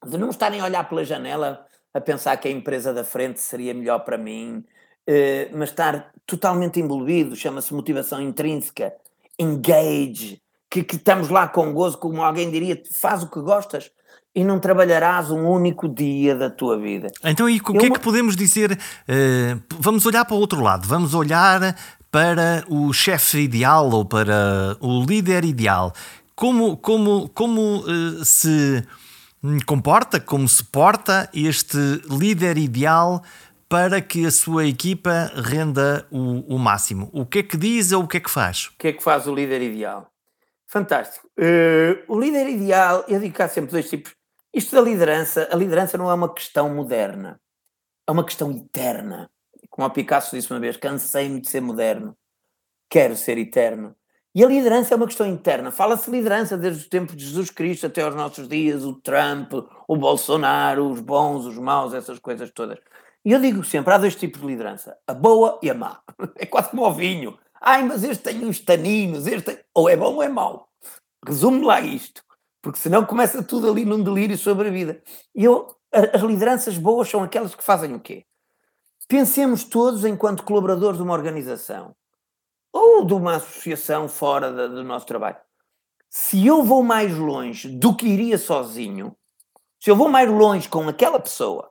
de 0.07 0.17
não 0.17 0.31
estarem 0.31 0.61
a 0.61 0.65
olhar 0.65 0.89
pela 0.89 1.05
janela 1.05 1.67
a 1.95 2.01
pensar 2.01 2.37
que 2.37 2.49
a 2.49 2.51
empresa 2.51 2.93
da 2.93 3.05
frente 3.05 3.41
seria 3.41 3.73
melhor 3.73 4.01
para 4.01 4.19
mim, 4.19 4.65
uh, 5.09 5.57
mas 5.57 5.71
estar 5.71 6.11
totalmente 6.27 6.81
envolvido, 6.81 7.37
chama-se 7.37 7.73
motivação 7.73 8.21
intrínseca, 8.21 8.93
engage, 9.39 10.43
que, 10.69 10.83
que, 10.83 10.97
estamos 10.97 11.29
lá 11.29 11.47
com 11.47 11.73
gozo, 11.73 11.97
como 11.99 12.21
alguém 12.21 12.51
diria, 12.51 12.83
faz 13.01 13.23
o 13.23 13.31
que 13.31 13.41
gostas 13.41 13.93
e 14.35 14.43
não 14.43 14.59
trabalharás 14.59 15.31
um 15.31 15.49
único 15.49 15.89
dia 15.89 16.35
da 16.35 16.51
tua 16.51 16.77
vida. 16.77 17.13
Então, 17.23 17.49
e 17.49 17.59
o 17.59 17.63
que 17.63 17.87
é 17.87 17.91
que 17.91 18.01
podemos 18.01 18.35
dizer? 18.35 18.73
Uh, 18.73 19.63
vamos 19.79 20.05
olhar 20.05 20.25
para 20.25 20.35
o 20.35 20.41
outro 20.41 20.61
lado, 20.61 20.89
vamos 20.89 21.15
olhar 21.15 21.77
para 22.11 22.65
o 22.69 22.93
chefe 22.93 23.39
ideal 23.39 23.89
ou 23.91 24.05
para 24.05 24.77
o 24.81 25.05
líder 25.05 25.45
ideal. 25.45 25.93
Como, 26.35 26.77
como, 26.77 27.29
como 27.29 27.85
uh, 27.85 28.25
se 28.25 28.85
comporta, 29.67 30.21
como 30.21 30.49
se 30.49 30.65
porta 30.65 31.29
este 31.35 31.77
líder 32.09 32.57
ideal 32.57 33.23
para 33.69 34.01
que 34.01 34.25
a 34.25 34.31
sua 34.31 34.67
equipa 34.67 35.31
renda 35.35 36.07
o, 36.11 36.55
o, 36.55 36.59
máximo? 36.59 37.11
O 37.13 37.27
que 37.27 37.41
é 37.41 37.43
que 37.43 37.57
diz 37.57 37.93
ou 37.93 38.05
o 38.05 38.09
que 38.09 38.17
é 38.17 38.21
que 38.21 38.31
faz? 38.31 38.67
O 38.67 38.79
que 38.79 38.89
é 38.89 38.93
que 38.93 39.03
faz 39.03 39.27
o 39.27 39.35
líder 39.35 39.61
ideal? 39.63 40.11
Fantástico. 40.67 41.29
Uh, 41.39 42.03
o 42.09 42.19
líder 42.19 42.49
ideal, 42.49 43.05
eu 43.07 43.21
digo 43.21 43.43
há 43.43 43.49
sempre 43.49 43.71
dois 43.71 43.89
tipos. 43.89 44.15
Isto 44.53 44.77
da 44.77 44.81
liderança, 44.81 45.49
a 45.51 45.57
liderança 45.57 45.99
não 45.99 46.11
é 46.11 46.15
uma 46.15 46.33
questão 46.33 46.73
moderna, 46.73 47.41
é 48.07 48.13
uma 48.13 48.25
questão 48.25 48.51
eterna. 48.51 49.29
Como 49.69 49.87
o 49.87 49.91
Picasso 49.91 50.37
disse 50.37 50.51
uma 50.53 50.61
vez, 50.61 50.77
cansei-me 50.77 51.41
de 51.41 51.49
ser 51.49 51.61
moderno, 51.61 52.17
quero 52.89 53.17
ser 53.17 53.37
eterno. 53.39 53.95
E 54.35 54.45
a 54.45 54.49
liderança 54.49 54.93
é 54.93 54.97
uma 54.97 55.07
questão 55.07 55.29
interna. 55.29 55.71
Fala-se 55.71 56.11
liderança 56.11 56.59
desde 56.59 56.87
o 56.87 56.91
tempo 56.91 57.15
de 57.15 57.25
Jesus 57.25 57.51
Cristo 57.51 57.87
até 57.87 58.03
aos 58.03 58.17
nossos 58.17 58.49
dias, 58.49 58.85
o 58.85 58.95
Trump, 58.95 59.53
o 59.87 59.97
Bolsonaro, 59.97 60.91
os 60.91 61.01
bons, 61.01 61.47
os 61.47 61.57
maus, 61.57 61.95
essas 61.95 62.19
coisas 62.19 62.51
todas. 62.51 62.81
E 63.25 63.31
eu 63.31 63.41
digo 63.41 63.63
sempre, 63.63 63.95
há 63.95 63.99
dois 63.99 64.17
tipos 64.17 64.41
de 64.41 64.47
liderança, 64.49 64.99
a 65.07 65.15
boa 65.15 65.61
e 65.63 65.71
a 65.71 65.75
má. 65.75 66.01
É 66.37 66.47
quase 66.47 66.71
como 66.71 66.83
o 66.83 66.93
vinho. 66.93 67.39
Ai, 67.61 67.85
mas 67.85 68.03
este 68.03 68.25
tem 68.25 68.45
uns 68.45 68.59
taninos, 68.59 69.29
este 69.29 69.43
tem... 69.43 69.59
ou 69.73 69.89
é 69.89 69.97
bom 69.97 70.15
ou 70.15 70.23
é 70.23 70.29
mau. 70.29 70.69
Resume 71.25 71.65
lá 71.65 71.81
isto, 71.81 72.21
porque 72.61 72.81
senão 72.81 73.07
começa 73.07 73.41
tudo 73.41 73.71
ali 73.71 73.85
num 73.85 74.03
delírio 74.03 74.37
sobre 74.37 74.67
a 74.67 74.71
vida. 74.71 75.01
E 75.33 75.45
eu, 75.45 75.77
as 75.93 76.23
lideranças 76.23 76.77
boas 76.77 77.09
são 77.09 77.23
aquelas 77.23 77.55
que 77.55 77.63
fazem 77.63 77.95
o 77.95 78.01
quê? 78.01 78.27
Pensemos 79.07 79.63
todos 79.63 80.05
enquanto 80.05 80.43
colaboradores 80.43 80.97
de 80.97 81.05
uma 81.05 81.15
organização 81.15 81.95
ou 82.75 83.05
de 83.05 83.15
uma 83.15 83.37
associação 83.37 84.09
fora 84.09 84.51
da, 84.51 84.67
do 84.67 84.83
nosso 84.83 85.07
trabalho. 85.07 85.37
Se 86.11 86.45
eu 86.45 86.65
vou 86.65 86.83
mais 86.83 87.17
longe 87.17 87.69
do 87.69 87.95
que 87.95 88.07
iria 88.07 88.37
sozinho, 88.37 89.17
se 89.81 89.91
eu 89.91 89.97
vou 89.97 90.09
mais 90.09 90.29
longe 90.29 90.69
com 90.69 90.89
aquela 90.89 91.21
pessoa 91.21 91.71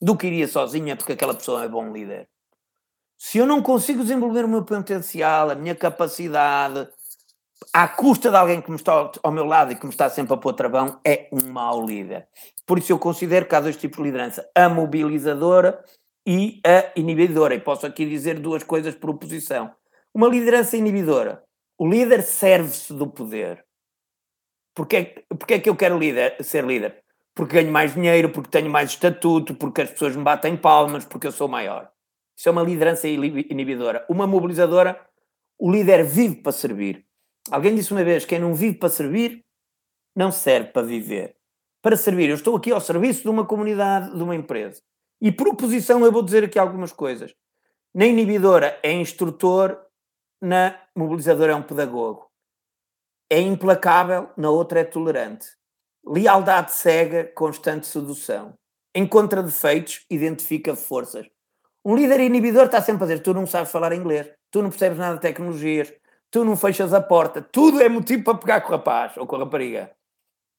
do 0.00 0.16
que 0.16 0.28
iria 0.28 0.46
sozinho, 0.46 0.90
é 0.90 0.94
porque 0.94 1.12
aquela 1.12 1.34
pessoa 1.34 1.64
é 1.64 1.68
bom 1.68 1.92
líder. 1.92 2.28
Se 3.18 3.38
eu 3.38 3.46
não 3.46 3.60
consigo 3.60 4.02
desenvolver 4.02 4.44
o 4.44 4.48
meu 4.48 4.64
potencial, 4.64 5.50
a 5.50 5.54
minha 5.54 5.74
capacidade, 5.74 6.86
à 7.72 7.88
custa 7.88 8.30
de 8.30 8.36
alguém 8.36 8.60
que 8.60 8.70
me 8.70 8.76
está 8.76 9.10
ao 9.22 9.32
meu 9.32 9.44
lado 9.44 9.72
e 9.72 9.76
que 9.76 9.86
me 9.86 9.92
está 9.92 10.08
sempre 10.08 10.34
a 10.34 10.36
pôr 10.36 10.52
travão, 10.52 11.00
é 11.04 11.28
um 11.32 11.50
mau 11.50 11.84
líder. 11.84 12.28
Por 12.66 12.78
isso 12.78 12.92
eu 12.92 12.98
considero 12.98 13.46
que 13.46 13.54
há 13.54 13.60
dois 13.60 13.76
tipos 13.76 13.96
de 13.96 14.04
liderança: 14.04 14.48
a 14.54 14.68
mobilizadora 14.68 15.82
e 16.26 16.60
a 16.64 16.92
inibidora. 16.94 17.54
E 17.54 17.60
posso 17.60 17.86
aqui 17.86 18.04
dizer 18.04 18.38
duas 18.38 18.62
coisas 18.62 18.94
por 18.94 19.10
oposição. 19.10 19.72
Uma 20.16 20.28
liderança 20.28 20.78
inibidora. 20.78 21.44
O 21.76 21.86
líder 21.86 22.22
serve-se 22.22 22.90
do 22.94 23.06
poder. 23.06 23.62
Porquê, 24.74 25.26
porquê 25.28 25.54
é 25.54 25.60
que 25.60 25.68
eu 25.68 25.76
quero 25.76 25.98
líder, 25.98 26.42
ser 26.42 26.64
líder? 26.64 27.04
Porque 27.34 27.56
ganho 27.56 27.70
mais 27.70 27.92
dinheiro, 27.92 28.30
porque 28.30 28.48
tenho 28.48 28.70
mais 28.70 28.88
estatuto, 28.88 29.54
porque 29.54 29.82
as 29.82 29.90
pessoas 29.90 30.16
me 30.16 30.22
batem 30.22 30.56
palmas, 30.56 31.04
porque 31.04 31.26
eu 31.26 31.32
sou 31.32 31.48
maior. 31.48 31.90
Isso 32.34 32.48
é 32.48 32.52
uma 32.52 32.62
liderança 32.62 33.06
inibidora. 33.06 34.06
Uma 34.08 34.26
mobilizadora, 34.26 34.98
o 35.58 35.70
líder 35.70 36.02
vive 36.02 36.36
para 36.36 36.52
servir. 36.52 37.04
Alguém 37.50 37.74
disse 37.74 37.92
uma 37.92 38.02
vez: 38.02 38.24
quem 38.24 38.38
não 38.38 38.54
vive 38.54 38.78
para 38.78 38.88
servir, 38.88 39.44
não 40.16 40.32
serve 40.32 40.70
para 40.70 40.80
viver. 40.80 41.36
Para 41.82 41.94
servir, 41.94 42.30
eu 42.30 42.36
estou 42.36 42.56
aqui 42.56 42.72
ao 42.72 42.80
serviço 42.80 43.20
de 43.20 43.28
uma 43.28 43.44
comunidade, 43.44 44.16
de 44.16 44.22
uma 44.22 44.34
empresa. 44.34 44.80
E 45.20 45.30
por 45.30 45.48
oposição, 45.48 46.02
eu 46.06 46.10
vou 46.10 46.22
dizer 46.22 46.42
aqui 46.42 46.58
algumas 46.58 46.90
coisas. 46.90 47.34
Na 47.94 48.06
inibidora 48.06 48.80
é 48.82 48.90
instrutor, 48.92 49.85
na 50.40 50.78
mobilizadora 50.94 51.52
é 51.52 51.54
um 51.54 51.62
pedagogo. 51.62 52.30
É 53.30 53.40
implacável, 53.40 54.30
na 54.36 54.50
outra 54.50 54.80
é 54.80 54.84
tolerante. 54.84 55.48
Lealdade 56.04 56.72
cega, 56.72 57.24
constante 57.34 57.86
sedução. 57.86 58.54
Encontra 58.94 59.42
defeitos, 59.42 60.04
identifica 60.08 60.76
forças. 60.76 61.26
Um 61.84 61.94
líder 61.94 62.20
inibidor 62.20 62.66
está 62.66 62.80
sempre 62.80 63.04
a 63.04 63.06
dizer: 63.06 63.22
tu 63.22 63.34
não 63.34 63.46
sabes 63.46 63.70
falar 63.70 63.92
inglês, 63.92 64.28
tu 64.50 64.62
não 64.62 64.70
percebes 64.70 64.98
nada 64.98 65.16
de 65.16 65.20
tecnologias, 65.20 65.92
tu 66.30 66.44
não 66.44 66.56
fechas 66.56 66.92
a 66.94 67.00
porta, 67.00 67.42
tudo 67.42 67.80
é 67.80 67.88
motivo 67.88 68.24
para 68.24 68.38
pegar 68.38 68.60
com 68.60 68.68
o 68.68 68.72
rapaz 68.72 69.16
ou 69.16 69.26
com 69.26 69.36
a 69.36 69.38
rapariga. 69.40 69.90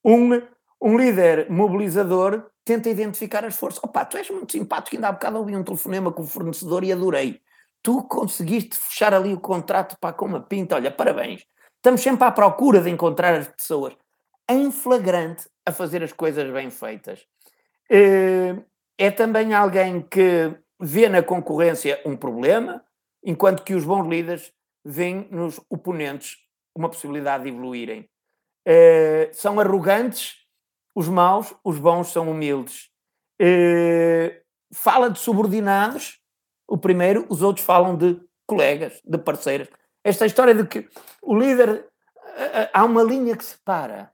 Um, 0.03 0.41
um 0.81 0.97
líder 0.97 1.49
mobilizador 1.49 2.49
tenta 2.63 2.89
identificar 2.89 3.43
as 3.45 3.55
forças. 3.55 3.83
Opa, 3.83 4.05
tu 4.05 4.17
és 4.17 4.29
muito 4.29 4.51
simpático, 4.51 4.95
ainda 4.95 5.09
há 5.09 5.11
bocado 5.11 5.37
ouvi 5.37 5.55
um 5.55 5.63
telefonema 5.63 6.11
com 6.11 6.21
o 6.21 6.27
fornecedor 6.27 6.83
e 6.83 6.91
adorei. 6.91 7.41
Tu 7.81 8.03
conseguiste 8.03 8.77
fechar 8.77 9.13
ali 9.13 9.33
o 9.33 9.39
contrato 9.39 9.97
para 9.99 10.13
com 10.13 10.25
uma 10.25 10.41
pinta, 10.41 10.75
olha, 10.75 10.91
parabéns. 10.91 11.45
Estamos 11.75 12.01
sempre 12.01 12.25
à 12.25 12.31
procura 12.31 12.81
de 12.81 12.89
encontrar 12.89 13.33
as 13.35 13.47
pessoas 13.47 13.95
em 14.49 14.71
flagrante 14.71 15.47
a 15.65 15.71
fazer 15.71 16.03
as 16.03 16.11
coisas 16.11 16.51
bem 16.51 16.69
feitas. 16.69 17.25
Eh, 17.89 18.55
é 18.97 19.11
também 19.11 19.53
alguém 19.53 20.01
que 20.01 20.53
vê 20.79 21.07
na 21.07 21.21
concorrência 21.21 22.01
um 22.05 22.15
problema, 22.15 22.83
enquanto 23.23 23.63
que 23.63 23.75
os 23.75 23.85
bons 23.85 24.07
líderes 24.07 24.51
veem 24.83 25.27
nos 25.29 25.59
oponentes 25.69 26.37
uma 26.75 26.89
possibilidade 26.89 27.43
de 27.43 27.49
evoluírem. 27.49 28.09
Uh, 28.67 29.33
são 29.33 29.59
arrogantes, 29.59 30.35
os 30.95 31.07
maus, 31.07 31.53
os 31.63 31.79
bons 31.79 32.11
são 32.11 32.29
humildes. 32.29 32.89
Uh, 33.41 34.33
fala 34.73 35.09
de 35.09 35.19
subordinados, 35.19 36.19
o 36.67 36.77
primeiro, 36.77 37.25
os 37.29 37.41
outros 37.41 37.65
falam 37.65 37.95
de 37.95 38.19
colegas, 38.45 39.01
de 39.05 39.17
parceiras. 39.17 39.69
Esta 40.03 40.25
história 40.25 40.53
de 40.53 40.65
que 40.65 40.87
o 41.21 41.37
líder. 41.37 41.87
Uh, 42.37 42.69
há 42.71 42.85
uma 42.85 43.01
linha 43.01 43.35
que 43.35 43.43
separa. 43.43 44.11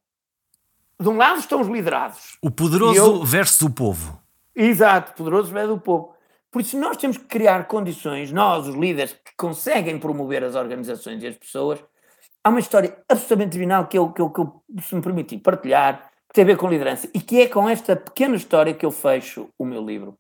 De 1.00 1.10
um 1.10 1.18
lado 1.18 1.40
estão 1.40 1.60
os 1.60 1.68
liderados. 1.68 2.38
O 2.42 2.50
poderoso 2.50 2.98
eu, 2.98 3.26
versus 3.26 3.62
o 3.62 3.70
povo. 3.70 4.22
Exato, 4.56 5.14
poderoso 5.14 5.52
versus 5.52 5.76
o 5.76 5.80
povo. 5.80 6.14
Por 6.50 6.62
isso, 6.62 6.80
nós 6.80 6.98
temos 6.98 7.18
que 7.18 7.26
criar 7.26 7.68
condições, 7.68 8.32
nós, 8.32 8.68
os 8.68 8.76
líderes, 8.76 9.14
que 9.14 9.34
conseguem 9.36 9.98
promover 9.98 10.44
as 10.44 10.56
organizações 10.56 11.22
e 11.24 11.28
as 11.28 11.36
pessoas. 11.36 11.84
Há 12.44 12.50
uma 12.50 12.60
história 12.60 12.96
absolutamente 13.10 13.54
divinal 13.54 13.88
que 13.88 13.98
eu, 13.98 14.12
que 14.12 14.22
eu, 14.22 14.30
que 14.30 14.40
eu 14.40 14.64
se 14.82 14.94
me 14.94 15.02
permiti 15.02 15.38
partilhar, 15.38 16.12
que 16.30 16.34
tem 16.34 16.44
a 16.44 16.48
ver 16.48 16.58
com 16.58 16.70
liderança, 16.70 17.10
e 17.14 17.20
que 17.20 17.42
é 17.42 17.48
com 17.48 17.68
esta 17.68 17.96
pequena 17.96 18.36
história 18.36 18.74
que 18.74 18.86
eu 18.86 18.92
fecho 18.92 19.50
o 19.58 19.66
meu 19.66 19.84
livro. 19.84 20.18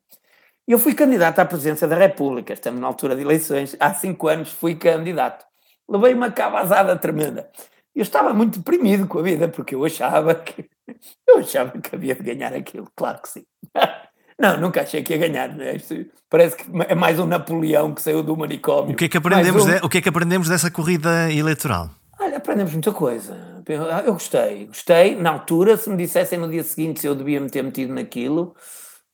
Eu 0.65 0.79
fui 0.79 0.93
candidato 0.93 1.39
à 1.39 1.45
presidência 1.45 1.87
da 1.87 1.97
República, 1.97 2.53
estamos 2.53 2.79
na 2.79 2.87
altura 2.87 3.17
de 3.17 3.21
eleições, 3.21 3.75
há 3.79 3.93
cinco 3.93 4.29
anos 4.29 4.49
fui 4.49 4.75
candidato. 4.75 5.45
Levei 5.89 6.13
uma 6.13 6.31
cabazada 6.31 6.95
tremenda. 6.95 7.49
Eu 7.93 8.01
estava 8.01 8.33
muito 8.33 8.59
deprimido 8.59 9.05
com 9.05 9.19
a 9.19 9.21
vida, 9.21 9.49
porque 9.49 9.75
eu 9.75 9.83
achava 9.83 10.33
que 10.35 10.65
eu 11.27 11.39
achava 11.39 11.77
que 11.77 11.93
havia 11.93 12.15
de 12.15 12.23
ganhar 12.23 12.53
aquilo, 12.53 12.87
claro 12.95 13.21
que 13.21 13.29
sim. 13.29 13.45
Não, 14.39 14.59
nunca 14.59 14.81
achei 14.81 15.03
que 15.03 15.13
ia 15.13 15.19
ganhar. 15.19 15.49
Né? 15.49 15.77
Parece 16.29 16.55
que 16.55 16.65
é 16.87 16.95
mais 16.95 17.19
um 17.19 17.25
Napoleão 17.25 17.93
que 17.93 18.01
saiu 18.01 18.23
do 18.23 18.35
manicômio. 18.35 18.93
O 18.93 18.95
que 18.95 19.05
é 19.05 19.09
que 19.09 19.17
aprendemos, 19.17 19.65
um... 19.65 19.69
de, 19.69 19.85
o 19.85 19.89
que 19.89 19.97
é 19.99 20.01
que 20.01 20.09
aprendemos 20.09 20.49
dessa 20.49 20.71
corrida 20.71 21.31
eleitoral? 21.31 21.89
Olha, 22.19 22.37
aprendemos 22.37 22.73
muita 22.73 22.91
coisa. 22.91 23.37
Eu 24.05 24.13
gostei, 24.13 24.65
gostei. 24.65 25.15
Na 25.15 25.29
altura, 25.29 25.77
se 25.77 25.89
me 25.89 25.97
dissessem 25.97 26.39
no 26.39 26.49
dia 26.49 26.63
seguinte 26.63 27.01
se 27.01 27.07
eu 27.07 27.15
devia 27.15 27.39
me 27.39 27.49
ter 27.49 27.61
metido 27.61 27.93
naquilo, 27.93 28.55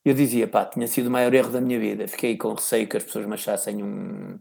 eu 0.06 0.14
dizia, 0.14 0.48
pá, 0.48 0.66
tinha 0.66 0.88
sido 0.88 1.08
o 1.08 1.12
maior 1.12 1.34
erro 1.34 1.52
da 1.52 1.62
minha 1.62 1.80
vida. 1.80 2.08
Fiquei 2.08 2.38
com 2.38 2.54
receio 2.54 2.88
que 2.88 2.98
as 2.98 3.04
pessoas 3.04 3.26
me 3.26 3.34
achassem 3.34 3.84
um, 3.84 4.40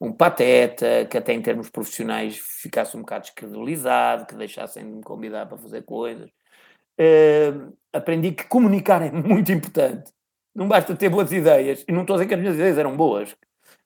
um 0.00 0.12
pateta, 0.12 1.06
que 1.10 1.18
até 1.18 1.32
em 1.32 1.42
termos 1.42 1.68
profissionais 1.68 2.38
ficasse 2.38 2.96
um 2.96 3.00
bocado 3.00 3.24
descredibilizado, 3.24 4.26
que 4.26 4.34
deixassem 4.34 4.84
de 4.84 4.92
me 4.92 5.02
convidar 5.02 5.46
para 5.46 5.58
fazer 5.58 5.82
coisas. 5.82 6.30
Uh, 6.98 7.76
aprendi 7.92 8.32
que 8.32 8.44
comunicar 8.44 9.02
é 9.02 9.10
muito 9.12 9.52
importante. 9.52 10.10
Não 10.54 10.68
basta 10.68 10.96
ter 10.96 11.08
boas 11.08 11.32
ideias, 11.32 11.84
e 11.88 11.92
não 11.92 12.02
estou 12.02 12.14
a 12.14 12.18
dizer 12.18 12.28
que 12.28 12.34
as 12.34 12.40
minhas 12.40 12.56
ideias 12.56 12.78
eram 12.78 12.96
boas, 12.96 13.36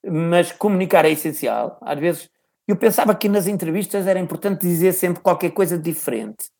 mas 0.05 0.53
comunicar 0.53 1.05
é 1.05 1.11
essencial. 1.11 1.79
Às 1.83 1.99
vezes, 1.99 2.31
eu 2.67 2.77
pensava 2.77 3.15
que 3.15 3.29
nas 3.29 3.47
entrevistas 3.47 4.07
era 4.07 4.19
importante 4.19 4.63
dizer 4.63 4.93
sempre 4.93 5.23
qualquer 5.23 5.51
coisa 5.51 5.79
diferente. 5.79 6.51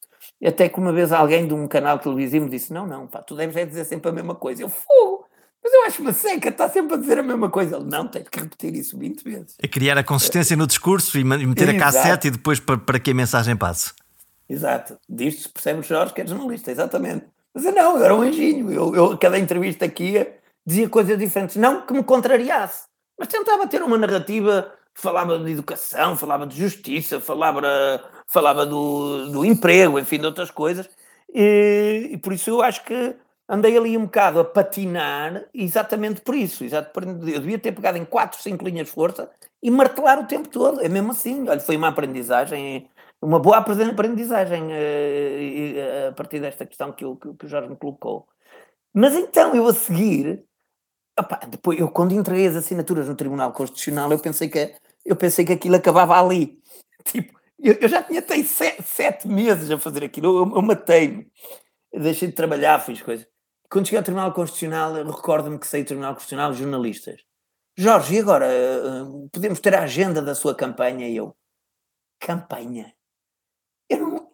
Até 0.45 0.69
que 0.69 0.79
uma 0.79 0.93
vez 0.93 1.13
alguém 1.13 1.47
de 1.47 1.55
um 1.55 1.67
canal 1.67 1.99
televisivo 1.99 2.45
me 2.45 2.51
disse: 2.51 2.73
Não, 2.73 2.87
não, 2.87 3.07
pá, 3.07 3.23
tu 3.23 3.35
deves 3.35 3.57
é 3.57 3.65
dizer 3.65 3.85
sempre 3.85 4.11
a 4.11 4.13
mesma 4.13 4.35
coisa. 4.35 4.63
Eu, 4.63 4.69
fogo! 4.69 5.27
Mas 5.63 5.73
eu 5.73 5.85
acho 5.87 6.03
uma 6.03 6.13
seca, 6.13 6.51
está 6.51 6.69
sempre 6.69 6.95
a 6.95 6.99
dizer 6.99 7.19
a 7.19 7.23
mesma 7.23 7.49
coisa. 7.49 7.77
Ele, 7.77 7.87
não, 7.87 8.07
tens 8.07 8.29
que 8.29 8.39
repetir 8.39 8.75
isso 8.75 8.99
20 8.99 9.25
vezes. 9.25 9.55
É 9.63 9.67
criar 9.67 9.97
a 9.97 10.05
consistência 10.05 10.55
no 10.55 10.67
discurso 10.67 11.19
e 11.19 11.25
meter 11.25 11.71
Exato. 11.71 11.77
a 11.77 11.81
cassete 11.81 12.29
e 12.29 12.31
depois 12.31 12.61
para, 12.61 12.77
para 12.77 12.99
que 12.99 13.13
a 13.13 13.15
mensagem 13.15 13.57
passe. 13.57 13.93
Exato. 14.47 14.99
Disto 15.09 15.51
percebe 15.51 15.81
o 15.81 15.83
Jorge 15.83 16.13
que 16.13 16.21
é 16.21 16.27
jornalista, 16.27 16.71
exatamente. 16.71 17.25
Mas 17.55 17.65
eu 17.65 17.73
não, 17.73 17.97
eu 17.97 18.05
era 18.05 18.15
um 18.15 18.21
anjinho. 18.21 18.71
Eu, 18.71 18.95
eu, 18.95 19.17
cada 19.17 19.39
entrevista 19.39 19.87
aqui 19.87 20.27
dizia 20.67 20.89
coisas 20.89 21.19
diferentes. 21.19 21.57
Não 21.57 21.87
que 21.87 21.95
me 21.95 22.05
contrariasse, 22.05 22.83
mas 23.19 23.29
tentava 23.29 23.67
ter 23.67 23.83
uma 23.83 23.97
narrativa 23.97 24.71
falava 24.95 25.39
de 25.39 25.53
educação, 25.53 26.17
falava 26.17 26.47
de 26.47 26.57
justiça, 26.57 27.21
falava, 27.21 27.61
falava 28.27 28.65
do, 28.65 29.31
do 29.31 29.45
emprego, 29.45 29.99
enfim, 29.99 30.19
de 30.19 30.27
outras 30.27 30.51
coisas. 30.51 30.89
E, 31.33 32.11
e, 32.13 32.19
por 32.19 32.33
isso 32.33 32.51
eu 32.51 32.63
acho 32.63 32.85
que 32.85 33.17
andei 33.49 33.77
ali 33.77 33.99
um 33.99 34.05
bocado 34.05 34.41
a 34.41 34.45
patinar 34.45 35.45
exatamente 35.53 36.21
por 36.21 36.35
isso. 36.35 36.65
Exato, 36.65 36.99
eu 37.01 37.41
devia 37.41 37.59
ter 37.59 37.73
pegado 37.73 37.99
em 37.99 38.05
4, 38.05 38.41
5 38.41 38.65
linhas 38.65 38.87
de 38.87 38.93
força 38.93 39.31
e 39.63 39.71
martelar 39.71 40.19
o 40.21 40.27
tempo 40.27 40.49
todo. 40.49 40.81
É 40.81 40.89
mesmo 40.89 41.13
assim. 41.13 41.49
Olha, 41.49 41.61
foi 41.61 41.77
uma 41.77 41.89
aprendizagem 41.89 42.89
uma 43.25 43.39
boa 43.39 43.57
aprendizagem 43.57 44.65
uh, 44.65 46.09
a 46.09 46.13
partir 46.13 46.41
desta 46.41 46.67
questão 46.67 46.93
que 46.93 47.05
o, 47.05 47.17
que 47.17 47.29
o 47.29 47.49
Jorge 47.49 47.71
me 47.71 47.77
colocou. 47.77 48.29
Mas 48.93 49.15
então 49.15 49.55
eu 49.55 49.67
a 49.67 49.75
seguir, 49.75 50.45
opa, 51.19 51.41
depois 51.49 51.79
eu 51.79 51.89
quando 51.91 52.13
entreguei 52.13 52.47
as 52.47 52.57
assinaturas 52.57 53.09
no 53.09 53.15
Tribunal 53.15 53.53
Constitucional, 53.53 54.11
eu 54.11 54.19
pensei 54.19 54.49
que 54.49 54.75
eu 55.05 55.17
pensei 55.17 55.45
que 55.45 55.53
aquilo 55.53 55.77
acabava 55.77 56.19
ali. 56.19 56.59
Tipo, 57.05 57.39
eu, 57.59 57.75
eu 57.75 57.89
já 57.89 58.03
tinha 58.03 58.21
até 58.21 58.43
sete, 58.43 58.83
sete, 58.83 59.29
meses 59.29 59.71
a 59.71 59.79
fazer 59.79 60.05
aquilo, 60.05 60.39
eu, 60.39 60.57
eu 60.57 60.63
matei-me, 60.63 61.31
deixei 61.93 62.29
de 62.29 62.35
trabalhar, 62.35 62.79
fiz 62.79 63.03
coisas. 63.03 63.27
Quando 63.71 63.87
cheguei 63.87 63.99
ao 63.99 64.05
Tribunal 64.05 64.33
Constitucional, 64.33 64.95
recordo-me 65.05 65.59
que 65.59 65.67
saí 65.67 65.83
do 65.83 65.89
Tribunal 65.89 66.15
Constitucional 66.15 66.55
jornalistas. 66.55 67.21
Jorge, 67.77 68.15
e 68.15 68.21
agora 68.21 68.47
uh, 68.47 69.29
podemos 69.31 69.61
ter 69.61 69.75
a 69.75 69.83
agenda 69.83 70.23
da 70.23 70.35
sua 70.35 70.55
campanha? 70.55 71.09
E 71.09 71.17
eu, 71.17 71.37
campanha? 72.21 72.95
Eu 73.89 74.25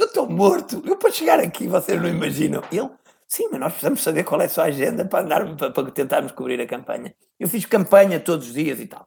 estou 0.00 0.28
morto. 0.28 0.82
Eu 0.86 0.96
para 0.96 1.10
chegar 1.10 1.38
aqui, 1.40 1.68
vocês 1.68 2.00
não 2.00 2.08
imaginam. 2.08 2.62
Ele, 2.72 2.90
sim, 3.30 3.48
mas 3.50 3.60
nós 3.60 3.72
precisamos 3.72 4.02
saber 4.02 4.24
qual 4.24 4.40
é 4.40 4.46
a 4.46 4.48
sua 4.48 4.64
agenda 4.64 5.04
para, 5.04 5.24
andar, 5.24 5.56
para, 5.56 5.70
para 5.70 5.90
tentarmos 5.92 6.32
cobrir 6.32 6.60
a 6.60 6.66
campanha. 6.66 7.14
Eu 7.38 7.48
fiz 7.48 7.64
campanha 7.64 8.18
todos 8.18 8.48
os 8.48 8.54
dias 8.54 8.80
e 8.80 8.86
tal. 8.86 9.06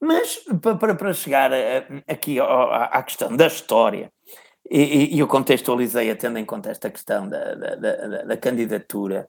Mas 0.00 0.44
para, 0.60 0.94
para 0.94 1.12
chegar 1.12 1.52
aqui 2.08 2.38
à 2.40 3.02
questão 3.02 3.36
da 3.36 3.46
história, 3.46 4.10
e, 4.68 5.14
e, 5.14 5.18
eu 5.18 5.28
contextualizei, 5.28 6.14
tendo 6.16 6.38
em 6.38 6.44
conta 6.44 6.70
esta 6.70 6.90
questão 6.90 7.28
da, 7.28 7.54
da, 7.54 7.74
da, 7.76 8.22
da 8.24 8.36
candidatura, 8.36 9.28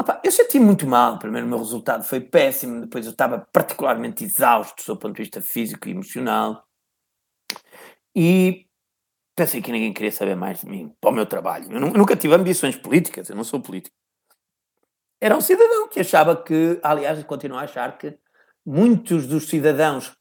opa, 0.00 0.20
eu 0.24 0.32
senti 0.32 0.58
muito 0.58 0.86
mal. 0.86 1.18
Primeiro, 1.18 1.46
o 1.46 1.50
meu 1.50 1.58
resultado 1.58 2.04
foi 2.04 2.20
péssimo, 2.20 2.82
depois 2.82 3.06
eu 3.06 3.12
estava 3.12 3.46
particularmente 3.52 4.24
exausto 4.24 4.84
do 4.86 4.98
ponto 4.98 5.16
de 5.16 5.22
vista 5.22 5.40
físico 5.40 5.88
e 5.88 5.92
emocional. 5.92 6.64
E 8.14 8.66
pensei 9.34 9.62
que 9.62 9.72
ninguém 9.72 9.92
queria 9.92 10.12
saber 10.12 10.34
mais 10.34 10.60
de 10.60 10.66
mim, 10.66 10.94
para 11.00 11.10
o 11.10 11.12
meu 11.12 11.26
trabalho. 11.26 11.70
Eu 11.72 11.80
nunca 11.80 12.16
tive 12.16 12.34
ambições 12.34 12.76
políticas, 12.76 13.28
eu 13.28 13.36
não 13.36 13.44
sou 13.44 13.60
político. 13.60 13.96
Era 15.20 15.36
um 15.36 15.40
cidadão 15.40 15.88
que 15.88 16.00
achava 16.00 16.36
que, 16.36 16.80
aliás, 16.82 17.22
continuo 17.24 17.58
a 17.58 17.62
achar 17.62 17.96
que 17.96 18.18
muitos 18.66 19.26
dos 19.26 19.48
cidadãos, 19.48 20.12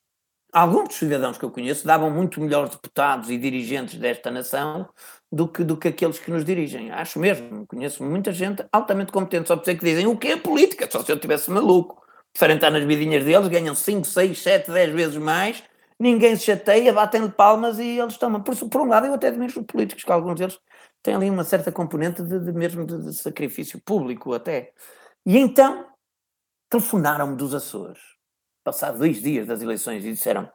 alguns 0.54 0.90
dos 0.90 0.98
cidadãos 0.98 1.38
que 1.38 1.44
eu 1.44 1.50
conheço, 1.50 1.88
davam 1.88 2.12
muito 2.12 2.40
melhores 2.40 2.72
deputados 2.72 3.30
e 3.30 3.38
dirigentes 3.38 3.96
desta 4.00 4.30
nação 4.30 4.88
do 5.32 5.48
que, 5.48 5.64
do 5.64 5.76
que 5.76 5.88
aqueles 5.88 6.20
que 6.20 6.30
nos 6.30 6.46
dirigem. 6.46 6.92
Acho 6.92 7.20
mesmo, 7.20 7.66
conheço 7.66 8.04
muita 8.04 8.32
gente 8.32 8.64
altamente 8.72 9.12
competente, 9.12 9.48
só 9.48 9.58
por 9.58 9.66
ser 9.66 9.76
que 9.76 9.86
dizem 9.86 10.06
o 10.06 10.18
que 10.18 10.28
é 10.28 10.38
política, 10.38 10.88
só 10.90 11.04
se 11.04 11.12
eu 11.12 11.20
tivesse 11.20 11.50
maluco. 11.50 12.00
Preferem 12.32 12.56
estar 12.56 12.70
nas 12.70 12.84
vidinhas 12.84 13.26
deles, 13.26 13.48
ganham 13.50 13.76
5, 13.76 14.06
6, 14.06 14.40
7, 14.40 14.72
10 14.72 14.94
vezes 14.94 15.18
mais 15.18 15.64
ninguém 16.02 16.36
se 16.36 16.46
chateia, 16.46 16.92
batem-lhe 16.92 17.30
palmas 17.30 17.80
e 17.80 18.00
eles 18.00 18.18
tomam. 18.18 18.42
Por, 18.42 18.56
por 18.70 18.82
um 18.82 18.88
lado, 18.88 19.08
eu 19.08 19.14
até 19.14 19.28
admiro 19.28 19.60
os 19.60 19.66
políticos, 19.66 20.04
que 20.04 20.12
alguns 20.12 20.40
deles 20.40 20.60
têm 21.04 21.16
ali 21.16 21.30
uma 21.30 21.44
certa 21.44 21.72
componente 21.72 22.24
de, 22.24 22.40
de 22.40 22.52
mesmo 22.52 22.86
de, 22.86 23.02
de, 23.04 23.14
sacrifício 23.14 23.80
público 23.82 24.34
até. 24.34 24.74
E 25.26 25.38
então, 25.38 25.88
telefonaram-me 26.70 27.36
dos 27.36 27.54
Açores, 27.54 28.02
passado 28.64 28.98
dois 28.98 29.22
dias 29.22 29.48
das 29.48 29.62
eleições, 29.62 30.04
e 30.04 30.12
disseram 30.12 30.50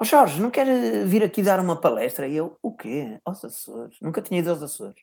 oh 0.00 0.04
Jorge, 0.04 0.40
não 0.40 0.50
quer 0.50 0.66
vir 1.06 1.22
aqui 1.22 1.42
dar 1.42 1.60
uma 1.60 1.80
palestra? 1.80 2.26
E 2.26 2.36
eu, 2.36 2.58
o 2.62 2.74
quê? 2.74 3.18
Aos 3.24 3.44
Açores? 3.44 3.96
Nunca 4.00 4.20
tinha 4.20 4.40
ido 4.40 4.50
aos 4.50 4.62
Açores. 4.62 5.02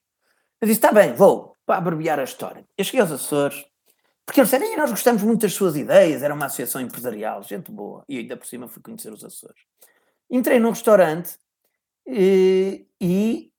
Eu 0.61 0.67
disse, 0.67 0.77
está 0.77 0.91
bem, 0.91 1.13
vou, 1.13 1.57
para 1.65 1.77
abreviar 1.77 2.19
a 2.19 2.23
história. 2.23 2.65
Eu 2.77 2.85
cheguei 2.85 3.01
aos 3.01 3.11
Açores, 3.11 3.65
porque 4.25 4.39
eles 4.39 4.49
disseram, 4.49 4.77
nós 4.77 4.91
gostamos 4.91 5.23
muito 5.23 5.41
das 5.41 5.53
suas 5.53 5.75
ideias, 5.75 6.23
era 6.23 6.33
uma 6.33 6.45
associação 6.45 6.81
empresarial, 6.81 7.43
gente 7.43 7.71
boa. 7.71 8.03
E 8.07 8.19
ainda 8.19 8.37
por 8.37 8.45
cima 8.45 8.67
fui 8.67 8.81
conhecer 8.81 9.11
os 9.11 9.23
Açores. 9.23 9.61
Entrei 10.29 10.59
num 10.59 10.69
restaurante 10.69 11.37
e, 12.07 12.85
e 12.99 13.51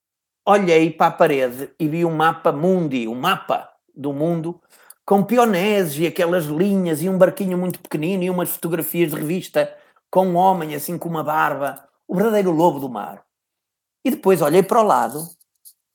olhei 0.47 0.91
para 0.91 1.07
a 1.09 1.11
parede 1.11 1.71
e 1.79 1.89
vi 1.89 2.05
um 2.05 2.15
mapa 2.15 2.53
mundi, 2.53 3.07
um 3.07 3.15
mapa 3.15 3.69
do 3.95 4.13
mundo, 4.13 4.61
com 5.05 5.23
pioneses 5.23 5.99
e 5.99 6.07
aquelas 6.07 6.47
linhas 6.47 7.03
e 7.03 7.09
um 7.09 7.19
barquinho 7.19 7.59
muito 7.59 7.81
pequenino 7.81 8.23
e 8.23 8.31
umas 8.31 8.51
fotografias 8.51 9.11
de 9.11 9.17
revista 9.21 9.73
com 10.11 10.27
um 10.27 10.37
homem 10.37 10.75
assim 10.75 10.97
com 10.97 11.09
uma 11.09 11.25
barba, 11.25 11.87
o 12.07 12.15
verdadeiro 12.15 12.51
lobo 12.51 12.79
do 12.79 12.89
mar. 12.89 13.25
E 14.05 14.11
depois 14.11 14.43
olhei 14.43 14.63
para 14.63 14.81
o 14.81 14.85
lado 14.85 15.29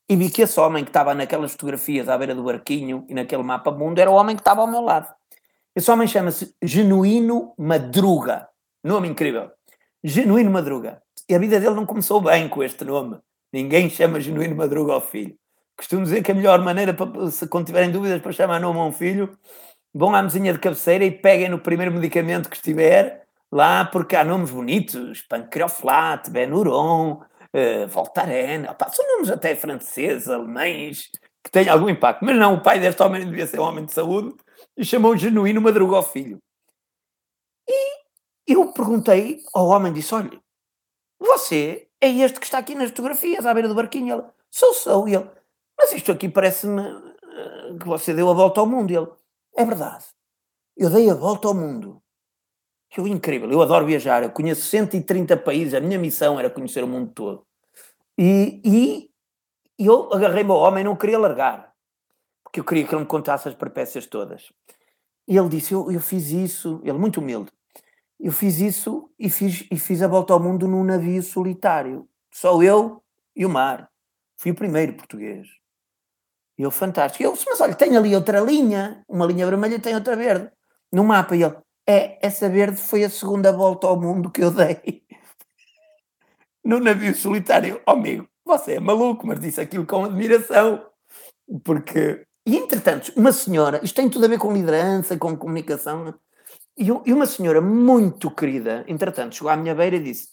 e 0.09 0.15
vi 0.15 0.29
que 0.29 0.41
esse 0.41 0.59
homem 0.59 0.83
que 0.83 0.89
estava 0.89 1.13
naquelas 1.13 1.51
fotografias 1.51 2.07
à 2.07 2.17
beira 2.17 2.33
do 2.33 2.43
barquinho 2.43 3.05
e 3.09 3.13
naquele 3.13 3.43
mapa 3.43 3.71
mundo 3.71 3.99
era 3.99 4.09
o 4.09 4.13
homem 4.13 4.35
que 4.35 4.41
estava 4.41 4.61
ao 4.61 4.67
meu 4.67 4.81
lado. 4.81 5.13
Esse 5.75 5.91
homem 5.91 6.07
chama-se 6.07 6.55
Genuíno 6.61 7.53
Madruga. 7.57 8.47
Nome 8.83 9.09
incrível. 9.09 9.51
Genuíno 10.03 10.49
Madruga. 10.49 11.01
E 11.29 11.35
a 11.35 11.39
vida 11.39 11.59
dele 11.59 11.75
não 11.75 11.85
começou 11.85 12.21
bem 12.21 12.47
com 12.47 12.63
este 12.63 12.83
nome. 12.85 13.19
Ninguém 13.51 13.89
chama 13.89 14.19
Genuíno 14.19 14.55
Madruga 14.55 14.93
ao 14.93 15.01
filho. 15.01 15.35
Costumo 15.75 16.03
dizer 16.03 16.23
que 16.23 16.31
a 16.31 16.35
melhor 16.35 16.59
maneira, 16.63 16.93
para, 16.93 17.29
se 17.29 17.47
quando 17.47 17.67
tiverem 17.67 17.91
dúvidas 17.91 18.21
para 18.21 18.31
chamar 18.31 18.59
nome 18.59 18.79
a 18.79 18.83
um 18.83 18.91
filho, 18.91 19.37
vão 19.93 20.15
à 20.15 20.23
mesinha 20.23 20.53
de 20.53 20.59
cabeceira 20.59 21.05
e 21.05 21.11
peguem 21.11 21.49
no 21.49 21.59
primeiro 21.59 21.93
medicamento 21.93 22.49
que 22.49 22.55
estiver 22.55 23.27
lá, 23.51 23.85
porque 23.85 24.15
há 24.15 24.23
nomes 24.23 24.49
bonitos, 24.49 25.21
Pancreoflat, 25.21 26.29
Benuron, 26.29 27.21
uh, 27.53 27.87
Voltaren, 27.87 28.69
opa, 28.69 28.89
são 28.89 29.05
nomes 29.07 29.29
até 29.29 29.55
franceses, 29.55 30.29
alemães, 30.29 31.09
que 31.43 31.51
têm 31.51 31.69
algum 31.69 31.89
impacto. 31.89 32.23
Mas 32.23 32.37
não, 32.37 32.55
o 32.55 32.61
pai 32.61 32.79
deste 32.79 33.01
homem 33.01 33.25
devia 33.25 33.47
ser 33.47 33.59
um 33.59 33.63
homem 33.63 33.85
de 33.85 33.93
saúde 33.93 34.35
e 34.75 34.85
chamou 34.85 35.11
o 35.11 35.17
genuíno 35.17 35.61
Madruga 35.61 35.97
ao 35.97 36.03
filho. 36.03 36.39
E 37.69 38.53
eu 38.53 38.71
perguntei 38.71 39.43
ao 39.53 39.67
homem, 39.67 39.91
disse, 39.91 40.15
olha, 40.15 40.41
você 41.19 41.87
é 41.99 42.09
este 42.09 42.39
que 42.39 42.45
está 42.45 42.59
aqui 42.59 42.75
nas 42.75 42.89
fotografias, 42.89 43.45
à 43.45 43.53
beira 43.53 43.67
do 43.67 43.75
barquinho. 43.75 44.15
Ele, 44.15 44.27
sou, 44.49 44.73
sou. 44.73 45.07
E 45.07 45.15
ele, 45.15 45.29
mas 45.77 45.91
isto 45.91 46.11
aqui 46.11 46.29
parece-me 46.29 46.81
uh, 46.81 47.77
que 47.79 47.85
você 47.85 48.13
deu 48.13 48.29
a 48.29 48.33
volta 48.33 48.61
ao 48.61 48.67
mundo. 48.67 48.91
E 48.91 48.95
ele, 48.95 49.07
é 49.55 49.65
verdade. 49.65 50.05
Eu 50.77 50.89
dei 50.89 51.09
a 51.09 51.13
volta 51.13 51.47
ao 51.47 51.53
mundo. 51.53 52.01
Que 52.89 53.01
incrível. 53.01 53.51
Eu 53.51 53.61
adoro 53.61 53.85
viajar. 53.85 54.23
Eu 54.23 54.31
conheço 54.31 54.61
130 54.61 55.37
países. 55.37 55.73
A 55.73 55.81
minha 55.81 55.99
missão 55.99 56.39
era 56.39 56.49
conhecer 56.49 56.83
o 56.83 56.87
mundo 56.87 57.11
todo. 57.13 57.45
E, 58.17 58.61
e, 58.63 59.09
eu 59.77 60.11
agarrei-me 60.13 60.51
ao 60.51 60.57
homem 60.57 60.83
não 60.83 60.95
queria 60.95 61.19
largar. 61.19 61.73
Porque 62.43 62.59
eu 62.59 62.63
queria 62.63 62.85
que 62.85 62.93
ele 62.93 63.01
me 63.01 63.07
contasse 63.07 63.47
as 63.47 63.55
perpécias 63.55 64.05
todas. 64.05 64.51
E 65.27 65.37
ele 65.37 65.49
disse, 65.49 65.73
eu, 65.73 65.91
eu 65.91 65.99
fiz 65.99 66.31
isso. 66.31 66.79
Ele, 66.83 66.97
muito 66.97 67.19
humilde. 67.19 67.51
Eu 68.19 68.31
fiz 68.31 68.59
isso 68.59 69.11
e 69.19 69.29
fiz, 69.29 69.67
e 69.69 69.77
fiz 69.77 70.01
a 70.01 70.07
volta 70.07 70.33
ao 70.33 70.39
mundo 70.39 70.67
num 70.67 70.83
navio 70.83 71.21
solitário. 71.21 72.07
Só 72.33 72.61
eu 72.63 73.03
e 73.35 73.45
o 73.45 73.49
mar. 73.49 73.91
Fui 74.37 74.51
o 74.51 74.55
primeiro 74.55 74.93
português. 74.93 75.47
E 76.57 76.71
fantástico. 76.71 77.23
Eu, 77.23 77.37
mas 77.47 77.61
olha, 77.61 77.75
tem 77.75 77.95
ali 77.95 78.15
outra 78.15 78.39
linha, 78.39 79.03
uma 79.07 79.25
linha 79.25 79.45
vermelha 79.45 79.75
e 79.75 79.79
tem 79.79 79.93
outra 79.93 80.15
verde. 80.15 80.49
No 80.91 81.03
mapa, 81.03 81.35
e 81.35 81.43
ele, 81.43 81.55
é, 81.87 82.19
essa 82.21 82.49
verde 82.49 82.77
foi 82.77 83.03
a 83.03 83.09
segunda 83.09 83.51
volta 83.51 83.87
ao 83.87 83.99
mundo 83.99 84.29
que 84.29 84.43
eu 84.43 84.51
dei. 84.51 85.03
no 86.63 86.81
navio 86.81 87.15
solitário. 87.15 87.81
Oh, 87.87 87.91
amigo, 87.91 88.27
você 88.45 88.73
é 88.73 88.79
maluco, 88.79 89.25
mas 89.25 89.39
disse 89.39 89.61
aquilo 89.61 89.85
com 89.85 90.03
admiração. 90.03 90.85
Porque. 91.63 92.25
E 92.45 92.57
entretanto, 92.57 93.11
uma 93.15 93.31
senhora, 93.31 93.79
isto 93.83 93.95
tem 93.95 94.09
tudo 94.09 94.25
a 94.25 94.27
ver 94.27 94.37
com 94.37 94.53
liderança, 94.53 95.17
com 95.17 95.35
comunicação. 95.37 96.13
E, 96.77 96.91
uma 96.91 97.25
senhora 97.25 97.61
muito 97.61 98.29
querida, 98.29 98.85
entretanto, 98.87 99.35
chegou 99.35 99.49
à 99.49 99.55
minha 99.55 99.73
beira 99.73 99.95
e 99.95 100.03
disse: 100.03 100.27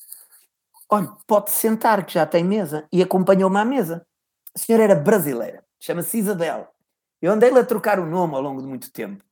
Olha, 0.90 1.08
pode 1.26 1.50
sentar, 1.52 2.04
que 2.04 2.14
já 2.14 2.26
tem 2.26 2.42
mesa. 2.44 2.86
E 2.92 3.00
acompanhou-me 3.00 3.58
à 3.58 3.64
mesa. 3.64 4.04
A 4.54 4.58
senhora 4.58 4.84
era 4.84 4.94
brasileira, 4.94 5.64
chama-se 5.80 6.18
Isabel. 6.18 6.68
Eu 7.22 7.32
andei-lhe 7.32 7.58
a 7.58 7.64
trocar 7.64 7.98
o 8.00 8.06
nome 8.06 8.34
ao 8.34 8.42
longo 8.42 8.60
de 8.60 8.68
muito 8.68 8.92
tempo. 8.92 9.24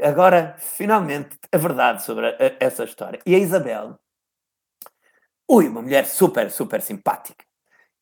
Agora, 0.00 0.56
finalmente, 0.58 1.38
a 1.50 1.58
verdade 1.58 2.02
sobre 2.02 2.26
a, 2.26 2.30
a, 2.30 2.56
essa 2.60 2.84
história. 2.84 3.20
E 3.24 3.34
a 3.34 3.38
Isabel, 3.38 3.98
ui, 5.48 5.68
uma 5.68 5.82
mulher 5.82 6.06
super, 6.06 6.50
super 6.50 6.82
simpática. 6.82 7.44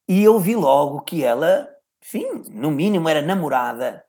E 0.08 0.22
eu 0.24 0.38
vi 0.38 0.54
logo 0.54 1.02
que 1.02 1.22
ela, 1.22 1.68
enfim, 2.02 2.44
no 2.50 2.70
mínimo 2.70 3.08
era 3.08 3.22
namorada 3.22 4.04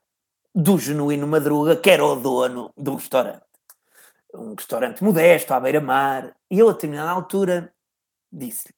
do 0.54 0.78
genuíno 0.78 1.26
Madruga, 1.26 1.76
que 1.76 1.90
era 1.90 2.04
o 2.04 2.16
dono 2.16 2.72
do 2.76 2.96
restaurante 2.96 3.50
um 4.34 4.54
restaurante 4.54 5.02
modesto, 5.02 5.52
à 5.54 5.60
beira-mar, 5.60 6.34
e 6.50 6.58
eu, 6.58 6.68
a 6.68 6.72
determinada 6.72 7.10
altura, 7.10 7.72
disse-lhe: 8.32 8.74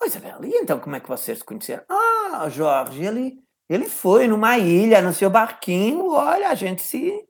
oh, 0.00 0.06
Isabel, 0.06 0.44
e 0.44 0.50
então 0.56 0.78
como 0.78 0.96
é 0.96 1.00
que 1.00 1.08
vocês 1.08 1.38
se 1.38 1.44
conheceram? 1.44 1.84
Ah, 1.88 2.48
Jorge, 2.48 3.04
ele, 3.04 3.42
ele 3.68 3.88
foi 3.88 4.26
numa 4.26 4.58
ilha, 4.58 5.02
no 5.02 5.12
seu 5.12 5.30
barquinho, 5.30 6.10
olha, 6.10 6.48
a 6.48 6.54
gente 6.54 6.82
se. 6.82 7.26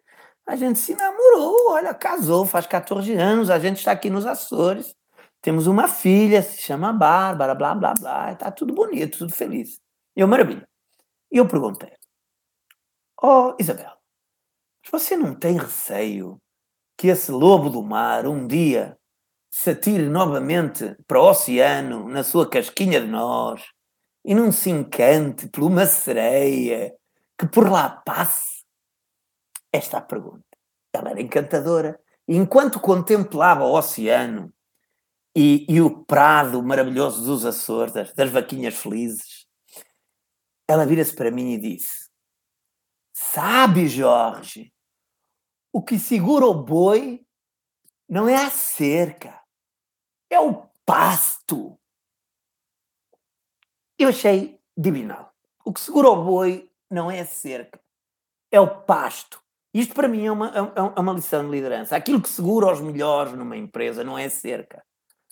A 0.47 0.57
gente 0.57 0.79
se 0.79 0.95
namorou, 0.95 1.71
olha, 1.71 1.95
casou, 1.95 2.45
faz 2.45 2.67
14 2.67 3.13
anos, 3.15 3.49
a 3.49 3.59
gente 3.59 3.79
está 3.79 3.93
aqui 3.93 4.11
nos 4.11 4.27
Açores. 4.27 4.95
Temos 5.41 5.67
uma 5.67 5.89
filha, 5.89 6.43
se 6.43 6.61
chama 6.63 6.93
Bárbara, 6.93 7.55
blá, 7.55 7.75
blá, 7.75 7.95
blá, 7.95 8.33
está 8.33 8.51
tudo 8.51 8.75
bonito, 8.75 9.19
tudo 9.19 9.33
feliz. 9.33 9.81
E 10.17 10.21
eu, 10.21 10.29
maravilha. 10.29 10.67
E 11.33 11.39
eu 11.39 11.49
perguntei, 11.49 11.93
oh, 13.23 13.55
Isabel, 13.59 13.93
você 14.91 15.17
não 15.17 15.35
tem 15.35 15.59
receio 15.59 16.39
que 16.97 17.09
esse 17.09 17.33
lobo 17.33 17.71
do 17.71 17.83
mar 17.83 18.27
um 18.27 18.47
dia 18.47 18.97
se 19.51 19.71
atire 19.71 20.09
novamente 20.09 20.97
para 21.07 21.21
o 21.21 21.31
oceano 21.31 22.09
na 22.09 22.23
sua 22.23 22.49
casquinha 22.49 23.01
de 23.01 23.07
nós 23.07 23.63
e 24.25 24.35
não 24.35 24.53
se 24.53 24.71
encante 24.71 25.49
por 25.49 25.65
uma 25.65 25.87
sereia 25.87 26.95
que 27.39 27.47
por 27.47 27.71
lá 27.71 27.91
passe? 27.91 28.54
Esta 29.75 29.99
é 29.99 30.01
pergunta. 30.01 30.45
Ela 30.93 31.11
era 31.11 31.21
encantadora. 31.21 32.01
E 32.29 32.37
enquanto 32.37 32.79
contemplava 32.79 33.65
o 33.65 33.77
oceano 33.77 34.55
e, 35.35 35.67
e 35.69 35.81
o 35.81 36.05
prado 36.05 36.63
maravilhoso 36.63 37.25
dos 37.25 37.45
Açores, 37.45 37.93
das, 37.93 38.13
das 38.13 38.31
vaquinhas 38.31 38.77
felizes, 38.77 39.49
ela 40.69 40.87
vira-se 40.87 41.13
para 41.13 41.29
mim 41.29 41.55
e 41.55 41.59
disse: 41.59 42.09
Sabe, 43.13 43.89
Jorge, 43.89 44.73
o 45.73 45.83
que 45.83 45.99
segura 45.99 46.47
o 46.47 46.55
boi 46.55 47.27
não 48.09 48.29
é 48.29 48.37
a 48.37 48.51
cerca, 48.51 49.43
é 50.31 50.39
o 50.39 50.69
pasto. 50.87 51.77
Eu 53.99 54.11
achei 54.11 54.61
divinal. 54.77 55.35
O 55.65 55.73
que 55.73 55.81
segura 55.81 56.11
o 56.11 56.25
boi 56.25 56.71
não 56.89 57.11
é 57.11 57.19
a 57.19 57.27
cerca, 57.27 57.81
é 58.53 58.61
o 58.61 58.83
pasto. 58.85 59.44
Isto 59.75 59.93
para 59.93 60.07
mim 60.07 60.25
é 60.25 60.31
uma, 60.31 60.49
é, 60.49 60.59
é 60.97 61.01
uma 61.01 61.13
lição 61.13 61.45
de 61.45 61.51
liderança. 61.51 61.97
Aquilo 61.97 62.23
que 62.23 62.29
segura 62.29 62.73
os 62.73 62.81
melhores 62.81 63.33
numa 63.33 63.57
empresa 63.57 64.05
não 64.05 64.17
é 64.17 64.29
cerca. 64.29 64.85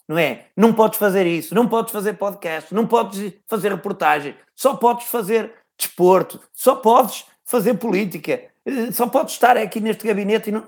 Não 0.08 0.18
é? 0.18 0.46
Não 0.56 0.74
podes 0.74 0.98
fazer 0.98 1.24
isso, 1.26 1.54
não 1.54 1.68
podes 1.68 1.92
fazer 1.92 2.14
podcast, 2.14 2.74
não 2.74 2.84
podes 2.84 3.34
fazer 3.48 3.70
reportagem, 3.70 4.34
só 4.54 4.74
podes 4.74 5.06
fazer 5.06 5.54
desporto, 5.78 6.40
só 6.52 6.74
podes 6.74 7.24
fazer 7.44 7.74
política, 7.74 8.42
eh, 8.66 8.90
só 8.90 9.06
pode 9.06 9.30
estar 9.30 9.56
aqui 9.56 9.80
neste 9.80 10.06
gabinete 10.06 10.50
e 10.50 10.52
não. 10.52 10.66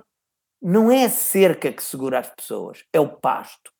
Não 0.62 0.90
é 0.90 1.04
a 1.04 1.10
cerca 1.10 1.70
que 1.70 1.82
segura 1.82 2.20
as 2.20 2.28
pessoas, 2.28 2.84
é 2.90 2.98
o 2.98 3.08
pasto. 3.08 3.70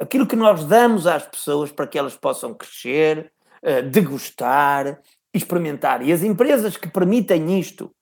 Aquilo 0.00 0.26
que 0.26 0.34
nós 0.34 0.64
damos 0.64 1.06
às 1.06 1.24
pessoas 1.24 1.70
para 1.70 1.86
que 1.86 1.96
elas 1.96 2.16
possam 2.16 2.52
crescer, 2.52 3.30
eh, 3.62 3.82
degustar, 3.82 5.00
experimentar. 5.32 6.02
E 6.02 6.12
as 6.12 6.22
empresas 6.22 6.76
que 6.76 6.90
permitem 6.90 7.60
isto 7.60 7.94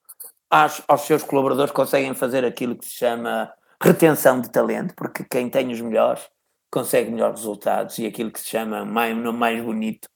aos, 0.51 0.83
aos 0.89 1.03
seus 1.03 1.23
colaboradores 1.23 1.73
conseguem 1.73 2.15
fazer 2.15 2.45
aquilo 2.45 2.77
que 2.77 2.85
se 2.85 2.97
chama 2.97 3.53
retenção 3.83 4.41
de 4.41 4.51
talento, 4.51 4.95
porque 4.95 5.25
quem 5.25 5.49
tem 5.49 5.73
os 5.73 5.81
melhores 5.81 6.29
consegue 6.71 7.11
melhores 7.11 7.41
resultados 7.41 7.99
e 7.99 8.07
aquilo 8.07 8.31
que 8.31 8.41
se 8.41 8.49
chama 8.49 8.85
mais, 8.85 9.17
no 9.17 9.33
mais 9.33 9.63
bonito 9.63 10.09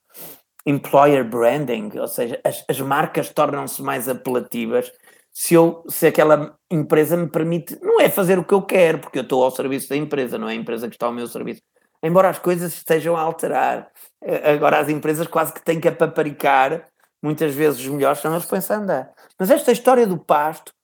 employer 0.66 1.28
branding, 1.28 1.90
ou 1.98 2.08
seja, 2.08 2.40
as, 2.42 2.64
as 2.68 2.80
marcas 2.80 3.28
tornam-se 3.30 3.82
mais 3.82 4.08
apelativas 4.08 4.90
se, 5.34 5.54
eu, 5.54 5.82
se 5.88 6.06
aquela 6.06 6.56
empresa 6.70 7.16
me 7.16 7.28
permite, 7.28 7.76
não 7.82 8.00
é 8.00 8.08
fazer 8.08 8.38
o 8.38 8.44
que 8.44 8.54
eu 8.54 8.62
quero, 8.62 9.00
porque 9.00 9.18
eu 9.18 9.24
estou 9.24 9.42
ao 9.42 9.50
serviço 9.50 9.88
da 9.88 9.96
empresa, 9.96 10.38
não 10.38 10.48
é 10.48 10.52
a 10.52 10.56
empresa 10.56 10.88
que 10.88 10.94
está 10.94 11.06
ao 11.06 11.12
meu 11.12 11.26
serviço. 11.26 11.60
Embora 12.00 12.28
as 12.28 12.38
coisas 12.38 12.72
estejam 12.72 13.16
a 13.16 13.20
alterar, 13.20 13.90
eh, 14.22 14.52
agora 14.52 14.78
as 14.78 14.88
empresas 14.88 15.26
quase 15.26 15.52
que 15.52 15.62
têm 15.64 15.80
que 15.80 15.88
apaparicar, 15.88 16.88
muitas 17.24 17.54
vezes 17.54 17.86
melhores 17.86 18.20
são 18.20 18.34
eles 18.34 18.44
pensam 18.44 18.76
a 18.76 18.80
andar. 18.80 19.14
Mas 19.38 19.50
esta 19.50 19.72
história 19.72 20.06
do 20.06 20.18
pasto 20.18 20.74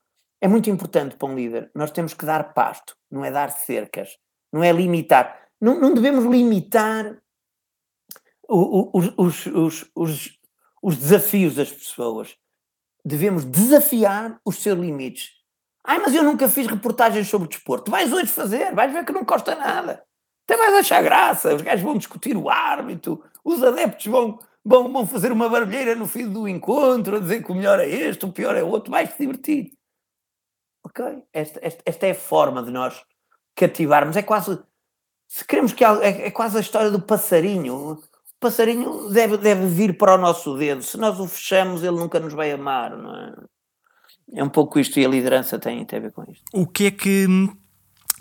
é 0.40 0.48
muito 0.48 0.70
importante 0.70 1.14
para 1.14 1.28
um 1.28 1.34
líder. 1.34 1.70
Nós 1.74 1.90
temos 1.90 2.14
que 2.14 2.24
dar 2.24 2.54
pasto, 2.54 2.96
não 3.10 3.22
é 3.22 3.30
dar 3.30 3.50
cercas, 3.50 4.16
não 4.50 4.64
é 4.64 4.72
limitar. 4.72 5.48
não, 5.60 5.78
não 5.78 5.92
devemos 5.92 6.24
limitar 6.24 7.18
os, 8.48 9.12
os, 9.18 9.46
os, 9.46 9.90
os, 9.94 10.38
os 10.82 10.96
desafios 10.96 11.56
das 11.56 11.70
pessoas. 11.70 12.34
Devemos 13.04 13.44
desafiar 13.44 14.40
os 14.42 14.56
seus 14.56 14.78
limites. 14.78 15.32
Ai, 15.84 15.98
mas 15.98 16.14
eu 16.14 16.22
nunca 16.22 16.48
fiz 16.48 16.66
reportagens 16.66 17.28
sobre 17.28 17.48
desporto. 17.48 17.90
Vais 17.90 18.10
hoje 18.10 18.28
fazer, 18.28 18.74
vais 18.74 18.90
ver 18.90 19.04
que 19.04 19.12
não 19.12 19.26
custa 19.26 19.54
nada. 19.54 20.02
Até 20.44 20.56
vais 20.56 20.74
achar 20.74 21.02
graça, 21.02 21.54
os 21.54 21.60
gajos 21.60 21.84
vão 21.84 21.98
discutir 21.98 22.34
o 22.34 22.48
árbitro, 22.48 23.22
os 23.44 23.62
adeptos 23.62 24.06
vão, 24.06 24.38
vão, 24.64 24.92
vão 24.92 25.06
fazer 25.06 25.32
uma 25.32 25.48
barulheira 25.48 25.94
no 25.94 26.06
fim 26.06 26.28
do 26.28 26.48
encontro, 26.48 27.16
a 27.16 27.20
dizer 27.20 27.44
que 27.44 27.52
o 27.52 27.54
melhor 27.54 27.80
é 27.80 27.88
este, 27.88 28.24
o 28.24 28.32
pior 28.32 28.56
é 28.56 28.62
outro, 28.62 28.90
vais-te 28.90 29.18
divertir. 29.18 29.72
Ok? 30.84 31.04
Esta, 31.32 31.60
esta, 31.62 31.82
esta 31.84 32.06
é 32.06 32.10
a 32.12 32.14
forma 32.14 32.62
de 32.62 32.70
nós 32.70 33.02
cativarmos. 33.54 34.16
É 34.16 34.22
quase, 34.22 34.58
se 35.28 35.44
queremos 35.44 35.72
que 35.72 35.84
é, 35.84 36.26
é 36.26 36.30
quase 36.30 36.56
a 36.56 36.60
história 36.60 36.90
do 36.90 37.00
passarinho. 37.00 37.92
O 37.92 38.02
passarinho 38.40 39.10
deve, 39.10 39.36
deve 39.36 39.66
vir 39.66 39.98
para 39.98 40.14
o 40.14 40.18
nosso 40.18 40.56
dedo. 40.56 40.82
Se 40.82 40.96
nós 40.96 41.20
o 41.20 41.28
fechamos, 41.28 41.82
ele 41.82 41.98
nunca 41.98 42.18
nos 42.18 42.32
vai 42.32 42.50
amar, 42.52 42.96
não 42.96 43.14
é? 43.14 43.34
É 44.32 44.44
um 44.44 44.48
pouco 44.48 44.78
isto 44.78 44.98
e 44.98 45.04
a 45.04 45.08
liderança 45.08 45.58
tem, 45.58 45.84
tem 45.84 45.98
a 45.98 46.02
ver 46.02 46.12
com 46.12 46.22
isto. 46.30 46.44
O 46.52 46.66
que 46.66 46.86
é 46.86 46.90
que 46.90 47.26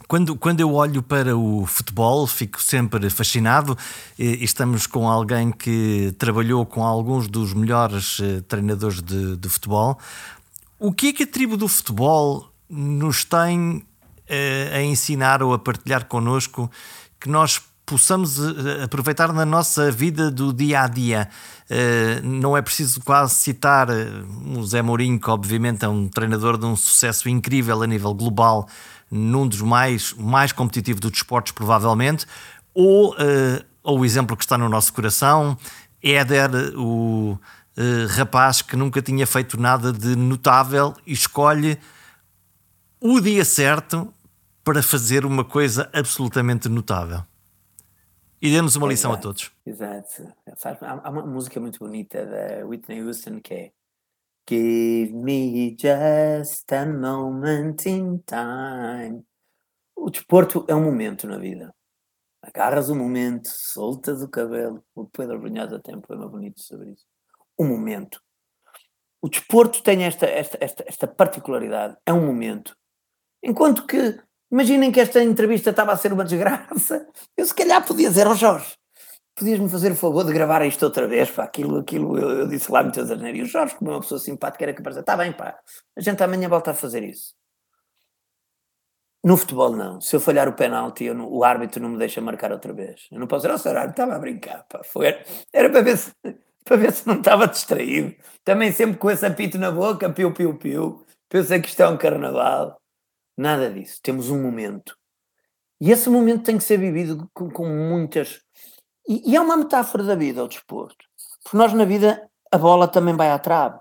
quando, 0.10 0.36
quando 0.36 0.60
eu 0.60 0.74
olho 0.74 1.04
para 1.04 1.38
o 1.38 1.68
futebol, 1.68 2.26
fico 2.26 2.60
sempre 2.60 3.12
fascinado. 3.12 3.78
Estamos 4.18 4.88
com 4.88 5.08
alguém 5.08 5.52
que 5.52 6.16
trabalhou 6.18 6.66
com 6.66 6.84
alguns 6.84 7.28
dos 7.28 7.54
melhores 7.54 8.20
eh, 8.20 8.42
treinadores 8.48 9.04
de, 9.04 9.38
de 9.38 9.48
futebol. 9.48 10.00
O 10.80 10.92
que 10.92 11.10
é 11.10 11.14
que 11.14 11.24
a 11.24 11.28
tribo 11.28 11.56
do 11.56 11.68
futebol 11.68 12.52
nos 12.68 13.24
tem 13.24 13.86
eh, 14.28 14.72
a 14.74 14.82
ensinar 14.82 15.44
ou 15.44 15.54
a 15.54 15.60
partilhar 15.60 16.06
connosco 16.06 16.72
que 17.20 17.30
nós 17.30 17.62
possamos 17.86 18.40
eh, 18.40 18.86
aproveitar 18.86 19.32
na 19.32 19.46
nossa 19.46 19.92
vida 19.92 20.32
do 20.32 20.52
dia 20.52 20.82
a 20.82 20.88
dia. 20.88 21.30
não 22.24 22.58
é 22.58 22.64
preciso 22.64 23.00
quase 23.02 23.36
citar 23.36 23.90
o 24.58 24.64
Zé 24.66 24.82
Mourinho, 24.82 25.20
que 25.20 25.30
obviamente 25.30 25.86
é 25.86 25.88
um 25.88 26.08
treinador 26.08 26.58
de 26.58 26.66
um 26.66 26.76
sucesso 26.76 27.30
incrível 27.30 27.84
a 27.84 27.86
nível 27.86 28.12
global, 28.12 28.68
num 29.10 29.48
dos 29.48 29.62
mais, 29.62 30.14
mais 30.14 30.52
competitivos 30.52 31.00
dos 31.00 31.12
desportos, 31.12 31.52
provavelmente, 31.52 32.26
ou, 32.74 33.14
uh, 33.14 33.66
ou 33.84 34.00
o 34.00 34.06
exemplo 34.06 34.38
que 34.38 34.44
está 34.44 34.58
no 34.58 34.70
nosso 34.70 34.94
coração, 34.94 35.58
Éder, 36.02 36.50
o 36.78 37.34
uh, 37.34 38.08
rapaz 38.10 38.62
que 38.62 38.76
nunca 38.76 39.02
tinha 39.02 39.26
feito 39.28 39.60
nada 39.60 39.92
de 39.92 40.16
notável 40.16 40.94
e 41.06 41.14
escolhe 41.14 41.78
o 43.00 43.20
dia 43.20 43.46
certo 43.46 44.14
para 44.64 44.84
fazer 44.84 45.26
uma 45.26 45.44
coisa 45.44 45.90
absolutamente 45.94 46.70
notável. 46.70 47.24
E 48.42 48.50
demos 48.50 48.76
uma 48.76 48.88
lição 48.88 49.12
Exato. 49.12 49.28
a 49.28 49.32
todos. 49.32 49.52
Exato. 49.66 50.34
Há 51.04 51.10
uma 51.10 51.26
música 51.26 51.60
muito 51.60 51.80
bonita 51.80 52.26
da 52.26 52.66
Whitney 52.66 53.04
Houston 53.04 53.42
que 53.42 53.54
é 53.54 53.72
Give 54.50 55.14
me 55.14 55.76
just 55.78 56.72
a 56.72 56.84
moment 56.84 57.86
in 57.86 58.24
time. 58.26 59.24
O 59.96 60.10
desporto 60.10 60.66
é 60.68 60.74
um 60.74 60.84
momento 60.84 61.28
na 61.28 61.38
vida. 61.38 61.72
Agarras 62.42 62.90
o 62.90 62.96
momento, 62.96 63.48
soltas 63.48 64.24
o 64.24 64.28
cabelo. 64.28 64.84
O 64.96 65.06
Pedro 65.06 65.38
Brunhosa 65.40 65.80
tem 65.80 65.96
um 65.96 66.02
poema 66.02 66.28
bonito 66.28 66.60
sobre 66.62 66.94
isso. 66.94 67.06
Um 67.60 67.68
momento. 67.68 68.20
O 69.22 69.30
desporto 69.30 69.84
tem 69.84 70.04
esta, 70.04 70.26
esta, 70.26 70.58
esta, 70.60 70.84
esta 70.88 71.08
particularidade. 71.08 71.96
É 72.04 72.12
um 72.12 72.26
momento. 72.26 72.76
Enquanto 73.44 73.86
que, 73.86 74.20
imaginem 74.52 74.92
que 74.92 75.00
esta 75.00 75.24
entrevista 75.24 75.70
estava 75.70 75.92
a 75.92 75.98
ser 75.98 76.12
uma 76.12 76.24
desgraça, 76.24 77.08
eu 77.38 77.46
se 77.46 77.54
calhar 77.54 77.86
podia 77.86 78.10
dizer 78.10 78.26
ao 78.26 78.34
Jorge, 78.34 78.79
podias-me 79.40 79.70
fazer 79.70 79.92
o 79.92 79.96
favor 79.96 80.26
de 80.26 80.34
gravar 80.34 80.66
isto 80.66 80.84
outra 80.84 81.08
vez, 81.08 81.32
pá, 81.32 81.44
aquilo, 81.44 81.80
aquilo, 81.80 82.18
eu, 82.18 82.30
eu 82.42 82.48
disse 82.48 82.72
lá 82.72 82.84
muitas 82.84 83.10
asneiras, 83.10 83.40
e 83.40 83.44
o 83.44 83.46
Jorge, 83.46 83.76
como 83.76 83.92
é 83.92 83.94
uma 83.96 84.02
pessoa 84.02 84.20
simpática, 84.20 84.64
era 84.66 84.74
capaz 84.74 84.96
de 84.96 85.02
dizer, 85.02 85.12
está 85.12 85.18
bem, 85.18 85.32
pá, 85.34 85.58
a 85.96 86.02
gente 86.02 86.22
amanhã 86.22 86.48
volta 86.50 86.72
a 86.72 86.74
fazer 86.74 87.04
isso. 87.04 87.34
No 89.24 89.36
futebol, 89.36 89.76
não. 89.76 90.00
Se 90.00 90.16
eu 90.16 90.20
falhar 90.20 90.48
o 90.48 90.54
penalti, 90.54 91.12
não, 91.14 91.28
o 91.30 91.44
árbitro 91.44 91.82
não 91.82 91.90
me 91.90 91.98
deixa 91.98 92.22
marcar 92.22 92.52
outra 92.54 92.74
vez. 92.74 93.08
Eu 93.12 93.20
não 93.20 93.28
posso 93.28 93.42
dizer, 93.42 93.54
oh, 93.54 93.58
senhor 93.58 93.78
árbitro, 93.78 94.04
estava 94.04 94.16
a 94.16 94.20
brincar, 94.20 94.66
pá. 94.70 94.82
Foi, 94.84 95.08
era 95.54 95.70
para 95.70 95.82
ver, 95.82 95.98
se, 95.98 96.12
para 96.64 96.78
ver 96.78 96.92
se 96.94 97.06
não 97.06 97.16
estava 97.16 97.48
distraído. 97.48 98.16
Também 98.46 98.72
sempre 98.72 98.98
com 98.98 99.12
esse 99.12 99.26
apito 99.26 99.58
na 99.58 99.72
boca, 99.72 100.10
piu, 100.10 100.34
piu, 100.34 100.58
piu. 100.58 101.06
Pensei 101.28 101.60
que 101.62 101.68
isto 101.68 101.82
é 101.84 101.88
um 101.90 101.98
carnaval. 101.98 102.80
Nada 103.38 103.70
disso. 103.70 104.00
Temos 104.02 104.30
um 104.30 104.42
momento. 104.42 104.98
E 105.82 105.92
esse 105.92 106.10
momento 106.10 106.44
tem 106.44 106.58
que 106.58 106.64
ser 106.64 106.78
vivido 106.78 107.30
com, 107.34 107.50
com 107.50 107.68
muitas 107.68 108.42
e, 109.10 109.32
e, 109.32 109.36
é 109.36 109.42
uma 109.42 109.58
metáfora 109.58 110.04
da 110.04 110.14
vida, 110.14 110.44
o 110.44 110.48
desporto. 110.48 111.04
Porque 111.44 111.58
nós 111.58 111.74
na 111.74 111.84
vida, 111.84 112.30
a 112.52 112.58
bola 112.60 112.88
também 112.88 113.16
vai 113.16 113.32
à 113.32 113.40
trave. 113.40 113.80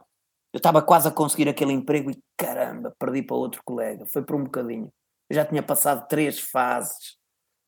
Eu 0.55 0.57
estava 0.57 0.81
quase 0.81 1.07
a 1.07 1.11
conseguir 1.11 1.51
aquele 1.51 1.72
emprego 1.72 2.11
e 2.11 2.18
caramba, 2.35 2.97
perdi 2.99 3.22
para 3.22 3.37
outro 3.37 3.62
colega. 3.62 4.07
Foi 4.07 4.22
por 4.22 4.37
um 4.37 4.45
bocadinho. 4.45 4.91
Eu 5.29 5.37
já 5.37 5.45
tinha 5.45 5.62
passado 5.62 6.09
três 6.09 6.41
fases, 6.41 7.18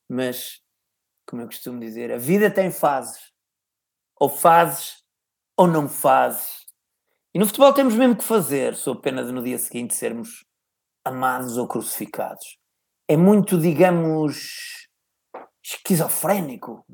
mas, 0.09 0.59
como 1.27 1.43
eu 1.43 1.45
costumo 1.45 1.79
dizer, 1.79 2.11
a 2.11 2.17
vida 2.17 2.49
tem 2.49 2.71
fases. 2.71 3.31
Ou 4.19 4.27
fases 4.27 5.03
ou 5.55 5.67
não 5.67 5.87
fases. 5.87 6.65
E 7.31 7.37
no 7.37 7.45
futebol 7.45 7.71
temos 7.73 7.93
mesmo 7.93 8.15
que 8.15 8.23
fazer, 8.23 8.75
sou 8.75 8.95
pena 8.95 9.23
de 9.23 9.31
no 9.31 9.43
dia 9.43 9.59
seguinte 9.59 9.93
sermos 9.93 10.43
amados 11.05 11.57
ou 11.57 11.67
crucificados. 11.67 12.57
É 13.07 13.15
muito, 13.15 13.59
digamos, 13.59 14.80
esquizofrénico, 15.63 16.85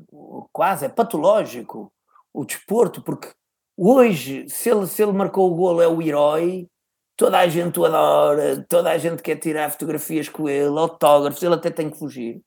quase, 0.52 0.86
é 0.86 0.88
patológico 0.88 1.92
o 2.32 2.44
desporto, 2.44 3.02
porque 3.02 3.32
hoje, 3.76 4.48
se 4.48 4.70
ele, 4.70 4.86
se 4.86 5.02
ele 5.02 5.12
marcou 5.12 5.50
o 5.50 5.54
golo, 5.54 5.80
é 5.80 5.88
o 5.88 6.02
herói, 6.02 6.68
toda 7.16 7.38
a 7.38 7.48
gente 7.48 7.80
o 7.80 7.84
adora, 7.84 8.64
toda 8.68 8.90
a 8.90 8.98
gente 8.98 9.22
quer 9.22 9.36
tirar 9.36 9.70
fotografias 9.70 10.28
com 10.28 10.48
ele, 10.48 10.78
autógrafos, 10.78 11.42
ele 11.42 11.54
até 11.54 11.70
tem 11.70 11.90
que 11.90 11.98
fugir. 11.98 12.42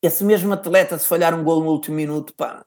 Esse 0.00 0.24
mesmo 0.24 0.52
atleta, 0.52 0.98
se 0.98 1.06
falhar 1.06 1.34
um 1.34 1.44
golo 1.44 1.64
no 1.64 1.70
último 1.72 1.96
minuto, 1.96 2.34
pá, 2.34 2.64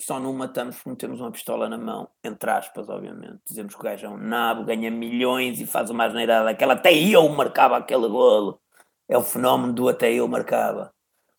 só 0.00 0.20
não 0.20 0.30
o 0.30 0.34
matamos 0.34 0.76
porque 0.76 0.96
temos 0.98 1.20
uma 1.20 1.30
pistola 1.30 1.68
na 1.68 1.78
mão, 1.78 2.08
entre 2.22 2.50
aspas, 2.50 2.88
obviamente. 2.88 3.40
Dizemos 3.46 3.74
que 3.74 3.80
o 3.80 3.84
gajo 3.84 4.06
é 4.06 4.08
um 4.08 4.16
nabo, 4.16 4.64
ganha 4.64 4.90
milhões 4.90 5.60
e 5.60 5.66
faz 5.66 5.90
uma 5.90 6.04
asneirada 6.04 6.44
daquela, 6.46 6.74
até 6.74 6.92
eu 6.92 7.28
marcava 7.28 7.76
aquele 7.76 8.08
golo. 8.08 8.60
É 9.08 9.16
o 9.16 9.22
fenómeno 9.22 9.72
do 9.72 9.88
até 9.88 10.12
eu 10.12 10.26
marcava. 10.26 10.92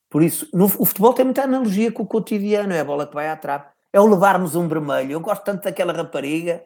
Por 0.10 0.24
isso, 0.24 0.47
no, 0.53 0.66
o 0.66 0.86
futebol 0.86 1.14
tem 1.14 1.26
muita 1.26 1.43
analogia 1.43 1.91
com 1.91 2.03
o 2.03 2.08
cotidiano, 2.08 2.74
é 2.74 2.80
a 2.80 2.86
bola 2.86 3.08
que 3.08 3.14
vai 3.14 3.30
à 3.30 3.36
trave. 3.36 3.66
É 3.91 3.99
o 3.99 4.08
levarmos 4.08 4.55
um 4.55 4.68
vermelho. 4.68 5.12
Eu 5.14 5.20
gosto 5.20 5.43
tanto 5.43 5.64
daquela 5.64 5.93
rapariga, 5.93 6.64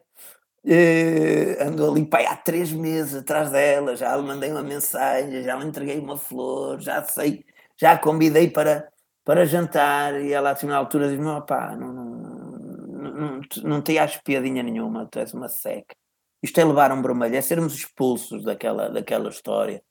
eh, 0.64 1.56
ando 1.60 1.88
ali 1.90 2.06
pai, 2.06 2.26
há 2.26 2.36
três 2.36 2.72
meses 2.72 3.16
atrás 3.16 3.50
dela, 3.50 3.96
já 3.96 4.14
lhe 4.16 4.22
mandei 4.22 4.50
uma 4.50 4.62
mensagem, 4.62 5.42
já 5.42 5.56
lhe 5.56 5.66
entreguei 5.66 5.98
uma 5.98 6.16
flor, 6.16 6.80
já 6.80 7.02
sei, 7.04 7.44
já 7.76 7.92
a 7.92 7.98
convidei 7.98 8.48
para, 8.50 8.88
para 9.24 9.44
jantar 9.46 10.20
e 10.20 10.32
ela 10.32 10.50
assim 10.50 10.66
na 10.66 10.76
altura 10.76 11.08
diz-me, 11.08 11.24
não, 11.24 11.44
não, 11.78 11.92
não, 11.92 13.12
não, 13.12 13.40
não 13.64 13.82
te 13.82 13.98
acho 13.98 14.22
piadinha 14.22 14.62
nenhuma, 14.62 15.06
tu 15.10 15.18
és 15.18 15.32
uma 15.34 15.48
seca. 15.48 15.94
Isto 16.42 16.60
é 16.60 16.64
levar 16.64 16.92
um 16.92 17.02
vermelho, 17.02 17.36
é 17.36 17.40
sermos 17.40 17.74
expulsos 17.74 18.44
daquela, 18.44 18.88
daquela 18.88 19.28
história 19.30 19.82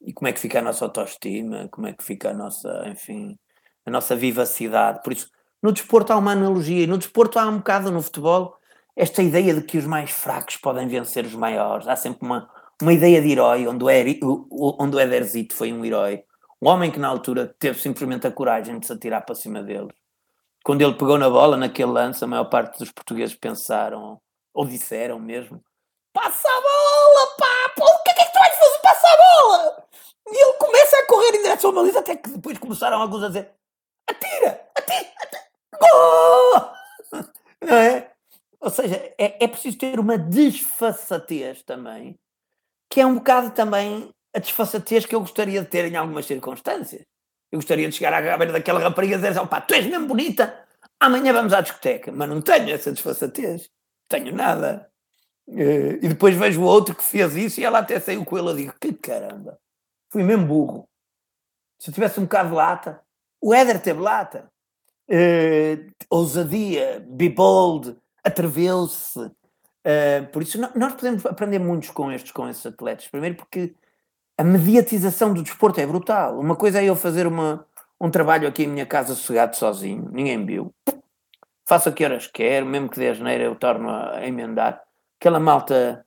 e 0.00 0.12
como 0.12 0.28
é 0.28 0.32
que 0.32 0.40
fica 0.40 0.58
a 0.58 0.62
nossa 0.62 0.84
autoestima, 0.84 1.68
como 1.70 1.86
é 1.86 1.92
que 1.92 2.04
fica 2.04 2.30
a 2.30 2.34
nossa, 2.34 2.84
enfim, 2.88 3.38
a 3.84 3.90
nossa 3.90 4.14
vivacidade. 4.14 5.02
Por 5.02 5.12
isso, 5.12 5.30
no 5.62 5.72
desporto 5.72 6.12
há 6.12 6.16
uma 6.16 6.32
analogia, 6.32 6.84
e 6.84 6.86
no 6.86 6.98
desporto 6.98 7.38
há 7.38 7.46
um 7.46 7.58
bocado 7.58 7.90
no 7.90 8.02
futebol 8.02 8.56
esta 8.94 9.22
ideia 9.22 9.54
de 9.54 9.62
que 9.62 9.78
os 9.78 9.86
mais 9.86 10.10
fracos 10.10 10.56
podem 10.56 10.88
vencer 10.88 11.24
os 11.24 11.34
maiores. 11.34 11.86
Há 11.86 11.94
sempre 11.94 12.26
uma, 12.26 12.50
uma 12.82 12.92
ideia 12.92 13.22
de 13.22 13.30
herói, 13.30 13.66
onde 13.66 13.84
o, 13.84 13.90
Eri, 13.90 14.18
onde 14.22 14.96
o 14.96 15.00
Ederzito 15.00 15.54
foi 15.54 15.72
um 15.72 15.84
herói. 15.84 16.24
Um 16.60 16.68
homem 16.68 16.90
que 16.90 16.98
na 16.98 17.06
altura 17.06 17.54
teve 17.60 17.78
simplesmente 17.78 18.26
a 18.26 18.32
coragem 18.32 18.78
de 18.78 18.86
se 18.86 18.92
atirar 18.92 19.24
para 19.24 19.36
cima 19.36 19.62
deles. 19.62 19.94
Quando 20.64 20.82
ele 20.82 20.94
pegou 20.94 21.16
na 21.16 21.30
bola, 21.30 21.56
naquele 21.56 21.92
lance, 21.92 22.22
a 22.24 22.26
maior 22.26 22.46
parte 22.46 22.78
dos 22.80 22.90
portugueses 22.90 23.36
pensaram, 23.36 24.20
ou 24.52 24.66
disseram 24.66 25.20
mesmo, 25.20 25.62
passa 26.12 26.48
a 26.48 26.60
bola, 26.60 27.36
pá, 27.38 27.72
pô, 27.76 27.84
o 27.84 28.02
que, 28.02 28.10
é 28.10 28.14
que 28.14 28.32
tu 28.32 28.38
vais 28.38 28.58
fazer? 28.58 28.78
Passa 28.82 29.06
a 29.06 29.16
bola! 29.16 29.87
E 30.30 30.44
ele 30.44 30.58
começa 30.58 30.98
a 30.98 31.06
correr 31.06 31.36
em 31.36 31.42
direção 31.42 31.70
à 31.70 31.72
baliza 31.74 31.98
até 32.00 32.16
que 32.16 32.30
depois 32.30 32.58
começaram 32.58 33.00
alguns 33.00 33.22
a 33.24 33.28
dizer 33.28 33.50
atira, 34.08 34.60
atira, 34.76 35.12
atira, 35.22 35.42
gol! 35.80 36.72
Não 37.62 37.76
é? 37.76 38.10
Ou 38.60 38.70
seja, 38.70 38.96
é, 39.18 39.44
é 39.44 39.48
preciso 39.48 39.78
ter 39.78 40.00
uma 40.00 40.18
desfaçatez 40.18 41.62
também, 41.62 42.18
que 42.90 43.00
é 43.00 43.06
um 43.06 43.14
bocado 43.14 43.50
também 43.50 44.10
a 44.34 44.38
desfaçatez 44.38 45.06
que 45.06 45.14
eu 45.14 45.20
gostaria 45.20 45.62
de 45.62 45.68
ter 45.68 45.84
em 45.84 45.96
algumas 45.96 46.26
circunstâncias. 46.26 47.02
Eu 47.50 47.58
gostaria 47.58 47.88
de 47.88 47.94
chegar 47.94 48.12
à 48.12 48.36
beira 48.36 48.52
daquela 48.52 48.80
rapariga 48.80 49.14
e 49.14 49.18
dizer 49.18 49.40
opá, 49.40 49.60
tu 49.60 49.74
és 49.74 49.86
mesmo 49.86 50.06
bonita, 50.06 50.66
amanhã 51.00 51.32
vamos 51.32 51.52
à 51.52 51.60
discoteca. 51.60 52.12
Mas 52.12 52.28
não 52.28 52.42
tenho 52.42 52.70
essa 52.70 52.92
desfaçatez. 52.92 53.70
Tenho 54.08 54.34
nada. 54.34 54.90
Eh, 55.48 55.98
e 56.02 56.08
depois 56.08 56.36
vejo 56.36 56.60
o 56.60 56.64
outro 56.64 56.94
que 56.94 57.04
fez 57.04 57.34
isso 57.36 57.60
e 57.60 57.64
ela 57.64 57.78
até 57.78 57.98
saiu 58.00 58.24
com 58.24 58.36
ele. 58.36 58.50
Eu 58.50 58.56
digo, 58.56 58.74
que 58.80 58.92
caramba. 58.92 59.58
Fui 60.10 60.22
mesmo 60.22 60.46
burro. 60.46 60.88
Se 61.78 61.90
eu 61.90 61.94
tivesse 61.94 62.18
um 62.18 62.24
bocado 62.24 62.50
de 62.50 62.54
lata, 62.54 63.00
O 63.40 63.54
Éder 63.54 63.80
teve 63.80 64.00
lata. 64.00 64.50
Uh, 65.08 65.90
ousadia, 66.10 67.04
be 67.08 67.28
bold, 67.28 67.96
atreveu-se. 68.22 69.18
Uh, 69.18 70.26
por 70.32 70.42
isso, 70.42 70.58
nós 70.74 70.92
podemos 70.94 71.24
aprender 71.24 71.58
muitos 71.58 71.90
com 71.90 72.10
estes, 72.12 72.32
com 72.32 72.48
estes 72.48 72.66
atletas. 72.66 73.08
Primeiro 73.08 73.36
porque 73.36 73.74
a 74.36 74.44
mediatização 74.44 75.32
do 75.32 75.42
desporto 75.42 75.80
é 75.80 75.86
brutal. 75.86 76.38
Uma 76.38 76.56
coisa 76.56 76.80
é 76.80 76.84
eu 76.84 76.96
fazer 76.96 77.26
uma, 77.26 77.66
um 78.00 78.10
trabalho 78.10 78.46
aqui 78.48 78.64
em 78.64 78.68
minha 78.68 78.86
casa 78.86 79.14
sossegado 79.14 79.56
sozinho, 79.56 80.08
ninguém 80.12 80.44
viu. 80.44 80.74
Faço 81.66 81.88
a 81.88 81.92
que 81.92 82.04
horas 82.04 82.26
quero, 82.26 82.64
mesmo 82.66 82.88
que 82.88 82.98
dê 82.98 83.08
asneira 83.08 83.44
eu 83.44 83.54
torno 83.54 83.90
a 83.90 84.26
emendar. 84.26 84.82
Aquela 85.20 85.40
malta 85.40 86.06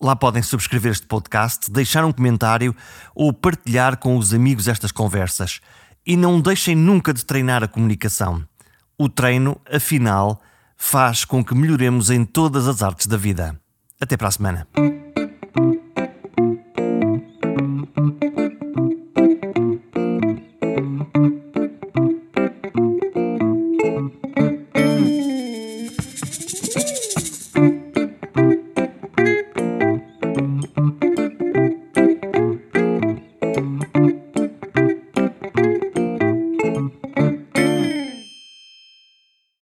Lá 0.00 0.14
podem 0.16 0.42
subscrever 0.42 0.92
este 0.92 1.06
podcast, 1.06 1.70
deixar 1.70 2.04
um 2.04 2.12
comentário 2.12 2.74
ou 3.14 3.32
partilhar 3.32 3.96
com 3.96 4.16
os 4.16 4.34
amigos 4.34 4.68
estas 4.68 4.92
conversas. 4.92 5.60
E 6.06 6.16
não 6.16 6.40
deixem 6.40 6.74
nunca 6.74 7.12
de 7.12 7.24
treinar 7.24 7.62
a 7.62 7.68
comunicação. 7.68 8.42
O 9.00 9.08
treino, 9.08 9.60
afinal, 9.70 10.42
faz 10.76 11.24
com 11.24 11.44
que 11.44 11.54
melhoremos 11.54 12.10
em 12.10 12.24
todas 12.24 12.66
as 12.66 12.82
artes 12.82 13.06
da 13.06 13.16
vida. 13.16 13.58
Até 14.00 14.16
para 14.16 14.26
a 14.26 14.32
semana. 14.32 14.66